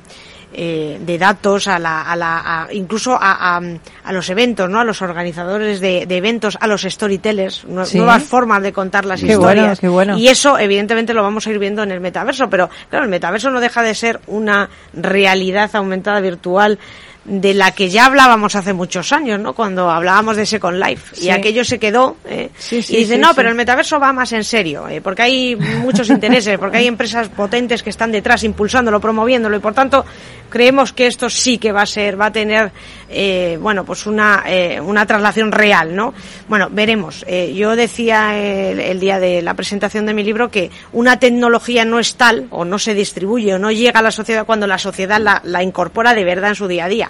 eh, 0.52 0.98
de 1.00 1.16
datos 1.16 1.68
a 1.68 1.78
la, 1.78 2.02
a 2.10 2.16
la 2.16 2.62
a- 2.64 2.72
incluso 2.72 3.14
a, 3.14 3.56
a, 3.56 3.60
a 4.02 4.12
los 4.12 4.28
eventos 4.30 4.68
no 4.68 4.80
a 4.80 4.84
los 4.84 5.00
organizadores 5.00 5.78
de, 5.78 6.06
de 6.06 6.16
eventos 6.16 6.58
a 6.60 6.66
los 6.66 6.82
storytellers 6.82 7.64
Sí. 7.84 7.96
nuevas 7.98 8.24
formas 8.24 8.60
de 8.60 8.72
contar 8.72 9.04
las 9.04 9.20
Qué 9.20 9.28
historias 9.28 9.64
bueno, 9.64 9.80
qué 9.80 9.88
bueno. 9.88 10.18
y 10.18 10.26
eso 10.26 10.58
evidentemente 10.58 11.14
lo 11.14 11.22
vamos 11.22 11.46
a 11.46 11.50
ir 11.52 11.60
viendo 11.60 11.84
en 11.84 11.92
el 11.92 12.00
metaverso 12.00 12.50
pero 12.50 12.68
claro 12.88 13.04
el 13.04 13.10
metaverso 13.12 13.48
no 13.50 13.60
deja 13.60 13.82
de 13.84 13.94
ser 13.94 14.18
una 14.26 14.68
realidad 14.92 15.70
aumentada 15.74 16.18
virtual 16.20 16.80
de 17.24 17.52
la 17.54 17.72
que 17.72 17.90
ya 17.90 18.06
hablábamos 18.06 18.56
hace 18.56 18.72
muchos 18.72 19.12
años, 19.12 19.38
¿no? 19.38 19.52
Cuando 19.52 19.90
hablábamos 19.90 20.36
de 20.36 20.46
Second 20.46 20.82
Life 20.82 21.16
Sí. 21.16 21.26
y 21.26 21.30
aquello 21.30 21.64
se 21.64 21.78
quedó 21.78 22.16
eh, 22.24 22.50
Sí, 22.58 22.82
sí, 22.82 22.94
y 22.94 22.98
dice 23.00 23.18
no, 23.18 23.34
pero 23.34 23.50
el 23.50 23.54
metaverso 23.54 24.00
va 24.00 24.12
más 24.12 24.32
en 24.32 24.42
serio, 24.42 24.88
eh, 24.88 25.00
porque 25.00 25.22
hay 25.22 25.56
muchos 25.56 26.08
intereses, 26.10 26.58
porque 26.58 26.78
hay 26.78 26.86
empresas 26.86 27.28
potentes 27.28 27.82
que 27.82 27.90
están 27.90 28.10
detrás 28.10 28.42
impulsándolo, 28.44 29.00
promoviéndolo 29.00 29.56
y 29.56 29.60
por 29.60 29.74
tanto 29.74 30.04
creemos 30.48 30.92
que 30.92 31.06
esto 31.06 31.30
sí 31.30 31.58
que 31.58 31.70
va 31.72 31.82
a 31.82 31.86
ser, 31.86 32.20
va 32.20 32.26
a 32.26 32.32
tener, 32.32 32.72
eh, 33.08 33.56
bueno, 33.60 33.84
pues 33.84 34.06
una 34.06 34.42
eh, 34.46 34.80
una 34.80 35.06
traslación 35.06 35.52
real, 35.52 35.94
¿no? 35.94 36.12
Bueno, 36.48 36.68
veremos. 36.70 37.24
Eh, 37.28 37.52
yo 37.54 37.76
decía 37.76 38.36
el, 38.36 38.80
el 38.80 38.98
día 38.98 39.20
de 39.20 39.42
la 39.42 39.54
presentación 39.54 40.06
de 40.06 40.14
mi 40.14 40.24
libro 40.24 40.50
que 40.50 40.70
una 40.92 41.18
tecnología 41.20 41.84
no 41.84 42.00
es 42.00 42.16
tal 42.16 42.46
o 42.50 42.64
no 42.64 42.78
se 42.78 42.94
distribuye 42.94 43.54
o 43.54 43.58
no 43.58 43.70
llega 43.70 44.00
a 44.00 44.02
la 44.02 44.10
sociedad 44.10 44.44
cuando 44.46 44.66
la 44.66 44.78
sociedad 44.78 45.20
la, 45.20 45.40
la 45.44 45.62
incorpora 45.62 46.14
de 46.14 46.24
verdad 46.24 46.50
en 46.50 46.56
su 46.56 46.66
día 46.66 46.86
a 46.86 46.88
día. 46.88 47.09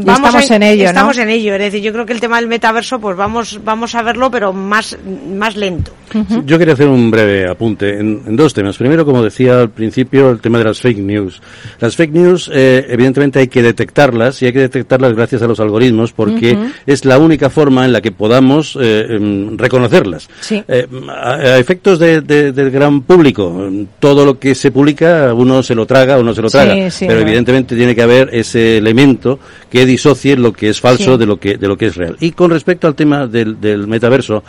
estamos 0.00 0.50
en 0.50 0.62
ello, 0.62 0.84
¿no? 0.84 0.88
Estamos 0.90 1.18
en 1.18 1.28
ello, 1.30 1.54
es 1.54 1.60
decir, 1.60 1.82
yo 1.82 1.92
creo 1.92 2.06
que 2.06 2.12
el 2.12 2.20
tema 2.20 2.36
del 2.38 2.48
metaverso, 2.48 2.98
pues 3.00 3.16
vamos, 3.16 3.60
vamos 3.64 3.94
a 3.94 4.02
verlo, 4.02 4.30
pero 4.30 4.52
más, 4.52 4.96
más 5.34 5.56
lento. 5.56 5.92
Yo 6.46 6.58
quería 6.58 6.74
hacer 6.74 6.88
un 6.88 7.10
breve 7.10 7.48
apunte 7.48 7.98
en, 7.98 8.22
en 8.26 8.36
dos 8.36 8.54
temas. 8.54 8.76
Primero, 8.78 9.04
como 9.04 9.22
decía 9.22 9.60
al 9.60 9.70
principio, 9.70 10.30
el 10.30 10.40
tema 10.40 10.58
de 10.58 10.64
las 10.64 10.80
fake 10.80 10.98
news. 10.98 11.42
Las 11.80 11.94
fake 11.96 12.12
news, 12.12 12.50
eh, 12.54 12.86
evidentemente, 12.88 13.38
hay 13.40 13.48
que 13.48 13.62
detectarlas 13.62 14.40
y 14.42 14.46
hay 14.46 14.52
que 14.52 14.60
detectarlas 14.60 15.14
gracias 15.14 15.42
a 15.42 15.46
los 15.46 15.60
algoritmos 15.60 16.12
porque 16.12 16.56
es 16.86 17.04
la 17.04 17.18
única 17.18 17.50
forma 17.50 17.84
en 17.84 17.92
la 17.92 18.00
que 18.00 18.12
podamos 18.12 18.78
eh, 18.80 19.06
em, 19.10 19.58
reconocerlas. 19.58 20.28
Sí. 20.40 20.62
Eh, 20.68 20.86
a, 21.10 21.32
a 21.34 21.58
efectos 21.58 21.98
de- 21.98 22.20
de- 22.22 22.52
del 22.52 22.70
gran 22.70 23.02
público, 23.02 23.68
todo 23.98 24.24
lo 24.24 24.38
que 24.38 24.54
se 24.54 24.70
publica, 24.70 25.34
uno 25.34 25.62
se 25.62 25.74
lo 25.74 25.84
traga 25.86 26.18
o 26.18 26.22
no 26.22 26.34
se 26.34 26.40
lo 26.42 26.48
traga. 26.48 26.90
sí, 26.90 27.04
pero 27.06 27.20
evidentemente 27.20 27.76
tiene 27.76 27.94
que 27.94 28.02
haber 28.02 28.30
ese 28.32 28.78
elemento 28.78 29.38
que 29.70 29.86
disocie 29.86 30.36
lo 30.36 30.52
que 30.52 30.68
es 30.68 30.80
falso 30.80 31.12
Sí. 31.14 31.18
de 31.18 31.26
lo 31.26 31.38
que 31.38 31.56
de 31.58 31.68
lo 31.68 31.76
que 31.76 31.86
es 31.86 31.96
real. 31.96 32.16
Y 32.20 32.32
con 32.32 32.50
respecto 32.50 32.86
al 32.86 32.94
tema 32.94 33.26
del, 33.26 33.60
del 33.60 33.86
metaverso, 33.86 34.42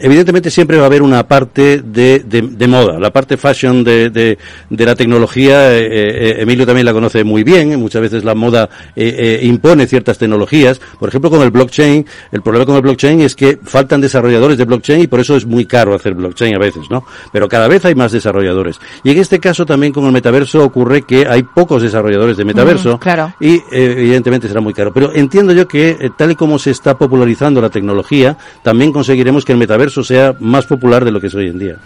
evidentemente 0.00 0.50
siempre 0.50 0.76
va 0.76 0.84
a 0.84 0.86
haber 0.86 1.02
una 1.02 1.26
parte 1.26 1.80
de, 1.84 2.20
de, 2.20 2.42
de 2.42 2.66
moda, 2.68 2.98
la 2.98 3.10
parte 3.12 3.36
fashion 3.36 3.82
de, 3.84 4.10
de, 4.10 4.38
de 4.70 4.86
la 4.86 4.94
tecnología. 4.94 5.72
eh, 5.78 5.86
eh, 5.90 6.36
Emilio 6.40 6.66
también 6.66 6.86
la 6.86 6.92
conoce 6.92 7.24
muy 7.24 7.42
bien. 7.44 7.72
eh, 7.72 7.76
Muchas 7.76 8.02
veces 8.02 8.24
la 8.24 8.34
moda 8.34 8.68
eh, 8.96 9.14
eh, 9.42 9.46
impone 9.46 9.86
ciertas 9.86 10.18
tecnologías. 10.18 10.80
Por 10.98 11.08
ejemplo, 11.08 11.30
con 11.30 11.42
el 11.42 11.50
blockchain, 11.50 12.06
el 12.32 12.42
problema 12.42 12.66
con 12.66 12.76
el 12.76 12.82
blockchain 12.82 13.20
es 13.20 13.34
que 13.34 13.58
faltan 13.62 14.00
desarrolladores 14.00 14.58
de 14.58 14.64
blockchain 14.64 15.00
y 15.02 15.06
por 15.06 15.20
eso 15.20 15.36
es 15.36 15.46
muy 15.46 15.64
caro 15.66 15.94
hacer 15.94 16.14
blockchain 16.14 16.54
a 16.54 16.58
veces, 16.58 16.82
¿no? 16.90 17.04
Pero 17.32 17.48
cada 17.48 17.68
vez 17.68 17.84
hay 17.84 17.94
más 17.94 18.12
desarrolladores. 18.12 18.78
Y 19.02 19.10
en 19.10 19.18
este 19.18 19.38
caso 19.38 19.64
también 19.66 19.92
con 19.92 20.04
el 20.06 20.12
metaverso 20.12 20.64
ocurre 20.64 21.02
que 21.02 21.26
hay 21.28 21.42
pocos 21.42 21.82
desarrolladores 21.82 22.36
de 22.36 22.44
metaverso 22.44 22.96
Mm, 22.96 22.98
claro. 22.98 23.34
y 23.40 23.54
eh, 23.56 23.62
evidentemente 23.72 24.48
será 24.48 24.60
muy 24.60 24.72
caro. 24.74 24.92
Pero 24.92 25.12
entiendo 25.14 25.52
yo 25.52 25.68
que 25.68 26.10
tal 26.16 26.30
y 26.32 26.34
como 26.34 26.58
se 26.58 26.70
está 26.70 26.96
popularizando 26.96 27.60
la 27.60 27.70
tecnología, 27.70 28.36
también 28.62 28.92
conseguiremos 28.92 29.44
que 29.44 29.52
el 29.52 29.58
metaverso 29.58 29.83
sea 29.90 30.34
más 30.40 30.66
popular 30.66 31.04
de 31.04 31.10
lo 31.10 31.20
que 31.20 31.26
es 31.28 31.34
hoy 31.34 31.48
en 31.48 31.58
día. 31.58 31.76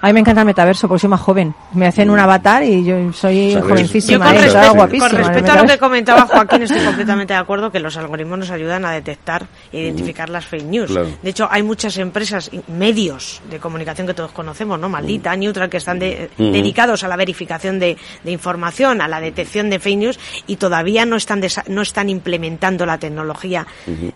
A 0.00 0.06
mí 0.08 0.12
me 0.12 0.20
encanta 0.20 0.42
el 0.42 0.46
metaverso 0.46 0.88
porque 0.88 1.00
soy 1.00 1.10
más 1.10 1.20
joven. 1.20 1.54
Me 1.74 1.86
hacen 1.86 2.10
un 2.10 2.18
avatar 2.18 2.62
y 2.64 2.84
yo 2.84 3.12
soy 3.12 3.52
¿Sabes? 3.52 3.68
jovencísima. 3.68 4.26
Yo 4.26 4.30
con 4.32 4.36
¿eh? 4.36 4.40
respecto, 4.44 4.74
guapísima 4.74 5.08
con 5.08 5.16
a 5.16 5.20
lo 5.22 5.28
que 5.34 5.40
metaverso. 5.42 5.78
comentaba 5.78 6.20
Joaquín, 6.26 6.62
estoy 6.62 6.84
completamente 6.84 7.32
de 7.34 7.38
acuerdo 7.40 7.70
que 7.70 7.80
los 7.80 7.96
algoritmos 7.96 8.38
nos 8.38 8.50
ayudan 8.50 8.84
a 8.84 8.90
detectar 8.92 9.46
e 9.72 9.80
identificar 9.82 10.28
las 10.28 10.44
fake 10.46 10.64
news. 10.64 10.90
Claro. 10.90 11.08
De 11.22 11.30
hecho, 11.30 11.48
hay 11.50 11.62
muchas 11.62 11.96
empresas, 11.98 12.50
y 12.52 12.60
medios 12.70 13.40
de 13.50 13.58
comunicación 13.58 14.06
que 14.06 14.14
todos 14.14 14.32
conocemos, 14.32 14.78
¿no? 14.78 14.88
Maldita, 14.88 15.34
Neutral, 15.36 15.68
que 15.70 15.78
están 15.78 15.98
de- 15.98 16.30
Ujú. 16.38 16.52
dedicados 16.52 17.04
a 17.04 17.08
la 17.08 17.16
verificación 17.16 17.78
de, 17.78 17.96
de 18.22 18.30
información, 18.32 19.00
a 19.00 19.08
la 19.08 19.20
detección 19.20 19.70
de 19.70 19.78
fake 19.78 19.98
news 19.98 20.18
y 20.46 20.56
todavía 20.56 21.04
no 21.06 21.16
están 21.16 21.40
desa- 21.42 21.64
no 21.68 21.82
están 21.82 22.08
implementando 22.10 22.86
la 22.86 22.98
tecnología 22.98 23.66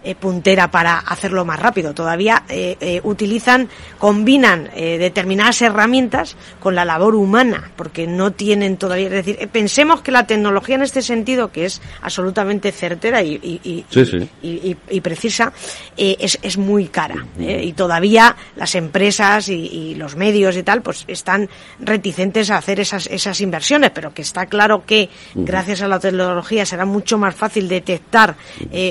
eh, 0.04 0.14
puntera 0.14 0.70
para 0.70 0.98
hacerlo 0.98 1.44
más 1.44 1.58
rápido. 1.60 1.94
Todavía 1.94 2.42
eh, 2.48 2.76
eh, 2.80 2.97
utilizan, 3.04 3.68
combinan 3.98 4.70
eh, 4.74 4.98
determinadas 4.98 5.60
herramientas 5.62 6.36
con 6.60 6.74
la 6.74 6.84
labor 6.84 7.14
humana, 7.14 7.70
porque 7.76 8.06
no 8.06 8.32
tienen 8.32 8.76
todavía. 8.76 9.06
Es 9.06 9.12
decir, 9.12 9.36
eh, 9.40 9.46
pensemos 9.46 10.00
que 10.02 10.10
la 10.12 10.26
tecnología 10.26 10.76
en 10.76 10.82
este 10.82 11.02
sentido, 11.02 11.50
que 11.52 11.64
es 11.66 11.80
absolutamente 12.02 12.72
certera 12.72 13.22
y, 13.22 13.34
y- 13.34 13.60
y- 13.64 13.84
Sí, 13.90 14.04
sí. 14.06 14.28
y, 14.90 15.00
precisa, 15.00 15.52
eh, 15.96 16.16
es, 16.20 16.38
es 16.42 16.56
muy 16.58 16.86
cara. 16.88 17.26
y 17.38 17.72
todavía 17.72 18.36
las 18.56 18.74
empresas 18.74 19.48
y, 19.48 19.94
los 19.94 20.16
medios 20.16 20.56
y 20.56 20.62
tal, 20.62 20.82
pues 20.82 21.04
están 21.08 21.48
reticentes 21.80 22.50
a 22.50 22.56
hacer 22.58 22.80
esas, 22.80 23.06
esas 23.08 23.40
inversiones, 23.40 23.90
pero 23.90 24.12
que 24.12 24.22
está 24.22 24.46
claro 24.46 24.84
que 24.84 25.08
gracias 25.34 25.82
a 25.82 25.88
la 25.88 25.98
tecnología 25.98 26.64
será 26.66 26.84
mucho 26.84 27.18
más 27.18 27.34
fácil 27.34 27.68
detectar 27.68 28.36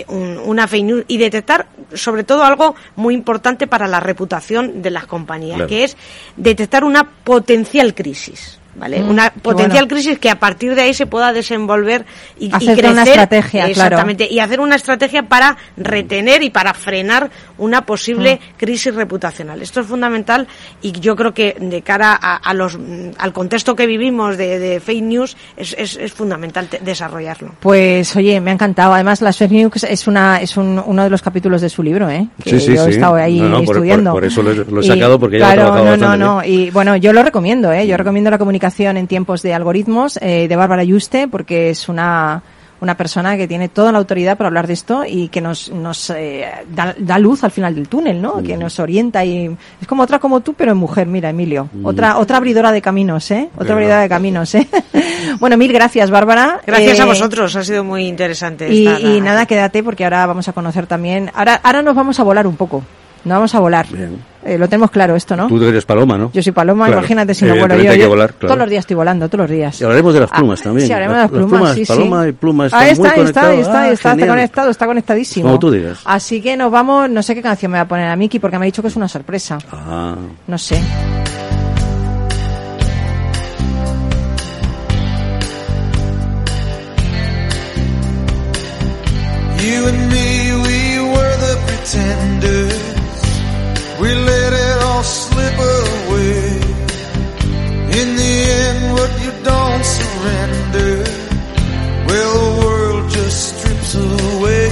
un- 0.08 0.38
una 0.38 0.68
fake 0.68 0.84
news 0.86 1.06
y 1.08 1.18
detectar 1.18 1.68
sobre 1.94 2.24
todo 2.24 2.44
algo 2.44 2.76
muy 2.96 3.14
importante 3.14 3.68
para 3.68 3.88
la 3.88 3.97
reputación 4.00 4.82
de 4.82 4.92
las 4.92 5.06
compañías, 5.06 5.56
Claro. 5.56 5.70
que 5.70 5.84
es 5.84 5.98
detectar 6.36 6.84
una 6.84 7.04
potencial 7.24 7.94
crisis. 7.94 8.60
¿Vale? 8.78 9.02
Mm, 9.02 9.10
una 9.10 9.30
potencial 9.32 9.86
bueno. 9.86 9.96
crisis 9.96 10.20
que 10.20 10.30
a 10.30 10.38
partir 10.40 10.76
de 10.76 10.84
ahí 10.84 10.94
se 10.94 11.08
pueda 11.08 11.34
desenvolver 11.34 12.06
y, 12.40 12.46
y 12.46 12.52
Hacerte 12.54 12.74
crecer 12.82 12.92
una 12.92 13.04
estrategia, 13.04 13.62
claro. 13.66 13.72
exactamente 13.72 14.28
y 14.30 14.40
hacer 14.40 14.60
una 14.60 14.76
estrategia 14.76 15.24
para 15.24 15.58
retener 15.78 16.44
y 16.44 16.52
para 16.52 16.74
frenar 16.76 17.32
una 17.58 17.86
posible 17.86 18.36
Mm. 18.36 18.58
crisis 18.58 18.94
reputacional. 18.94 19.62
Esto 19.64 19.80
es 19.82 19.88
fundamental 19.88 20.48
y 20.82 20.92
yo 20.92 21.16
creo 21.16 21.34
que 21.34 21.56
de 21.60 21.82
cara 21.82 22.18
a, 22.22 22.36
a 22.36 22.54
los 22.54 22.78
mm, 22.78 23.12
al 23.18 23.34
contexto 23.34 23.76
que 23.76 23.88
vivimos 23.88 24.38
de, 24.38 24.60
de 24.60 24.80
fake 24.80 25.04
news 25.04 25.36
es, 25.56 25.76
es, 25.78 25.98
es 25.98 26.14
fundamental 26.14 26.68
te- 26.68 26.78
desarrollarlo. 26.80 27.54
Pues 27.60 28.16
oye, 28.16 28.40
me 28.42 28.52
ha 28.52 28.54
encantado. 28.54 28.94
Además, 28.94 29.22
las 29.22 29.38
fake 29.38 29.52
news 29.52 29.84
es 29.86 30.06
una 30.08 30.40
es 30.40 30.56
un- 30.56 30.84
uno 30.86 31.04
de 31.04 31.10
los 31.10 31.22
capítulos 31.24 31.62
de 31.62 31.70
su 31.70 31.82
libro, 31.82 32.10
¿eh? 32.12 32.28
Que 32.44 32.52
Sí, 32.52 32.60
sí, 32.60 32.76
yo 32.76 32.84
he 32.84 32.86
sí. 32.86 32.92
estado 32.92 33.16
ahí 33.16 33.40
No, 33.40 33.50
no, 33.50 33.64
por- 33.64 33.78
estudiando. 33.78 34.12
por- 34.12 34.22
por 34.22 34.28
eso 34.28 34.44
lo 34.44 34.52
he- 34.52 34.56
lo 34.66 34.82
he 34.82 34.86
Y, 34.86 34.88
sacado, 34.88 35.20
porque 35.20 35.40
ya 35.40 35.46
lo 35.48 35.52
he 35.52 35.56
claro, 35.56 35.72
trabajado 35.74 35.98
no, 35.98 36.18
no, 36.18 36.36
no. 36.36 36.44
Y 36.44 36.70
bueno, 36.70 36.96
yo 36.98 37.12
lo 37.14 37.24
recomiendo, 37.24 37.72
¿eh? 37.72 37.88
Yo 37.88 37.98
recomiendo 37.98 38.30
la 38.30 38.38
comunicación 38.38 38.67
en 38.98 39.08
tiempos 39.08 39.42
de 39.42 39.54
algoritmos 39.54 40.18
eh, 40.22 40.48
de 40.48 40.56
Bárbara 40.56 40.84
Yuste 40.84 41.28
porque 41.28 41.70
es 41.70 41.90
una 41.90 42.42
una 42.80 42.96
persona 42.96 43.38
que 43.38 43.48
tiene 43.48 43.70
toda 43.70 43.92
la 43.92 43.98
autoridad 43.98 44.38
para 44.38 44.50
hablar 44.50 44.68
de 44.68 44.74
esto 44.74 45.04
y 45.04 45.30
que 45.30 45.42
nos, 45.42 45.72
nos 45.72 46.12
eh, 46.12 46.46
da, 46.70 46.94
da 46.96 47.18
luz 47.18 47.44
al 47.44 47.50
final 47.50 47.74
del 47.74 47.88
túnel, 47.88 48.22
¿no? 48.22 48.44
Que 48.44 48.56
nos 48.56 48.80
orienta 48.80 49.26
y 49.26 49.50
es 49.82 49.88
como 49.88 50.04
otra 50.04 50.20
como 50.20 50.42
tú, 50.42 50.54
pero 50.54 50.74
en 50.74 50.78
mujer, 50.78 51.08
mira, 51.08 51.32
Emilio. 51.32 51.70
Otra, 51.84 52.20
otra 52.20 52.38
abridora 52.38 52.72
de 52.72 52.80
caminos, 52.84 53.32
¿eh? 53.32 53.50
Otra 53.56 53.64
Verdad. 53.64 53.74
abridora 53.74 54.02
de 54.02 54.10
caminos, 54.10 54.54
¿eh? 54.54 54.68
bueno, 55.40 55.58
mil 55.58 55.74
gracias, 55.74 56.12
Bárbara. 56.12 56.62
Gracias 56.68 57.00
Eh, 57.00 57.02
a 57.02 57.06
vosotros, 57.06 57.56
ha 57.56 57.64
sido 57.64 57.84
muy 57.84 58.06
interesante. 58.06 58.72
y, 58.72 58.86
estar 58.86 59.02
y 59.02 59.06
aquí. 59.08 59.22
nada, 59.22 59.48
quédate 59.48 59.82
porque 59.82 60.04
ahora 60.04 60.28
vamos 60.28 60.48
a 60.48 60.54
conocer 60.54 60.86
también. 60.86 61.32
Ahora, 61.34 61.60
ahora 61.64 61.82
nos 61.82 61.96
vamos 61.96 62.20
a 62.20 62.24
volar 62.24 62.46
un 62.46 62.58
poco. 62.58 62.84
Nos 63.26 63.38
vamos 63.38 63.56
a 63.56 63.60
volar. 63.60 63.88
Bien. 63.92 64.24
Eh, 64.48 64.58
lo 64.58 64.70
tenemos 64.70 64.92
claro 64.92 65.16
esto, 65.16 65.36
¿no? 65.36 65.48
Tú 65.48 65.62
eres 65.64 65.84
paloma, 65.86 66.18
¿no? 66.18 66.32
Yo 66.34 66.42
soy 66.42 66.54
paloma, 66.54 66.86
Claro. 66.86 67.00
imagínate 67.02 67.34
si 67.34 67.44
no 67.46 67.56
vuelo 67.56 67.76
yo. 67.76 67.92
hay 67.92 67.98
que 67.98 68.04
Yo 68.04 68.10
volar, 68.10 68.34
claro. 68.34 68.48
Todos 68.48 68.60
los 68.60 68.70
días 68.70 68.80
estoy 68.82 68.96
volando, 68.96 69.28
todos 69.28 69.42
los 69.44 69.52
días. 69.52 69.82
Y 69.82 69.84
hablaremos 69.84 70.14
de 70.14 70.20
las 70.22 70.30
Ah, 70.32 70.38
plumas 70.38 70.62
también. 70.62 70.88
Sí, 70.88 70.94
hablaremos 70.94 71.18
de 71.18 71.22
Las- 71.24 71.32
plumas, 71.32 71.50
plumas, 71.50 71.76
sí. 71.76 71.86
paloma 71.86 72.28
y 72.28 72.32
pluma 72.32 72.66
están 72.68 72.80
Ahí 72.82 72.86
muy 72.88 72.92
está, 72.94 73.04
ahí 73.04 73.08
está, 73.10 73.18
ahí 73.18 73.24
conectados. 73.26 73.60
está, 73.60 73.82
Ah, 73.82 73.92
está, 73.92 74.12
está 74.14 74.28
conectado, 74.28 74.70
está 74.72 74.86
conectadísimo. 74.86 75.46
Como 75.48 75.60
tú 75.60 75.70
digas. 75.72 76.00
Así 76.06 76.42
que 76.42 76.56
nos 76.56 76.72
vamos, 76.72 77.10
no 77.10 77.22
sé 77.22 77.36
qué 77.36 77.42
canción 77.42 77.72
me 77.74 77.78
va 77.78 77.82
a 77.84 77.88
poner 77.88 78.08
a 78.10 78.16
Miki 78.16 78.40
porque 78.40 78.58
me 78.58 78.66
ha 78.66 78.68
dicho 78.68 78.82
que 78.82 78.88
es 78.88 78.96
una 78.96 79.08
sorpresa. 79.10 79.58
Ah, 79.72 80.16
No 80.48 80.58
sé. 80.58 80.80
Surrender, 100.28 100.94
well, 102.08 102.34
the 102.46 102.52
world 102.62 103.04
just 103.10 103.40
strips 103.50 103.92
away. 103.96 104.70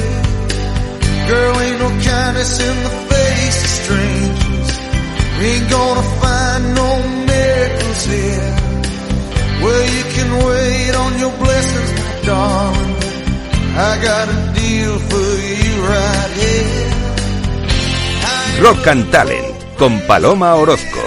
Girl, 1.30 1.54
ain't 1.64 1.80
no 1.80 1.90
kindness 2.10 2.54
in 2.68 2.76
the 2.88 2.94
face 3.12 3.60
of 3.66 3.72
strangers. 3.82 4.70
We 5.38 5.46
ain't 5.56 5.70
gonna 5.70 6.08
find 6.24 6.62
no 6.82 6.90
miracles 7.32 8.02
here. 8.16 8.52
Well, 9.64 9.86
you 9.96 10.04
can 10.16 10.30
wait 10.48 10.94
on 11.04 11.12
your 11.24 11.34
blessings, 11.44 11.92
my 12.00 12.12
darling. 12.30 12.96
I 13.90 13.92
got 14.10 14.26
a 14.36 14.40
deal 14.60 14.94
for 15.10 15.30
you 15.52 15.74
right 15.92 16.32
here. 16.42 16.92
Rock 18.64 18.88
and 18.88 19.04
Talent 19.12 19.56
con 19.78 19.94
Paloma 20.08 20.56
Orozco. 20.56 21.05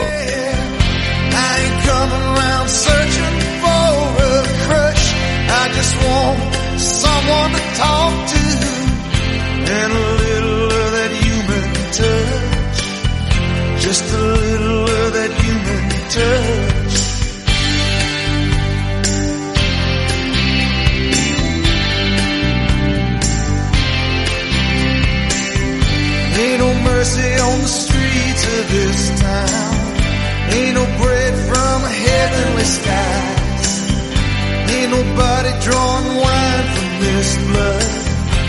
Ain't 34.88 34.96
nobody 34.96 35.50
drawing 35.60 36.16
wine 36.16 36.66
from 36.74 36.90
this 37.04 37.36
blood. 37.44 37.90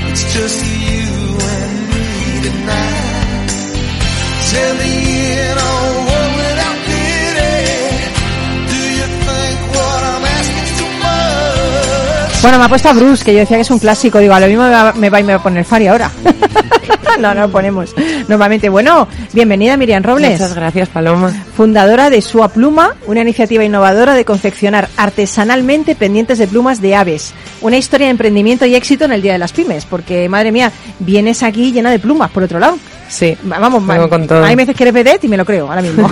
It's 0.08 0.24
just 0.34 0.60
you 0.64 1.12
and 1.52 1.76
me 1.92 2.08
tonight. 2.48 3.50
Tell 4.52 4.74
me 4.80 4.94
in 5.36 5.58
a 5.60 5.74
world 6.08 6.34
without 6.40 6.78
pity. 6.88 7.60
Do 8.72 8.80
you 9.00 9.08
think 9.28 9.58
what 9.76 10.02
I'm 10.12 10.24
asking 10.40 10.70
too 10.80 10.92
much? 11.04 12.42
Bueno, 12.42 12.58
me 12.60 12.66
ha 12.66 12.70
puesto 12.70 12.88
a 12.88 12.94
Bruce, 12.94 13.26
que 13.26 13.34
yo 13.34 13.40
decía 13.40 13.58
que 13.58 13.64
es 13.64 13.72
un 13.72 13.80
clásico. 13.80 14.20
Digo, 14.20 14.34
a 14.34 14.40
lo 14.40 14.48
mismo 14.48 14.64
me 14.64 14.70
va, 14.70 14.94
me 14.94 15.10
va 15.10 15.20
y 15.20 15.24
me 15.24 15.34
va 15.34 15.40
a 15.40 15.44
poner 15.44 15.66
Fari 15.66 15.88
ahora. 15.88 16.10
no, 17.18 17.34
no 17.34 17.42
lo 17.42 17.52
ponemos. 17.52 17.96
Normalmente. 18.28 18.70
Bueno, 18.70 19.08
bienvenida 19.34 19.78
Miriam 19.78 20.04
Robles. 20.04 20.34
Muchas 20.34 20.54
gracias, 20.54 20.90
Paloma. 20.90 21.32
Fundadora 21.56 22.10
de 22.10 22.22
Sua 22.22 22.50
Pluma, 22.50 22.96
una 23.08 23.22
iniciativa 23.22 23.64
innovadora 23.64 24.14
de 24.14 24.26
confeccionar 24.26 24.90
artesanalmente 24.98 25.96
pendientes 25.96 26.38
de 26.38 26.48
plumas 26.48 26.82
de 26.82 26.96
aves. 26.96 27.34
Una 27.62 27.78
historia 27.78 28.08
de 28.08 28.12
emprendimiento 28.12 28.66
y 28.66 28.76
éxito 28.76 29.06
en 29.06 29.12
el 29.12 29.22
Día 29.22 29.34
de 29.34 29.40
las 29.40 29.54
Pymes, 29.54 29.86
porque 29.86 30.30
madre 30.30 30.52
mía, 30.52 30.72
vienes 31.00 31.44
aquí 31.44 31.72
llena 31.72 31.92
de 31.92 32.00
plumas, 32.00 32.32
por 32.32 32.44
otro 32.44 32.60
lado. 32.60 32.78
Sí, 33.10 33.36
Vamos, 33.42 33.86
vengo 33.86 34.04
ma- 34.04 34.10
con 34.10 34.28
todo. 34.28 34.44
hay 34.46 34.56
veces 34.56 34.76
que 34.76 34.84
eres 34.84 34.94
vedette 34.94 35.24
y 35.24 35.28
me 35.28 35.36
lo 35.36 35.44
creo 35.44 35.68
ahora 35.68 35.82
mismo. 35.82 36.08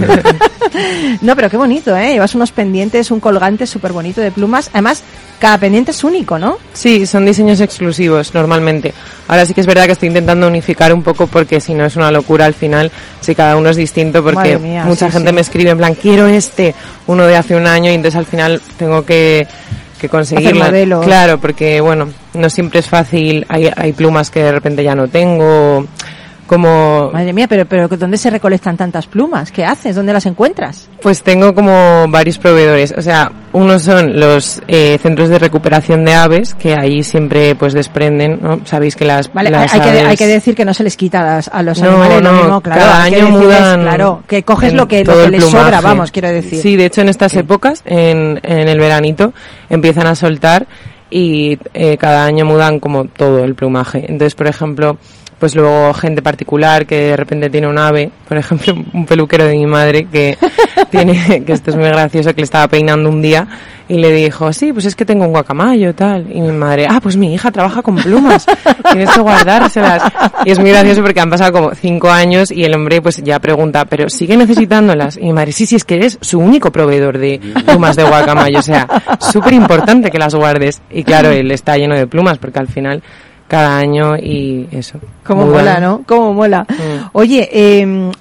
no, 1.22 1.36
pero 1.36 1.50
qué 1.50 1.56
bonito, 1.58 1.96
¿eh? 1.96 2.14
Llevas 2.14 2.34
unos 2.36 2.52
pendientes, 2.52 3.12
un 3.12 3.20
colgante 3.20 3.68
súper 3.68 3.92
bonito 3.94 4.20
de 4.20 4.32
plumas. 4.32 4.70
Además, 4.74 5.04
cada 5.40 5.58
pendiente 5.60 5.92
es 5.92 6.04
único, 6.04 6.40
¿no? 6.40 6.58
Sí, 6.74 7.06
son 7.06 7.26
diseños 7.26 7.60
exclusivos 7.62 8.34
normalmente. 8.34 8.94
Ahora 9.28 9.46
sí 9.46 9.54
que 9.54 9.62
es 9.62 9.68
verdad 9.68 9.86
que 9.86 9.92
estoy 9.92 10.08
intentando 10.08 10.48
unificar 10.48 10.92
un 10.94 11.04
poco 11.04 11.28
porque 11.28 11.60
si 11.62 11.74
no 11.76 11.86
es 11.86 11.96
una 11.96 12.10
locura 12.12 12.46
al 12.46 12.54
final, 12.56 12.92
si 13.22 13.36
cada 13.36 13.56
uno 13.58 13.70
es 13.70 13.76
distinto 13.78 14.24
porque 14.24 14.58
mía, 14.58 14.84
mucha 14.86 15.06
sí, 15.08 15.12
gente 15.14 15.30
sí. 15.30 15.36
me 15.36 15.42
escribe 15.42 15.70
en 15.70 15.78
plan, 15.78 15.94
quiero 15.94 16.26
este, 16.28 16.74
uno 17.06 17.28
de 17.28 17.36
hace 17.38 17.56
un 17.56 17.68
año 17.68 17.92
y 17.92 17.94
entonces 17.94 18.18
al 18.18 18.26
final 18.26 18.60
tengo 18.78 19.06
que, 19.06 19.48
que 20.02 20.10
conseguirlo. 20.10 20.66
modelos. 20.66 21.06
Claro, 21.06 21.38
porque 21.40 21.80
bueno, 21.80 22.08
no 22.34 22.50
siempre 22.50 22.80
es 22.80 22.88
fácil, 22.90 23.46
hay, 23.50 23.70
hay 23.76 23.94
plumas 23.94 24.32
que 24.32 24.42
de 24.42 24.52
repente 24.52 24.84
ya 24.84 24.96
no 24.96 25.08
tengo, 25.08 25.86
como 26.48 27.12
Madre 27.14 27.34
mía, 27.34 27.48
pero, 27.48 27.66
pero 27.66 27.88
¿dónde 27.88 28.18
se 28.18 28.30
recolectan 28.30 28.76
tantas 28.78 29.06
plumas? 29.06 29.52
¿Qué 29.52 29.64
haces? 29.66 29.96
¿Dónde 29.96 30.14
las 30.14 30.26
encuentras? 30.26 30.90
Pues 31.02 31.22
tengo 31.22 31.54
como 31.54 32.06
varios 32.10 32.38
proveedores, 32.40 32.94
o 32.98 33.02
sea, 33.02 33.32
unos 33.54 33.84
son 33.84 34.20
los 34.20 34.62
eh, 34.68 34.98
centros 35.02 35.30
de 35.30 35.38
recuperación 35.40 36.04
de 36.06 36.14
aves, 36.16 36.54
que 36.56 36.74
ahí 36.74 37.04
siempre 37.04 37.54
pues 37.56 37.74
desprenden, 37.74 38.40
¿no? 38.42 38.62
Sabéis 38.66 38.96
que 38.96 39.06
las, 39.06 39.32
Vale, 39.34 39.50
las 39.52 39.74
hay, 39.74 39.80
que, 39.82 39.90
aves- 39.90 40.08
hay 40.08 40.18
que 40.18 40.28
decir 40.28 40.56
que 40.56 40.66
no 40.66 40.74
se 40.74 40.84
les 40.84 40.98
quita 40.98 41.22
a, 41.22 41.36
las- 41.36 41.48
a 41.50 41.62
los 41.64 41.80
No, 41.82 41.90
animales 41.90 42.24
lo 42.24 42.32
no, 42.32 42.38
mismo, 42.44 42.62
claro. 42.62 42.82
cada 42.82 43.10
que 43.10 43.16
año 43.16 43.30
mudan 43.30 43.82
Claro, 43.84 44.24
que 44.28 44.44
coges 44.44 44.74
lo 44.74 44.88
que, 44.88 45.04
lo 45.04 45.14
que 45.16 45.30
les 45.30 45.44
sobra, 45.46 45.82
vamos, 45.82 46.12
quiero 46.12 46.30
decir. 46.30 46.62
Sí, 46.62 46.76
de 46.76 46.86
hecho 46.86 47.02
en 47.02 47.10
estas 47.10 47.34
épocas, 47.36 47.82
en, 47.86 48.40
en 48.44 48.68
el 48.68 48.80
veranito, 48.80 49.34
empiezan 49.70 50.08
a 50.08 50.16
soltar 50.16 50.66
y 51.10 51.58
eh, 51.74 51.98
cada 51.98 52.26
año 52.26 52.46
mudan 52.46 52.80
como 52.80 53.06
todo 53.06 53.44
el 53.44 53.56
plumaje. 53.56 54.00
Entonces, 54.10 54.36
por 54.36 54.48
ejemplo, 54.48 54.98
pues 55.40 55.56
luego 55.56 55.94
gente 55.94 56.22
particular 56.22 56.86
que 56.86 57.10
de 57.10 57.18
repente 57.18 57.50
tiene 57.50 57.68
un 57.68 57.78
ave, 57.78 58.12
por 58.28 58.38
ejemplo, 58.38 58.74
un 58.94 59.06
peluquero 59.06 59.46
de 59.46 59.56
mi 59.56 59.66
madre 59.66 60.06
que 60.06 60.38
tiene, 60.90 61.44
que 61.46 61.54
esto 61.54 61.72
es 61.72 61.76
muy 61.76 61.88
gracioso, 61.88 62.34
que 62.34 62.42
le 62.42 62.46
estaba 62.46 62.68
peinando 62.68 63.10
un 63.10 63.22
día 63.22 63.48
y 63.90 63.98
le 64.00 64.12
dijo, 64.12 64.52
sí, 64.52 64.74
pues 64.74 64.86
es 64.86 64.96
que 64.96 65.06
tengo 65.06 65.26
un 65.26 65.32
guacamayo, 65.32 65.96
tal. 65.96 66.28
Y 66.30 66.42
mi 66.42 66.52
madre, 66.52 66.88
ah, 66.90 67.00
pues 67.02 67.16
mi 67.16 67.34
hija 67.34 67.52
trabaja 67.52 67.82
con 67.82 67.96
plumas, 67.96 68.46
tienes 68.92 69.10
que 69.12 69.22
guardárselas. 69.22 70.12
Y 70.46 70.52
es 70.52 70.60
muy 70.60 70.72
gracioso 70.72 71.02
porque 71.02 71.22
han 71.22 71.30
pasado 71.30 71.54
como 71.54 71.74
cinco 71.74 72.10
años 72.10 72.52
y 72.52 72.66
el 72.66 72.76
hombre 72.76 73.02
pues 73.02 73.24
ya 73.24 73.40
pregunta, 73.40 73.86
pero 73.86 74.10
sigue 74.10 74.36
necesitándolas. 74.36 75.18
Y 75.18 75.22
mi 75.22 75.34
madre, 75.34 75.54
sí, 75.54 75.66
sí, 75.66 75.78
es 75.78 75.86
que 75.86 75.96
eres 75.96 76.18
su 76.22 76.40
único 76.40 76.72
proveedor 76.72 77.18
de 77.18 77.40
plumas 77.66 77.96
de 77.96 78.04
guacamayo, 78.04 78.60
o 78.60 78.64
sea, 78.64 78.88
súper 79.20 79.54
importante 79.54 80.12
que 80.12 80.20
las 80.20 80.36
guardes. 80.36 80.82
Y 80.92 81.04
claro, 81.04 81.30
él 81.30 81.50
está 81.52 81.78
lleno 81.78 81.96
de 81.96 82.08
plumas 82.08 82.38
porque 82.40 82.60
al 82.60 82.68
final 82.68 83.02
cada 83.48 83.78
año 83.78 84.18
y 84.18 84.68
eso. 84.72 85.00
Mudan. 85.28 85.50
mola, 85.50 85.80
¿no? 85.80 86.04
Cómo 86.06 86.34
mola. 86.34 86.66
Mm. 86.70 87.10
Oye, 87.14 87.50
eh, 87.52 88.12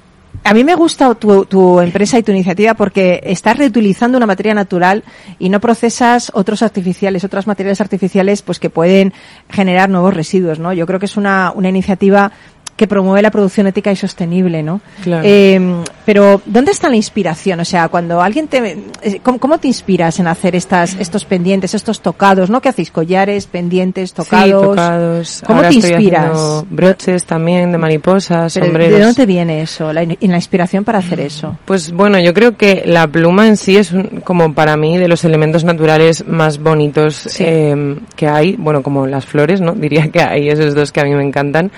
a 0.47 0.55
mí 0.55 0.62
me 0.62 0.77
gusta 0.77 1.12
tu, 1.16 1.45
tu 1.47 1.81
empresa 1.81 2.18
y 2.18 2.22
tu 2.22 2.31
iniciativa 2.31 2.74
porque 2.74 3.20
estás 3.24 3.59
reutilizando 3.59 4.16
una 4.16 4.27
materia 4.27 4.55
natural 4.55 5.03
y 5.41 5.49
no 5.49 5.61
procesas 5.61 6.31
otros 6.35 6.62
artificiales, 6.62 7.24
otras 7.24 7.49
materiales 7.49 7.81
artificiales, 7.81 8.43
pues 8.43 8.61
que 8.61 8.70
pueden 8.70 9.12
generar 9.51 9.91
nuevos 9.91 10.14
residuos, 10.14 10.61
¿no? 10.61 10.72
Yo 10.72 10.87
creo 10.87 11.01
que 11.01 11.07
es 11.07 11.16
una, 11.16 11.53
una 11.53 11.68
iniciativa 11.68 12.31
que 12.77 12.87
promueve 12.87 13.22
la 13.22 13.31
producción 13.31 13.66
ética 13.66 13.91
y 13.91 13.97
sostenible, 13.97 14.62
¿no? 14.62 14.81
Claro. 15.03 15.22
Eh, 15.27 15.59
pero, 16.05 16.43
¿dónde 16.45 16.72
está 16.72 16.89
la 16.91 16.97
inspiración? 16.97 17.59
O 17.61 17.64
sea, 17.64 17.89
cuando 17.89 18.20
alguien 18.20 18.49
te... 18.49 18.59
eh, 19.03 19.20
¿Cómo, 19.22 19.39
cómo 19.39 19.59
te 19.59 19.66
inspiras 19.66 20.20
en 20.20 20.27
hacer 20.27 20.55
estas, 20.55 20.95
estos 21.01 21.24
pendientes, 21.24 21.72
estos 21.74 22.01
tocados, 22.01 22.51
¿no? 22.51 22.61
¿Qué 22.61 22.68
hacéis? 22.68 22.91
¿Collares, 22.91 23.47
pendientes, 23.47 24.12
tocados? 24.12 24.45
Sí, 24.45 24.68
tocados. 24.68 25.43
¿Cómo 25.47 25.57
Ahora 25.61 25.70
te 25.70 25.77
estoy 25.77 25.91
inspiras? 25.93 26.64
broches 26.68 27.24
también 27.24 27.72
de 27.72 27.79
mariposas, 27.79 28.53
Pero, 28.55 28.66
sombreros. 28.66 28.93
¿De 28.99 29.01
dónde 29.05 29.14
te 29.16 29.27
viene 29.27 29.62
eso, 29.62 29.93
la, 29.93 30.03
in- 30.03 30.18
la 30.20 30.37
inspiración 30.37 30.85
para 30.85 30.99
hacer 30.99 31.20
eso? 31.20 31.57
Pues 31.64 31.93
bueno, 31.93 32.18
yo 32.20 32.35
creo 32.35 32.57
que 32.59 32.83
la 32.85 33.07
pluma 33.09 33.49
en 33.49 33.57
sí 33.57 33.77
es 33.79 33.93
un- 33.93 34.20
como 34.22 34.53
para 34.53 34.77
mí 34.77 34.99
de 34.99 35.09
los 35.09 35.24
elementos 35.24 35.64
naturales 35.64 36.27
más 36.27 36.59
bonitos 36.59 37.14
Sí. 37.16 37.43
eh, 37.47 37.97
que 38.16 38.29
hay, 38.29 38.55
bueno, 38.57 38.83
como 38.83 39.07
las 39.07 39.24
flores, 39.24 39.61
¿no? 39.62 39.72
Diría 39.87 40.09
que 40.11 40.20
hay 40.22 40.51
esos 40.51 40.74
dos 40.74 40.93
que 40.93 41.01
a 41.01 41.05
mí 41.05 41.14
me 41.14 41.24
encantan. 41.24 41.72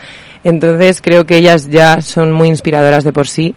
Entonces 0.44 1.00
creo 1.00 1.26
que 1.26 1.36
ellas 1.36 1.68
ya 1.68 2.00
son 2.00 2.32
muy 2.32 2.48
inspiradoras 2.48 3.04
de 3.04 3.12
por 3.12 3.28
sí. 3.28 3.54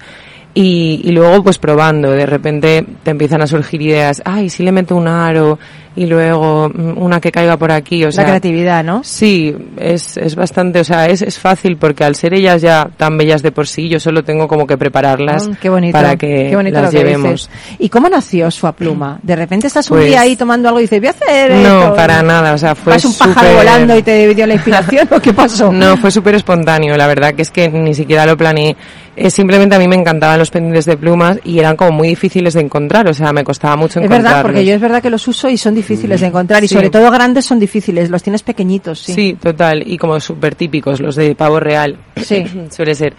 Y, 0.53 0.99
y 1.05 1.11
luego 1.11 1.43
pues 1.43 1.57
probando, 1.59 2.11
de 2.11 2.25
repente 2.25 2.85
te 3.03 3.11
empiezan 3.11 3.41
a 3.41 3.47
surgir 3.47 3.81
ideas, 3.81 4.21
ay, 4.25 4.49
si 4.49 4.63
le 4.63 4.73
meto 4.73 4.97
un 4.97 5.07
aro 5.07 5.57
y 5.95 6.05
luego 6.07 6.69
mm, 6.69 6.97
una 7.01 7.21
que 7.21 7.31
caiga 7.31 7.55
por 7.55 7.71
aquí, 7.71 8.03
o 8.03 8.11
sea, 8.11 8.23
la 8.25 8.29
creatividad, 8.31 8.83
¿no? 8.83 9.01
Sí, 9.03 9.55
es, 9.77 10.17
es 10.17 10.35
bastante, 10.35 10.81
o 10.81 10.83
sea, 10.83 11.05
es, 11.07 11.21
es 11.21 11.39
fácil 11.39 11.77
porque 11.77 12.03
al 12.03 12.15
ser 12.15 12.33
ellas 12.33 12.61
ya 12.61 12.89
tan 12.97 13.17
bellas 13.17 13.41
de 13.41 13.53
por 13.53 13.65
sí, 13.65 13.87
yo 13.87 13.97
solo 14.01 14.25
tengo 14.25 14.49
como 14.49 14.67
que 14.67 14.77
prepararlas 14.77 15.47
Ah, 15.49 15.57
qué 15.61 15.69
bonito, 15.69 15.93
para 15.97 16.17
que 16.17 16.47
qué 16.49 16.55
bonito 16.57 16.81
las 16.81 16.93
lo 16.93 16.99
que 16.99 17.05
llevemos. 17.05 17.31
dices. 17.49 17.77
¿Y 17.79 17.87
cómo 17.87 18.09
nació 18.09 18.51
su 18.51 18.69
pluma? 18.73 19.19
De 19.23 19.37
repente 19.37 19.67
estás 19.67 19.89
un 19.89 19.97
Pues- 19.99 20.09
día 20.09 20.19
ahí 20.19 20.35
tomando 20.35 20.67
algo 20.67 20.79
y 20.79 20.83
dices, 20.83 20.99
voy 20.99 21.07
a 21.07 21.11
hacer 21.11 21.51
No, 21.53 21.81
esto. 21.83 21.95
para 21.95 22.21
nada, 22.21 22.53
o 22.53 22.57
sea, 22.57 22.75
fue 22.75 22.91
¿Vas 22.93 23.05
un 23.05 23.13
pájaro 23.17 23.39
súper- 23.47 23.55
volando 23.55 23.97
y 23.97 24.01
te 24.01 24.33
dio 24.35 24.45
la 24.47 24.53
inspiración 24.55 25.07
o 25.11 25.19
qué 25.21 25.31
pasó? 25.31 25.71
No, 25.71 25.95
fue 25.95 26.11
súper 26.11 26.35
espontáneo, 26.35 26.97
la 26.97 27.07
verdad 27.07 27.33
que 27.35 27.41
es 27.41 27.51
que 27.51 27.69
ni 27.69 27.93
siquiera 27.93 28.25
lo 28.25 28.35
planeé. 28.35 28.75
Eh, 29.13 29.29
simplemente 29.29 29.75
a 29.75 29.79
mí 29.79 29.89
me 29.89 29.97
encantaban 29.97 30.39
los 30.41 30.51
pendientes 30.51 30.85
de 30.85 30.97
plumas 30.97 31.39
y 31.45 31.59
eran 31.59 31.75
como 31.75 31.91
muy 31.91 32.09
difíciles 32.09 32.53
de 32.53 32.61
encontrar, 32.61 33.07
o 33.07 33.13
sea, 33.13 33.31
me 33.31 33.43
costaba 33.43 33.75
mucho 33.75 33.99
Es 33.99 34.05
encontrarlos. 34.05 34.23
verdad, 34.29 34.41
porque 34.41 34.65
yo 34.65 34.73
es 34.75 34.81
verdad 34.81 35.01
que 35.01 35.09
los 35.09 35.27
uso 35.27 35.49
y 35.49 35.57
son 35.57 35.73
difíciles 35.75 36.19
de 36.21 36.27
encontrar 36.27 36.63
y 36.63 36.67
Sí. 36.67 36.75
sobre 36.75 36.89
todo 36.89 37.09
grandes 37.11 37.45
son 37.45 37.59
difíciles, 37.59 38.09
los 38.09 38.21
tienes 38.23 38.43
pequeñitos, 38.43 38.99
sí. 38.99 39.13
Sí, 39.13 39.37
total, 39.41 39.83
y 39.85 39.97
como 39.97 40.19
súper 40.19 40.55
típicos, 40.55 40.99
los 40.99 41.15
de 41.15 41.33
pavo 41.35 41.59
real. 41.59 41.97
Sí. 42.21 42.43
Suele 42.69 42.93
ser. 42.95 43.13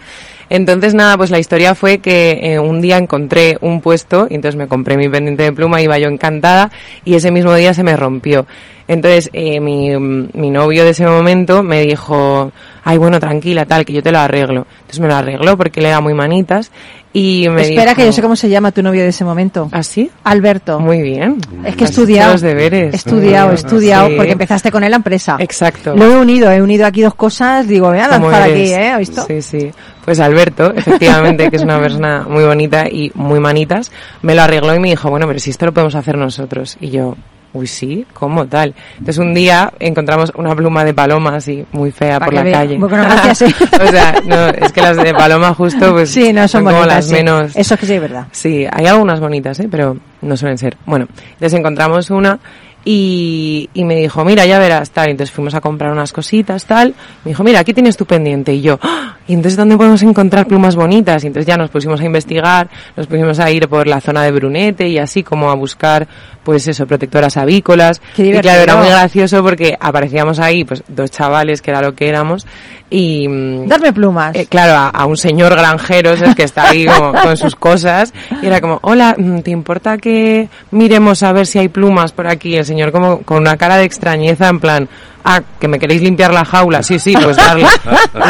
Entonces, 0.49 0.93
nada, 0.93 1.17
pues 1.17 1.31
la 1.31 1.39
historia 1.39 1.75
fue 1.75 1.99
que 1.99 2.39
eh, 2.43 2.59
un 2.59 2.81
día 2.81 2.97
encontré 2.97 3.57
un 3.61 3.81
puesto, 3.81 4.27
y 4.29 4.35
entonces 4.35 4.57
me 4.57 4.67
compré 4.67 4.97
mi 4.97 5.09
pendiente 5.09 5.43
de 5.43 5.53
pluma, 5.53 5.81
iba 5.81 5.97
yo 5.97 6.07
encantada, 6.07 6.71
y 7.05 7.15
ese 7.15 7.31
mismo 7.31 7.53
día 7.55 7.73
se 7.73 7.83
me 7.83 7.95
rompió. 7.95 8.45
Entonces, 8.87 9.29
eh, 9.31 9.61
mi, 9.61 9.95
mi 9.97 10.49
novio 10.51 10.83
de 10.83 10.89
ese 10.89 11.05
momento 11.05 11.63
me 11.63 11.81
dijo, 11.83 12.51
ay, 12.83 12.97
bueno, 12.97 13.17
tranquila, 13.19 13.65
tal, 13.65 13.85
que 13.85 13.93
yo 13.93 14.03
te 14.03 14.11
lo 14.11 14.19
arreglo. 14.19 14.67
Entonces 14.81 14.99
me 14.99 15.07
lo 15.07 15.15
arregló 15.15 15.55
porque 15.57 15.79
él 15.79 15.85
era 15.85 16.01
muy 16.01 16.13
manitas 16.13 16.69
y 17.13 17.47
me 17.49 17.61
Espera 17.61 17.83
dijo, 17.91 17.95
que 17.95 18.05
yo 18.07 18.11
sé 18.11 18.21
cómo 18.21 18.35
se 18.35 18.49
llama 18.49 18.73
tu 18.73 18.83
novio 18.83 19.01
de 19.03 19.07
ese 19.09 19.23
momento. 19.23 19.69
¿Ah, 19.71 19.83
sí? 19.83 20.11
Alberto. 20.25 20.81
Muy 20.81 21.01
bien. 21.01 21.37
Es 21.63 21.77
que 21.77 21.85
he 21.85 21.87
estudiado. 21.87 22.33
los 22.33 22.41
deberes. 22.41 22.93
Estudiado, 22.93 23.53
estudiado, 23.53 24.09
Sí. 24.09 24.15
porque 24.17 24.31
empezaste 24.33 24.69
con 24.69 24.83
él 24.83 24.91
la 24.91 24.97
empresa. 24.97 25.37
Exacto. 25.39 25.95
Lo 25.95 26.03
he 26.05 26.17
unido, 26.17 26.51
he 26.51 26.61
unido 26.61 26.85
aquí 26.85 27.01
dos 27.03 27.15
cosas, 27.15 27.65
digo, 27.65 27.87
voy 27.87 27.99
a 27.99 28.09
¿Cómo 28.09 28.29
lanzar 28.29 28.49
aquí, 28.51 28.63
¿eh? 28.73 28.89
¿Has 28.89 28.99
visto? 28.99 29.23
Sí, 29.27 29.41
sí. 29.41 29.71
Pues 30.05 30.19
Alberto, 30.19 30.73
efectivamente, 30.75 31.49
que 31.49 31.55
es 31.55 31.63
una 31.63 31.79
persona 31.79 32.25
muy 32.27 32.43
bonita 32.43 32.85
y 32.89 33.11
muy 33.15 33.39
manitas, 33.39 33.91
me 34.21 34.35
lo 34.35 34.41
arregló 34.41 34.75
y 34.75 34.79
me 34.79 34.89
dijo, 34.89 35.09
bueno, 35.09 35.27
pero 35.27 35.39
si 35.39 35.49
esto 35.49 35.65
lo 35.65 35.71
podemos 35.73 35.95
hacer 35.95 36.17
nosotros. 36.17 36.77
Y 36.81 36.89
yo, 36.89 37.15
uy, 37.53 37.67
sí, 37.67 38.05
¿cómo 38.13 38.45
tal? 38.47 38.73
Entonces 38.93 39.17
un 39.19 39.33
día 39.33 39.71
encontramos 39.79 40.31
una 40.35 40.53
pluma 40.55 40.83
de 40.83 40.93
paloma 40.93 41.35
así, 41.35 41.63
muy 41.71 41.91
fea 41.91 42.19
Pa' 42.19 42.25
por 42.25 42.33
la 42.33 42.43
vea. 42.43 42.53
calle. 42.53 42.77
Bueno, 42.77 42.97
gracias, 43.03 43.53
o 43.81 43.87
sea, 43.87 44.15
no, 44.25 44.47
es 44.49 44.71
que 44.73 44.81
las 44.81 44.97
de 44.97 45.13
paloma 45.13 45.53
justo, 45.53 45.93
pues, 45.93 46.09
Sí, 46.09 46.33
no 46.33 46.47
son, 46.49 46.63
como 46.65 46.75
bonitas. 46.75 46.95
las 46.97 47.05
sí. 47.07 47.13
menos... 47.13 47.55
Eso 47.55 47.77
que 47.77 47.85
sí 47.85 47.97
verdad. 47.99 48.27
Sí, 48.31 48.65
hay 48.69 48.85
algunas 48.87 49.19
bonitas, 49.21 49.57
¿eh? 49.61 49.67
pero 49.71 49.95
no 50.21 50.35
suelen 50.35 50.57
ser. 50.57 50.75
Bueno, 50.85 51.07
entonces 51.33 51.53
encontramos 51.57 52.09
una 52.09 52.39
y, 52.85 53.69
y 53.73 53.85
me 53.85 53.95
dijo, 53.95 54.25
mira, 54.25 54.45
ya 54.45 54.59
verás, 54.59 54.91
tal. 54.91 55.07
Y 55.07 55.11
entonces 55.11 55.33
fuimos 55.33 55.53
a 55.55 55.61
comprar 55.61 55.91
unas 55.91 56.11
cositas, 56.11 56.65
tal. 56.65 56.93
Me 57.23 57.29
dijo, 57.31 57.43
mira, 57.43 57.59
aquí 57.59 57.73
tienes 57.73 57.95
tu 57.95 58.05
pendiente. 58.05 58.53
Y 58.53 58.61
yo, 58.61 58.77
"Ah, 58.81 59.17
¿y 59.27 59.33
entonces 59.33 59.55
dónde 59.57 59.77
podemos 59.77 60.01
encontrar 60.03 60.47
plumas 60.47 60.75
bonitas? 60.75 61.23
Y 61.23 61.27
entonces 61.27 61.47
ya 61.47 61.55
nos 61.57 61.69
pusimos 61.69 62.01
a 62.01 62.05
investigar, 62.05 62.69
nos 62.97 63.07
pusimos 63.07 63.39
a 63.39 63.49
ir 63.51 63.67
por 63.69 63.87
la 63.87 64.01
zona 64.01 64.23
de 64.23 64.31
Brunete 64.31 64.87
y 64.89 64.97
así 64.97 65.23
como 65.23 65.49
a 65.49 65.55
buscar, 65.55 66.07
pues 66.43 66.67
eso, 66.67 66.85
protectoras 66.85 67.37
avícolas. 67.37 68.01
Qué 68.15 68.27
y 68.27 68.39
claro, 68.39 68.63
era 68.63 68.75
muy 68.75 68.87
gracioso 68.89 69.41
porque 69.41 69.77
aparecíamos 69.79 70.39
ahí, 70.39 70.65
pues 70.65 70.83
dos 70.89 71.09
chavales, 71.09 71.61
que 71.61 71.71
era 71.71 71.81
lo 71.81 71.95
que 71.95 72.09
éramos, 72.09 72.45
y... 72.93 73.65
Darme 73.65 73.91
plumas. 73.91 74.35
eh, 74.35 74.45
claro, 74.45 74.73
a, 74.73 74.89
a 74.89 75.05
un 75.05 75.17
señor 75.17 75.55
granjero, 75.55 76.15
¿sabes? 76.15 76.35
que 76.35 76.43
está 76.43 76.69
ahí 76.69 76.85
como 76.85 77.11
con 77.23 77.35
sus 77.35 77.55
cosas, 77.55 78.13
y 78.41 78.45
era 78.45 78.61
como, 78.61 78.79
hola, 78.83 79.15
mm, 79.17 79.39
¿te 79.39 79.51
importa 79.51 79.97
que 79.97 80.47
miremos 80.71 81.23
a 81.23 81.33
ver 81.33 81.47
si 81.47 81.57
hay 81.59 81.69
plumas 81.69 82.11
por 82.11 82.27
aquí? 82.27 82.55
El 82.55 82.65
señor 82.65 82.91
como 82.91 83.19
con 83.23 83.39
una 83.39 83.57
cara 83.57 83.77
de 83.77 83.85
extrañeza, 83.85 84.47
en 84.47 84.59
plan, 84.59 84.87
ah, 85.23 85.41
que 85.59 85.67
me 85.67 85.79
queréis 85.79 86.01
limpiar 86.01 86.33
la 86.33 86.43
jaula, 86.45 86.83
sí, 86.83 86.99
sí, 86.99 87.13
pues 87.21 87.37
darle. 87.37 87.65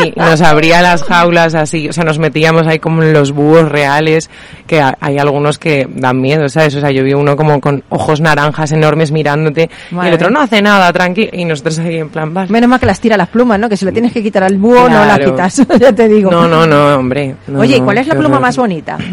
Y 0.06 0.20
nos 0.20 0.42
abría 0.42 0.82
las 0.82 1.04
jaulas 1.04 1.56
así, 1.56 1.88
o 1.90 1.94
sea, 1.94 2.04
nos 2.04 2.20
metíamos 2.20 2.66
ahí 2.68 2.80
como 2.80 3.04
en 3.04 3.14
los 3.14 3.32
búhos 3.32 3.70
reales, 3.70 4.30
que 4.68 4.82
ha- 4.82 4.98
hay 5.00 5.18
algunos 5.18 5.60
que 5.60 5.88
dan 5.90 6.20
miedo, 6.22 6.48
¿sabes? 6.50 6.76
O 6.76 6.80
sea, 6.82 6.92
yo 6.92 7.04
vi 7.04 7.14
uno 7.14 7.36
como 7.36 7.60
con 7.62 7.84
ojos 7.90 8.22
naranjas 8.22 8.72
enormes 8.72 9.12
mirándote, 9.12 9.70
y 9.92 10.08
el 10.08 10.14
otro 10.14 10.30
no 10.30 10.42
hace 10.42 10.62
nada, 10.62 10.92
tranqui, 10.94 11.30
y 11.34 11.46
nosotros 11.46 11.80
ahí 11.80 11.98
en 11.98 12.10
plan, 12.10 12.34
vas. 12.34 12.50
Menos 12.50 12.70
mal 12.70 12.80
que 12.80 12.86
las 12.86 13.00
tira 13.00 13.18
las 13.18 13.30
plumas, 13.30 13.60
¿no? 13.60 13.70
Que 13.70 13.78
si 13.78 13.86
le 13.86 13.92
tienes 13.92 14.12
que 14.14 14.24
quitar 14.24 14.44
al 14.44 14.58
búho, 14.58 14.90
no 14.90 15.06
las 15.06 15.18
Claro. 15.18 15.32
quitas, 15.32 15.62
ya 15.80 15.94
te 15.94 16.08
digo. 16.08 16.32
No, 16.32 16.48
no, 16.48 16.66
no, 16.66 16.96
hombre. 16.96 17.36
no, 17.48 17.60
Oye, 17.60 17.78
¿y 17.78 17.80
no, 17.80 17.86
cuál 17.86 17.98
es 18.00 18.08
la 18.08 18.14
pluma 18.16 18.28
horror. 18.30 18.42
más 18.42 18.58
bonita? 18.58 18.98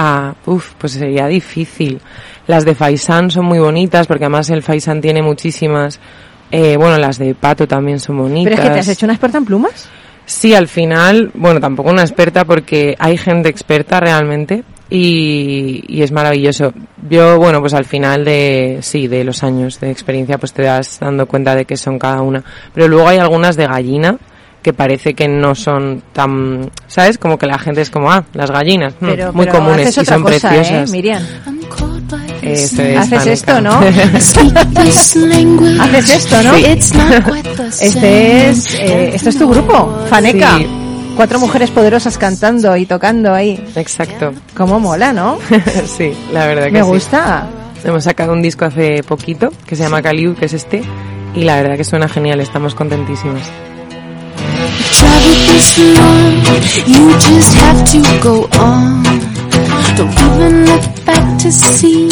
Ah, 0.00 0.32
uff, 0.46 0.74
pues 0.78 0.92
sería 0.92 1.26
difícil. 1.26 2.00
Las 2.46 2.64
de 2.64 2.76
Faisan 2.76 3.32
son 3.32 3.46
muy 3.46 3.58
bonitas 3.58 4.06
porque 4.06 4.26
además 4.26 4.48
el 4.50 4.62
Faisan 4.62 5.00
tiene 5.00 5.22
muchísimas. 5.22 5.98
Eh, 6.50 6.76
bueno, 6.76 6.98
las 6.98 7.18
de 7.18 7.34
Pato 7.34 7.66
también 7.66 8.00
son 8.00 8.18
bonitas. 8.18 8.52
¿Pero 8.52 8.62
es 8.62 8.68
que 8.68 8.74
te 8.74 8.80
has 8.80 8.88
hecho 8.88 9.06
una 9.06 9.12
experta 9.14 9.38
en 9.38 9.44
plumas? 9.44 9.88
Sí, 10.24 10.54
al 10.54 10.68
final, 10.68 11.30
bueno, 11.34 11.58
tampoco 11.60 11.90
una 11.90 12.02
experta 12.02 12.44
porque 12.44 12.94
hay 12.98 13.16
gente 13.16 13.48
experta 13.48 13.98
realmente 13.98 14.62
y, 14.90 15.82
y 15.88 16.02
es 16.02 16.12
maravilloso. 16.12 16.72
Yo, 17.08 17.38
bueno, 17.38 17.60
pues 17.60 17.72
al 17.72 17.86
final 17.86 18.24
de, 18.26 18.78
sí, 18.82 19.08
de 19.08 19.24
los 19.24 19.42
años 19.42 19.80
de 19.80 19.90
experiencia, 19.90 20.36
pues 20.36 20.52
te 20.52 20.62
das 20.62 20.98
dando 21.00 21.26
cuenta 21.26 21.54
de 21.54 21.64
que 21.64 21.78
son 21.78 21.98
cada 21.98 22.20
una. 22.20 22.44
Pero 22.74 22.88
luego 22.88 23.08
hay 23.08 23.18
algunas 23.18 23.56
de 23.56 23.66
gallina 23.66 24.18
que 24.62 24.72
parece 24.72 25.14
que 25.14 25.28
no 25.28 25.54
son 25.54 26.02
tan, 26.12 26.70
¿sabes? 26.88 27.16
Como 27.16 27.38
que 27.38 27.46
la 27.46 27.58
gente 27.58 27.80
es 27.80 27.90
como, 27.90 28.10
ah, 28.10 28.24
las 28.34 28.50
gallinas, 28.50 28.94
mm, 29.00 29.06
Pero, 29.06 29.32
muy 29.32 29.46
pero 29.46 29.58
comunes 29.58 29.96
y 29.96 30.04
son 30.04 30.22
cosa, 30.22 30.50
preciosas. 30.50 30.90
¿eh, 30.90 30.92
Miriam? 30.92 31.22
Es, 32.42 32.78
Haces 32.78 33.26
esto, 33.26 33.60
¿no? 33.60 33.72
Haces 33.78 34.36
esto, 36.08 36.42
¿no? 36.42 36.54
Sí. 36.54 36.64
Este 37.80 38.50
es, 38.50 38.74
eh, 38.74 39.10
esto 39.14 39.28
es 39.28 39.38
tu 39.38 39.48
grupo, 39.48 40.06
Faneca. 40.08 40.56
Sí. 40.58 40.66
Cuatro 41.16 41.40
mujeres 41.40 41.70
poderosas 41.70 42.16
cantando 42.16 42.76
y 42.76 42.86
tocando 42.86 43.34
ahí. 43.34 43.62
Exacto. 43.74 44.32
Cómo 44.56 44.78
mola, 44.78 45.12
¿no? 45.12 45.38
sí, 45.98 46.12
la 46.32 46.46
verdad 46.46 46.66
que 46.66 46.72
Me 46.72 46.82
sí. 46.82 46.86
gusta. 46.86 47.48
Hemos 47.84 48.04
sacado 48.04 48.32
un 48.32 48.42
disco 48.42 48.64
hace 48.64 49.02
poquito 49.02 49.52
que 49.66 49.76
se 49.76 49.82
llama 49.82 50.00
Caliu, 50.02 50.34
que 50.34 50.46
es 50.46 50.52
este, 50.52 50.82
y 51.34 51.44
la 51.44 51.56
verdad 51.56 51.76
que 51.76 51.84
suena 51.84 52.08
genial, 52.08 52.40
estamos 52.40 52.74
contentísimos. 52.74 53.42
To 61.38 61.52
see 61.52 62.08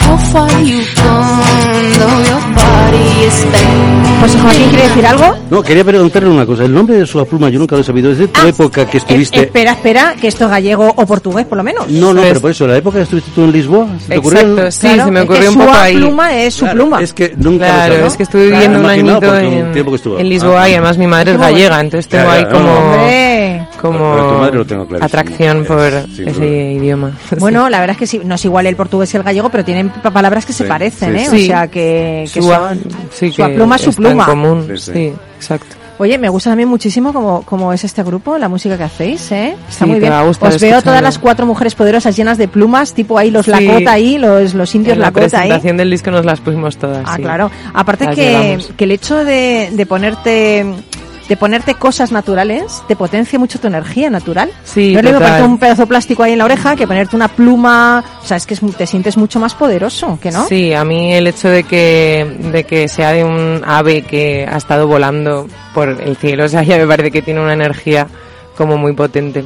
how 0.00 0.16
far 0.32 0.48
you've 0.62 0.94
gone, 0.96 1.92
though 1.98 2.20
your 2.28 2.40
body 2.54 3.26
is 3.26 3.44
bent. 3.52 4.20
Pues 4.20 4.34
Joaquín 4.40 4.68
quiere 4.70 4.88
decir 4.88 5.06
algo. 5.06 5.36
No, 5.50 5.62
quería 5.62 5.84
preguntarle 5.84 6.30
una 6.30 6.46
cosa. 6.46 6.64
El 6.64 6.72
nombre 6.72 6.96
de 6.96 7.06
su 7.06 7.24
pluma 7.26 7.50
yo 7.50 7.58
nunca 7.58 7.76
lo 7.76 7.82
he 7.82 7.84
sabido. 7.84 8.10
¿Es 8.10 8.18
de 8.18 8.28
tu 8.28 8.40
Ah, 8.42 8.48
época 8.48 8.86
que 8.86 8.96
Es- 8.96 9.02
estuviste...? 9.04 9.40
espera, 9.42 9.72
espera, 9.72 10.14
que 10.18 10.28
esto 10.28 10.44
es 10.44 10.50
gallego 10.50 10.92
o 10.96 11.06
portugués, 11.06 11.44
por 11.46 11.58
lo 11.58 11.64
menos. 11.64 11.88
No, 11.88 12.14
no, 12.14 12.20
Pues- 12.20 12.28
pero 12.28 12.40
por 12.40 12.50
eso, 12.52 12.66
la 12.66 12.76
época 12.78 12.96
que 12.98 13.02
estuviste 13.02 13.30
tú 13.34 13.44
en 13.44 13.52
Lisboa, 13.52 13.86
¿se 14.00 14.08
te 14.08 14.18
ocurrió? 14.18 14.40
Exacto, 14.40 14.70
sí, 14.70 14.80
Claro, 14.80 15.04
se 15.04 15.10
me 15.10 15.20
es 15.20 15.26
que 15.26 15.32
ocurrió 15.32 15.48
un 15.50 15.54
su 15.54 15.60
poco 15.60 15.72
ahí. 15.74 15.96
pluma 15.96 16.34
es 16.34 16.54
su 16.54 16.60
Claro, 16.64 16.74
pluma. 16.80 17.02
Es 17.02 17.12
que 17.12 17.34
nunca 17.36 17.66
Claro, 17.66 17.88
lo 17.88 17.94
sabía. 17.94 18.06
es 18.06 18.16
que 18.16 18.22
estuve 18.22 18.44
viviendo 18.50 18.78
un 18.78 18.84
Imaginado 18.84 19.16
añito 19.32 19.48
un 19.58 20.16
en, 20.16 20.20
en 20.20 20.28
Lisboa 20.30 20.62
Ah. 20.62 20.68
y 20.70 20.72
además 20.72 20.98
mi 20.98 21.06
madre 21.06 21.32
es 21.32 21.38
gallega, 21.38 21.80
entonces 21.80 22.08
tengo 22.08 22.24
Ya, 22.24 22.32
ahí 22.32 22.44
como, 22.46 22.72
Hombre. 22.72 23.43
Como 23.80 23.98
Pero 24.14 24.28
tu 24.32 24.38
madre 24.38 24.56
lo 24.58 24.66
tengo 24.66 24.86
clarísimo. 24.86 25.06
atracción 25.06 25.64
por 25.64 25.80
ese 25.80 26.24
duda. 26.24 26.44
idioma. 26.46 27.12
Bueno, 27.38 27.68
la 27.68 27.80
verdad 27.80 27.94
es 27.94 27.98
que 27.98 28.06
sí, 28.06 28.20
no 28.24 28.34
es 28.36 28.44
igual 28.44 28.66
el 28.66 28.76
portugués 28.76 29.12
y 29.14 29.16
el 29.16 29.22
gallego, 29.22 29.48
pero 29.50 29.64
tienen 29.64 29.88
pa- 29.90 30.10
palabras 30.10 30.44
que 30.46 30.52
se 30.52 30.64
parecen, 30.64 31.12
sí, 31.16 31.20
¿eh? 31.24 31.26
sí. 31.30 31.44
O 31.44 31.46
sea, 31.46 31.68
que, 31.68 32.28
que 32.32 32.40
Su- 32.42 32.48
son... 32.48 32.80
sí, 33.12 33.30
su 33.30 33.42
que 33.42 33.48
pluma 33.50 33.76
es 33.76 33.82
su 33.82 33.92
pluma. 33.92 34.26
común. 34.26 34.66
Sí, 34.68 34.76
Sí, 34.78 34.92
sí. 34.92 35.12
exacto. 35.36 35.76
Oye, 35.96 36.18
me 36.18 36.28
gusta 36.28 36.50
también 36.50 36.68
muchísimo 36.68 37.12
cómo, 37.12 37.42
cómo 37.42 37.72
es 37.72 37.84
este 37.84 38.02
grupo, 38.02 38.36
la 38.36 38.48
música 38.48 38.76
que 38.76 38.82
hacéis, 38.82 39.30
¿eh? 39.30 39.54
Está 39.68 39.84
Sí, 39.84 39.90
muy 39.92 40.00
bien. 40.00 40.12
Os 40.12 40.40
veo 40.40 40.48
escucharlo. 40.50 40.82
todas 40.82 41.00
las 41.02 41.20
cuatro 41.20 41.46
mujeres 41.46 41.76
poderosas 41.76 42.16
llenas 42.16 42.36
de 42.36 42.48
plumas, 42.48 42.94
tipo 42.94 43.16
ahí 43.16 43.30
los 43.30 43.44
Sí. 43.44 43.52
Lakota 43.52 43.92
ahí, 43.92 44.18
los, 44.18 44.54
los 44.54 44.74
indios 44.74 44.94
en 44.94 44.98
la 45.00 45.06
Lakota 45.12 45.24
ahí. 45.38 45.48
presentación 45.50 45.76
del 45.76 45.90
disco 45.90 46.10
nos 46.10 46.24
las 46.24 46.40
pusimos 46.40 46.76
todas. 46.78 47.04
Ah, 47.06 47.14
sí. 47.14 47.22
claro. 47.22 47.48
Aparte 47.72 48.08
que, 48.08 48.58
que 48.76 48.84
el 48.84 48.90
hecho 48.90 49.24
de, 49.24 49.70
de 49.72 49.86
ponerte 49.86 50.66
de 51.28 51.36
ponerte 51.36 51.74
cosas 51.74 52.12
naturales 52.12 52.82
te 52.86 52.96
potencia 52.96 53.38
mucho 53.38 53.58
tu 53.58 53.66
energía 53.66 54.10
natural. 54.10 54.50
Sí, 54.64 54.92
no 54.92 55.00
es 55.00 55.04
lo 55.06 55.12
ponerte 55.18 55.42
un 55.42 55.58
pedazo 55.58 55.82
de 55.82 55.86
plástico 55.86 56.22
ahí 56.22 56.32
en 56.32 56.38
la 56.38 56.44
oreja 56.44 56.76
que 56.76 56.86
ponerte 56.86 57.16
una 57.16 57.28
pluma, 57.28 58.04
o 58.22 58.26
sea, 58.26 58.36
es 58.36 58.46
que 58.46 58.56
te 58.56 58.86
sientes 58.86 59.16
mucho 59.16 59.40
más 59.40 59.54
poderoso, 59.54 60.18
¿que 60.20 60.30
no? 60.30 60.46
Sí, 60.46 60.72
a 60.74 60.84
mí 60.84 61.14
el 61.14 61.26
hecho 61.26 61.48
de 61.48 61.64
que, 61.64 62.36
de 62.52 62.64
que 62.64 62.88
sea 62.88 63.12
de 63.12 63.24
un 63.24 63.62
ave 63.66 64.02
que 64.02 64.46
ha 64.50 64.56
estado 64.56 64.86
volando 64.86 65.46
por 65.72 65.88
el 65.88 66.16
cielo, 66.16 66.44
o 66.44 66.48
sea, 66.48 66.62
ya 66.64 66.76
me 66.76 66.86
parece 66.86 67.10
que 67.10 67.22
tiene 67.22 67.40
una 67.40 67.54
energía 67.54 68.06
como 68.56 68.76
muy 68.76 68.92
potente. 68.92 69.44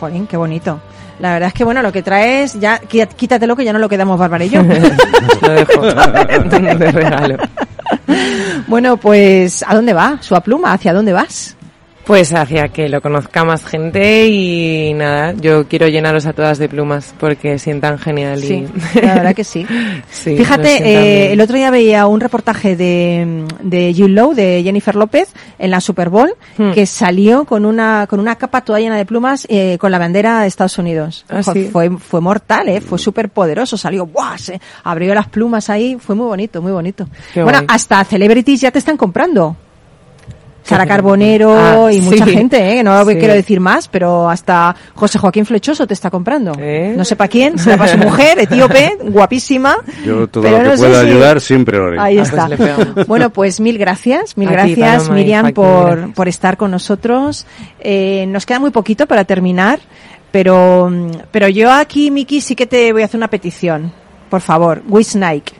Jolín, 0.00 0.26
qué 0.26 0.36
bonito. 0.36 0.80
La 1.20 1.32
verdad 1.34 1.48
es 1.48 1.54
que 1.54 1.62
bueno, 1.62 1.82
lo 1.82 1.92
que 1.92 2.02
traes, 2.02 2.58
ya 2.58 2.80
quí- 2.80 3.06
quítatelo 3.06 3.54
que 3.54 3.64
ya 3.64 3.72
no 3.72 3.78
lo 3.78 3.88
quedamos 3.88 4.18
Bárbara 4.18 4.44
y 4.44 4.48
yo. 4.50 4.60
Lo 5.42 5.48
dejo 5.52 5.82
de 5.84 6.90
regalo. 6.92 7.36
Bueno, 8.66 8.96
pues 8.96 9.64
¿a 9.66 9.74
dónde 9.74 9.92
va? 9.92 10.18
Su 10.20 10.34
pluma, 10.42 10.72
¿hacia 10.72 10.92
dónde 10.92 11.12
vas? 11.12 11.56
Pues 12.04 12.34
hacia 12.34 12.66
que 12.68 12.88
lo 12.88 13.00
conozca 13.00 13.44
más 13.44 13.64
gente 13.64 14.26
y 14.26 14.92
nada, 14.92 15.34
yo 15.40 15.68
quiero 15.68 15.86
llenaros 15.86 16.26
a 16.26 16.32
todas 16.32 16.58
de 16.58 16.68
plumas 16.68 17.14
porque 17.20 17.60
sientan 17.60 17.96
genial 17.96 18.40
Sí, 18.40 18.66
y... 18.96 19.00
la 19.00 19.14
verdad 19.14 19.34
que 19.36 19.44
sí. 19.44 19.64
Sí, 20.10 20.36
Fíjate, 20.36 20.78
eh, 20.82 21.32
el 21.32 21.40
otro 21.40 21.54
día 21.56 21.70
veía 21.70 22.06
un 22.08 22.18
reportaje 22.18 22.74
de, 22.74 23.44
de 23.62 23.94
You 23.94 24.08
Low, 24.08 24.34
de 24.34 24.62
Jennifer 24.64 24.96
López, 24.96 25.28
en 25.60 25.70
la 25.70 25.80
Super 25.80 26.08
Bowl, 26.10 26.34
Hmm. 26.58 26.72
que 26.72 26.86
salió 26.86 27.44
con 27.44 27.64
una, 27.64 28.06
con 28.10 28.18
una 28.18 28.34
capa 28.36 28.62
toda 28.62 28.80
llena 28.80 28.96
de 28.96 29.06
plumas, 29.06 29.46
eh, 29.48 29.78
con 29.78 29.90
la 29.92 29.98
bandera 30.00 30.40
de 30.42 30.48
Estados 30.48 30.76
Unidos. 30.78 31.24
Ah, 31.28 31.42
Fue- 31.44 31.54
sí. 31.54 31.68
fue, 31.72 31.88
fue 31.98 32.20
mortal, 32.20 32.68
eh, 32.68 32.80
fue 32.80 32.98
súper 32.98 33.28
poderoso, 33.30 33.76
salió, 33.76 34.06
¡buah! 34.06 34.36
Se 34.38 34.60
abrió 34.82 35.14
las 35.14 35.28
plumas 35.28 35.70
ahí, 35.70 35.96
fue 36.00 36.16
muy 36.16 36.26
bonito, 36.26 36.60
muy 36.60 36.72
bonito. 36.72 37.06
Qué 37.32 37.42
bueno, 37.44 37.58
guay. 37.60 37.66
hasta 37.70 38.02
celebrities 38.04 38.60
ya 38.60 38.70
te 38.72 38.80
están 38.80 38.96
comprando. 38.96 39.56
Sara 40.64 40.86
Carbonero 40.86 41.54
Ah, 41.56 41.92
y 41.92 42.00
mucha 42.00 42.24
sí. 42.24 42.30
gente, 42.32 42.78
¿eh? 42.78 42.82
No 42.84 43.04
Sí. 43.04 43.16
quiero 43.16 43.34
decir 43.34 43.58
más, 43.60 43.88
pero 43.88 44.30
hasta 44.30 44.74
José 44.94 45.18
Joaquín 45.18 45.44
Flechoso 45.44 45.86
te 45.86 45.94
está 45.94 46.10
comprando. 46.10 46.52
¿Eh? 46.58 46.94
No 46.96 47.04
sé 47.04 47.16
para 47.16 47.28
quién, 47.28 47.58
será 47.58 47.76
para 47.76 47.90
su 47.92 47.98
mujer, 47.98 48.38
etíope, 48.38 48.96
guapísima. 49.04 49.76
Yo 50.04 50.28
todo 50.28 50.44
pero 50.44 50.58
lo 50.58 50.62
que 50.64 50.68
no 50.70 50.76
pueda 50.76 51.00
si- 51.02 51.06
ayudar 51.10 51.40
siempre 51.40 51.78
lo 51.78 51.86
haré. 51.86 51.98
Ahí 51.98 52.18
Ah, 52.18 52.22
está. 52.22 52.48
pues. 52.56 53.06
Bueno, 53.08 53.30
pues 53.30 53.60
mil 53.60 53.76
gracias, 53.78 54.36
mil 54.36 54.48
A 54.48 54.64
ti, 54.64 54.74
gracias 54.76 55.08
y 55.08 55.10
Miriam 55.12 55.52
por, 55.52 55.96
gracias. 55.96 56.14
por 56.14 56.28
estar 56.28 56.56
con 56.56 56.70
nosotros. 56.70 57.44
Eh, 57.80 58.24
nos 58.28 58.46
queda 58.46 58.60
muy 58.60 58.70
poquito 58.70 59.06
para 59.06 59.24
terminar, 59.24 59.80
pero, 60.30 60.90
pero 61.32 61.48
yo 61.48 61.72
aquí, 61.72 62.10
Miki, 62.10 62.40
sí 62.40 62.54
que 62.54 62.66
te 62.66 62.92
voy 62.92 63.02
a 63.02 63.06
hacer 63.06 63.18
una 63.18 63.28
petición. 63.28 63.92
Por 64.30 64.40
favor, 64.40 64.82
We 64.88 65.02
Snake. 65.04 65.52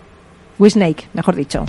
We 0.59 0.71
Snake, 0.71 1.09
mejor 1.13 1.35
dicho. 1.35 1.65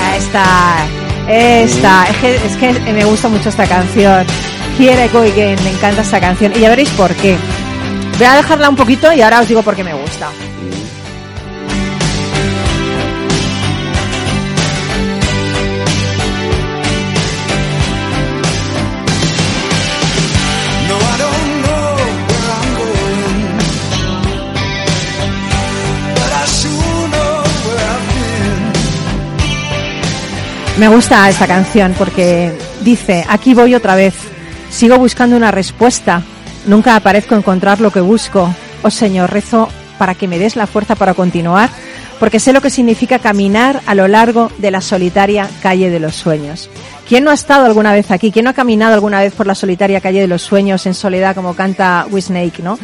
Ahí 0.00 0.18
está. 0.18 0.86
Esta. 1.28 2.06
Es 2.08 2.16
que, 2.18 2.34
es 2.36 2.56
que 2.56 2.92
me 2.92 3.04
gusta 3.04 3.28
mucho 3.28 3.48
esta 3.48 3.66
canción. 3.66 4.26
Here 4.78 5.04
I 5.04 5.08
Go. 5.08 5.20
Me 5.20 5.70
encanta 5.70 6.02
esta 6.02 6.20
canción. 6.20 6.52
Y 6.56 6.60
ya 6.60 6.68
veréis 6.68 6.90
por 6.90 7.14
qué. 7.16 7.36
Voy 8.18 8.26
a 8.26 8.36
dejarla 8.36 8.68
un 8.68 8.76
poquito 8.76 9.12
y 9.12 9.22
ahora 9.22 9.40
os 9.40 9.48
digo 9.48 9.62
por 9.62 9.74
qué 9.74 9.84
me 9.84 9.94
gusta. 9.94 10.30
Me 30.80 30.88
gusta 30.88 31.28
esta 31.28 31.46
canción 31.46 31.94
porque 31.98 32.56
dice, 32.80 33.26
aquí 33.28 33.52
voy 33.52 33.74
otra 33.74 33.94
vez, 33.94 34.14
sigo 34.70 34.96
buscando 34.96 35.36
una 35.36 35.50
respuesta, 35.50 36.22
nunca 36.64 36.96
aparezco 36.96 37.34
a 37.34 37.38
encontrar 37.38 37.82
lo 37.82 37.90
que 37.90 38.00
busco. 38.00 38.54
Oh 38.82 38.88
Señor, 38.88 39.30
rezo 39.30 39.68
para 39.98 40.14
que 40.14 40.26
me 40.26 40.38
des 40.38 40.56
la 40.56 40.66
fuerza 40.66 40.94
para 40.94 41.12
continuar, 41.12 41.68
porque 42.18 42.40
sé 42.40 42.54
lo 42.54 42.62
que 42.62 42.70
significa 42.70 43.18
caminar 43.18 43.82
a 43.84 43.94
lo 43.94 44.08
largo 44.08 44.50
de 44.56 44.70
la 44.70 44.80
solitaria 44.80 45.50
calle 45.60 45.90
de 45.90 46.00
los 46.00 46.14
sueños. 46.16 46.70
¿Quién 47.06 47.24
no 47.24 47.30
ha 47.30 47.34
estado 47.34 47.66
alguna 47.66 47.92
vez 47.92 48.10
aquí? 48.10 48.32
¿Quién 48.32 48.44
no 48.44 48.50
ha 48.52 48.54
caminado 48.54 48.94
alguna 48.94 49.20
vez 49.20 49.34
por 49.34 49.46
la 49.46 49.54
solitaria 49.54 50.00
calle 50.00 50.22
de 50.22 50.28
los 50.28 50.40
sueños 50.40 50.86
en 50.86 50.94
soledad 50.94 51.34
como 51.34 51.54
canta 51.54 52.06
Snake, 52.18 52.62
no? 52.62 52.78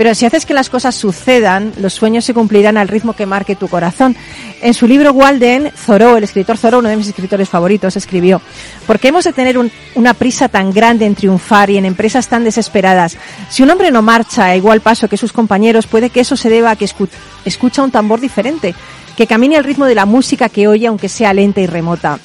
Pero 0.00 0.14
si 0.14 0.24
haces 0.24 0.46
que 0.46 0.54
las 0.54 0.70
cosas 0.70 0.94
sucedan, 0.94 1.74
los 1.78 1.92
sueños 1.92 2.24
se 2.24 2.32
cumplirán 2.32 2.78
al 2.78 2.88
ritmo 2.88 3.12
que 3.12 3.26
marque 3.26 3.54
tu 3.54 3.68
corazón. 3.68 4.16
En 4.62 4.72
su 4.72 4.86
libro 4.88 5.12
Walden, 5.12 5.70
Thoreau, 5.84 6.16
el 6.16 6.24
escritor 6.24 6.56
Thoreau, 6.56 6.80
uno 6.80 6.88
de 6.88 6.96
mis 6.96 7.08
escritores 7.08 7.50
favoritos, 7.50 7.96
escribió, 7.98 8.40
¿por 8.86 8.98
qué 8.98 9.08
hemos 9.08 9.24
de 9.24 9.34
tener 9.34 9.58
un- 9.58 9.70
una 9.96 10.14
prisa 10.14 10.48
tan 10.48 10.72
grande 10.72 11.04
en 11.04 11.14
triunfar 11.14 11.68
y 11.68 11.76
en 11.76 11.84
empresas 11.84 12.28
tan 12.28 12.44
desesperadas? 12.44 13.18
Si 13.50 13.62
un 13.62 13.68
hombre 13.68 13.90
no 13.90 14.00
marcha 14.00 14.46
a 14.46 14.56
igual 14.56 14.80
paso 14.80 15.06
que 15.06 15.18
sus 15.18 15.34
compañeros, 15.34 15.86
puede 15.86 16.08
que 16.08 16.20
eso 16.20 16.34
se 16.34 16.48
deba 16.48 16.70
a 16.70 16.76
que 16.76 16.86
escu- 16.86 17.10
escucha 17.44 17.82
un 17.82 17.90
tambor 17.90 18.20
diferente, 18.20 18.74
que 19.18 19.26
camine 19.26 19.58
al 19.58 19.64
ritmo 19.64 19.84
de 19.84 19.96
la 19.96 20.06
música 20.06 20.48
que 20.48 20.66
oye 20.66 20.86
aunque 20.86 21.10
sea 21.10 21.34
lenta 21.34 21.60
y 21.60 21.66
remota. 21.66 22.18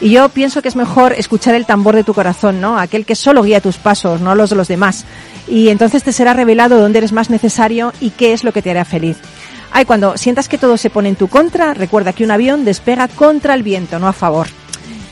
Y 0.00 0.10
yo 0.10 0.28
pienso 0.30 0.62
que 0.62 0.68
es 0.68 0.76
mejor 0.76 1.12
escuchar 1.12 1.56
el 1.56 1.66
tambor 1.66 1.94
de 1.94 2.04
tu 2.04 2.14
corazón, 2.14 2.58
¿no? 2.60 2.78
Aquel 2.78 3.04
que 3.04 3.16
solo 3.16 3.42
guía 3.42 3.60
tus 3.60 3.76
pasos, 3.76 4.20
no 4.20 4.34
los 4.36 4.48
de 4.48 4.56
los 4.56 4.68
demás. 4.68 5.04
Y 5.48 5.68
entonces 5.68 6.02
te 6.02 6.12
será 6.12 6.34
revelado 6.34 6.80
dónde 6.80 6.98
eres 6.98 7.12
más 7.12 7.30
necesario 7.30 7.92
y 8.00 8.10
qué 8.10 8.32
es 8.32 8.44
lo 8.44 8.52
que 8.52 8.62
te 8.62 8.70
hará 8.70 8.84
feliz. 8.84 9.16
Ay, 9.70 9.84
cuando 9.84 10.16
sientas 10.16 10.48
que 10.48 10.58
todo 10.58 10.76
se 10.76 10.90
pone 10.90 11.08
en 11.08 11.16
tu 11.16 11.28
contra, 11.28 11.74
recuerda 11.74 12.12
que 12.12 12.24
un 12.24 12.30
avión 12.30 12.64
despega 12.64 13.08
contra 13.08 13.54
el 13.54 13.62
viento, 13.62 13.98
no 13.98 14.08
a 14.08 14.12
favor. 14.12 14.48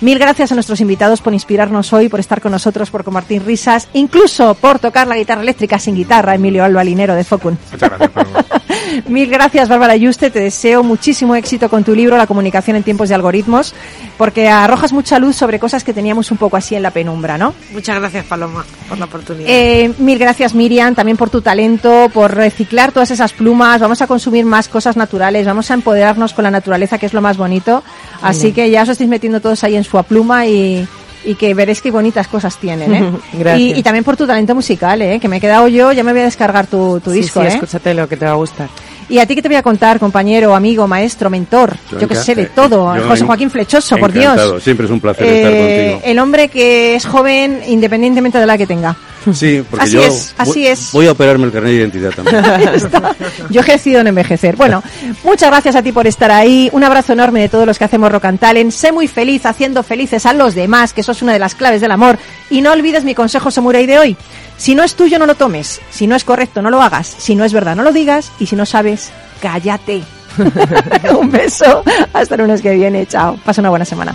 Mil 0.01 0.19
gracias 0.19 0.53
a 0.53 0.55
nuestros 0.55 0.81
invitados 0.81 1.23
por 1.23 1.33
inspirarnos 1.33 1.93
hoy, 1.93 2.09
por 2.09 2.21
estar 2.21 2.43
con 2.43 2.53
nosotros, 2.53 2.91
por 2.91 3.03
compartir 3.03 3.43
risas, 3.45 3.89
incluso 3.95 4.55
por 4.55 4.79
tocar 4.79 5.07
la 5.07 5.17
guitarra 5.17 5.41
eléctrica 5.41 5.79
sin 5.79 5.95
guitarra, 5.95 6.35
Emilio 6.35 6.65
Alba 6.65 6.85
Linero 6.85 7.15
de 7.15 7.25
Focun. 7.25 7.59
Muchas 7.73 7.89
gracias, 7.89 8.11
Paloma. 8.11 8.45
Mil 9.09 9.31
gracias, 9.31 9.69
Bárbara 9.69 9.97
Yuste. 9.97 10.31
Te 10.31 10.41
deseo 10.41 10.83
muchísimo 10.83 11.35
éxito 11.35 11.69
con 11.69 11.83
tu 11.83 11.95
libro, 11.95 12.17
La 12.17 12.27
comunicación 12.27 12.77
en 12.77 12.83
tiempos 12.83 13.09
de 13.09 13.15
algoritmos, 13.15 13.75
porque 14.19 14.49
arrojas 14.49 14.93
mucha 14.93 15.19
luz 15.19 15.37
sobre 15.37 15.59
cosas 15.59 15.83
que 15.83 15.93
teníamos 15.93 16.31
un 16.31 16.37
poco 16.37 16.57
así 16.57 16.75
en 16.75 16.83
la 16.83 16.91
penumbra, 16.91 17.39
¿no? 17.39 17.55
Muchas 17.73 17.99
gracias, 17.99 18.27
Paloma, 18.27 18.65
por 18.89 18.99
la 18.99 19.07
oportunidad. 19.07 19.49
Eh, 19.49 19.93
mil 19.99 20.19
gracias, 20.19 20.55
Miriam, 20.55 20.95
también 20.95 21.17
por 21.17 21.31
tu 21.31 21.41
talento, 21.41 22.11
por 22.13 22.35
reciclar 22.35 22.93
todas 22.93 23.11
esas 23.11 23.33
plumas. 23.33 23.81
Vamos 23.81 24.03
a 24.03 24.07
consumir 24.07 24.45
más 24.45 24.69
cosas 24.69 24.97
naturales, 24.97 25.47
vamos 25.47 25.71
a 25.71 25.75
empoderarnos 25.75 26.35
con 26.35 26.45
la 26.45 26.51
naturaleza, 26.51 26.99
que 26.99 27.07
es 27.07 27.15
lo 27.15 27.23
más 27.23 27.37
bonito. 27.37 27.83
Así 28.23 28.53
que 28.53 28.71
ya 28.71 28.83
os 28.83 28.89
estáis 28.89 29.09
metiendo 29.09 29.41
todos 29.41 29.65
ahí 29.65 29.77
en 29.77 29.85
su 29.87 30.03
pluma 30.05 30.47
y, 30.47 30.87
y 31.25 31.35
que 31.37 31.55
veréis 31.55 31.81
qué 31.81 31.91
bonitas 31.91 32.29
cosas 32.29 32.57
tienen, 32.59 32.95
¿eh? 32.95 33.11
Gracias. 33.33 33.61
Y, 33.77 33.79
y 33.79 33.83
también 33.83 34.05
por 34.05 34.17
tu 34.17 34.27
talento 34.27 34.55
musical, 34.55 35.01
¿eh? 35.03 35.19
Que 35.21 35.29
me 35.29 35.37
he 35.39 35.41
quedado 35.41 35.69
yo, 35.69 35.93
ya 35.93 36.03
me 36.05 36.13
voy 36.13 36.21
a 36.21 36.25
descargar 36.25 36.67
tu, 36.67 37.01
tu 37.01 37.11
Sí, 37.13 37.21
disco, 37.21 37.41
sí, 37.41 37.47
¿eh? 37.47 37.51
escúchate 37.51 37.95
lo 37.95 38.09
que 38.09 38.17
te 38.17 38.25
va 38.27 38.33
a 38.33 38.37
gustar. 38.37 38.69
Y 39.09 39.21
a 39.21 39.27
ti 39.27 39.37
que 39.37 39.43
te 39.43 39.49
voy 39.49 39.57
a 39.57 39.63
contar, 39.63 40.01
compañero, 40.01 40.53
amigo, 40.55 40.89
maestro, 40.89 41.31
mentor, 41.31 41.77
yo, 41.93 41.99
que 41.99 42.07
enca- 42.09 42.15
sé 42.23 42.35
de 42.35 42.43
eh, 42.43 42.51
todo, 42.53 42.97
yo 42.97 43.07
José 43.09 43.25
Joaquín 43.25 43.51
Flechoso, 43.51 43.97
por 43.99 44.13
Dios. 44.13 44.61
Siempre 44.63 44.87
es 44.87 44.91
un 44.93 45.01
placer 45.01 45.25
estar 45.27 45.53
Eh, 45.53 45.91
contigo. 45.93 46.11
el 46.11 46.19
hombre 46.19 46.49
que 46.49 46.97
es 46.97 47.07
joven 47.07 47.61
independientemente 47.69 48.39
de 48.39 48.47
la 48.47 48.59
que 48.59 48.67
tenga. 48.67 48.97
Sí, 49.33 49.65
porque 49.69 49.85
así 49.85 49.95
yo 49.95 50.03
es, 50.03 50.35
así 50.39 50.61
voy, 50.61 50.67
es. 50.67 50.93
voy 50.93 51.07
a 51.07 51.13
operarme 51.13 51.45
el 51.47 51.53
carnet 51.53 51.73
de 51.73 51.77
identidad 51.79 52.11
también. 52.11 52.37
Está. 52.75 53.15
Yo 53.51 53.61
he 53.61 53.65
decidido 53.65 54.01
en 54.01 54.07
envejecer. 54.09 54.57
Bueno, 54.57 54.83
muchas 55.25 55.51
gracias 55.51 55.77
a 55.77 55.83
ti 55.83 55.93
por 55.93 56.07
estar 56.07 56.31
ahí. 56.31 56.69
Un 56.73 56.85
abrazo 56.85 57.13
enorme 57.13 57.41
de 57.41 57.49
todos 57.49 57.67
los 57.67 57.79
que 57.79 57.85
hacemos 57.85 58.11
Rock 58.11 58.27
and 58.27 58.39
Talent. 58.39 58.71
Sé 58.73 58.93
muy 58.93 59.09
feliz 59.09 59.47
haciendo 59.47 59.83
felices 59.83 60.27
a 60.27 60.33
los 60.33 60.55
demás, 60.55 60.93
que 60.93 61.01
eso 61.01 61.13
es 61.13 61.23
una 61.23 61.33
de 61.33 61.39
las 61.39 61.55
claves 61.55 61.81
del 61.81 61.91
amor. 61.91 62.19
Y 62.51 62.61
no 62.61 62.73
olvides 62.73 63.05
mi 63.05 63.15
consejo 63.15 63.51
samurai 63.51 63.87
de 63.87 63.99
hoy. 63.99 64.17
Si 64.57 64.75
no 64.75 64.83
es 64.83 64.95
tuyo, 64.95 65.19
no 65.19 65.27
lo 65.27 65.35
tomes. 65.35 65.81
Si 65.91 66.07
no 66.07 66.17
es 66.17 66.25
correcto, 66.25 66.63
no 66.63 66.71
lo 66.71 66.81
hagas. 66.81 67.07
Si 67.19 67.35
no 67.35 67.45
es 67.45 67.53
verdad, 67.53 67.77
no 67.77 67.83
lo 67.83 67.93
digas. 67.93 68.33
Y 68.39 68.47
si 68.47 68.57
no 68.57 68.65
sabes, 68.65 69.11
cállate. 69.41 70.03
Un 71.19 71.31
beso. 71.31 71.83
Hasta 72.13 72.35
el 72.35 72.43
lunes 72.43 72.63
que 72.63 72.75
viene. 72.75 73.07
Chao. 73.07 73.39
Pasa 73.45 73.61
una 73.61 73.71
buena 73.71 73.85
semana. 73.85 74.15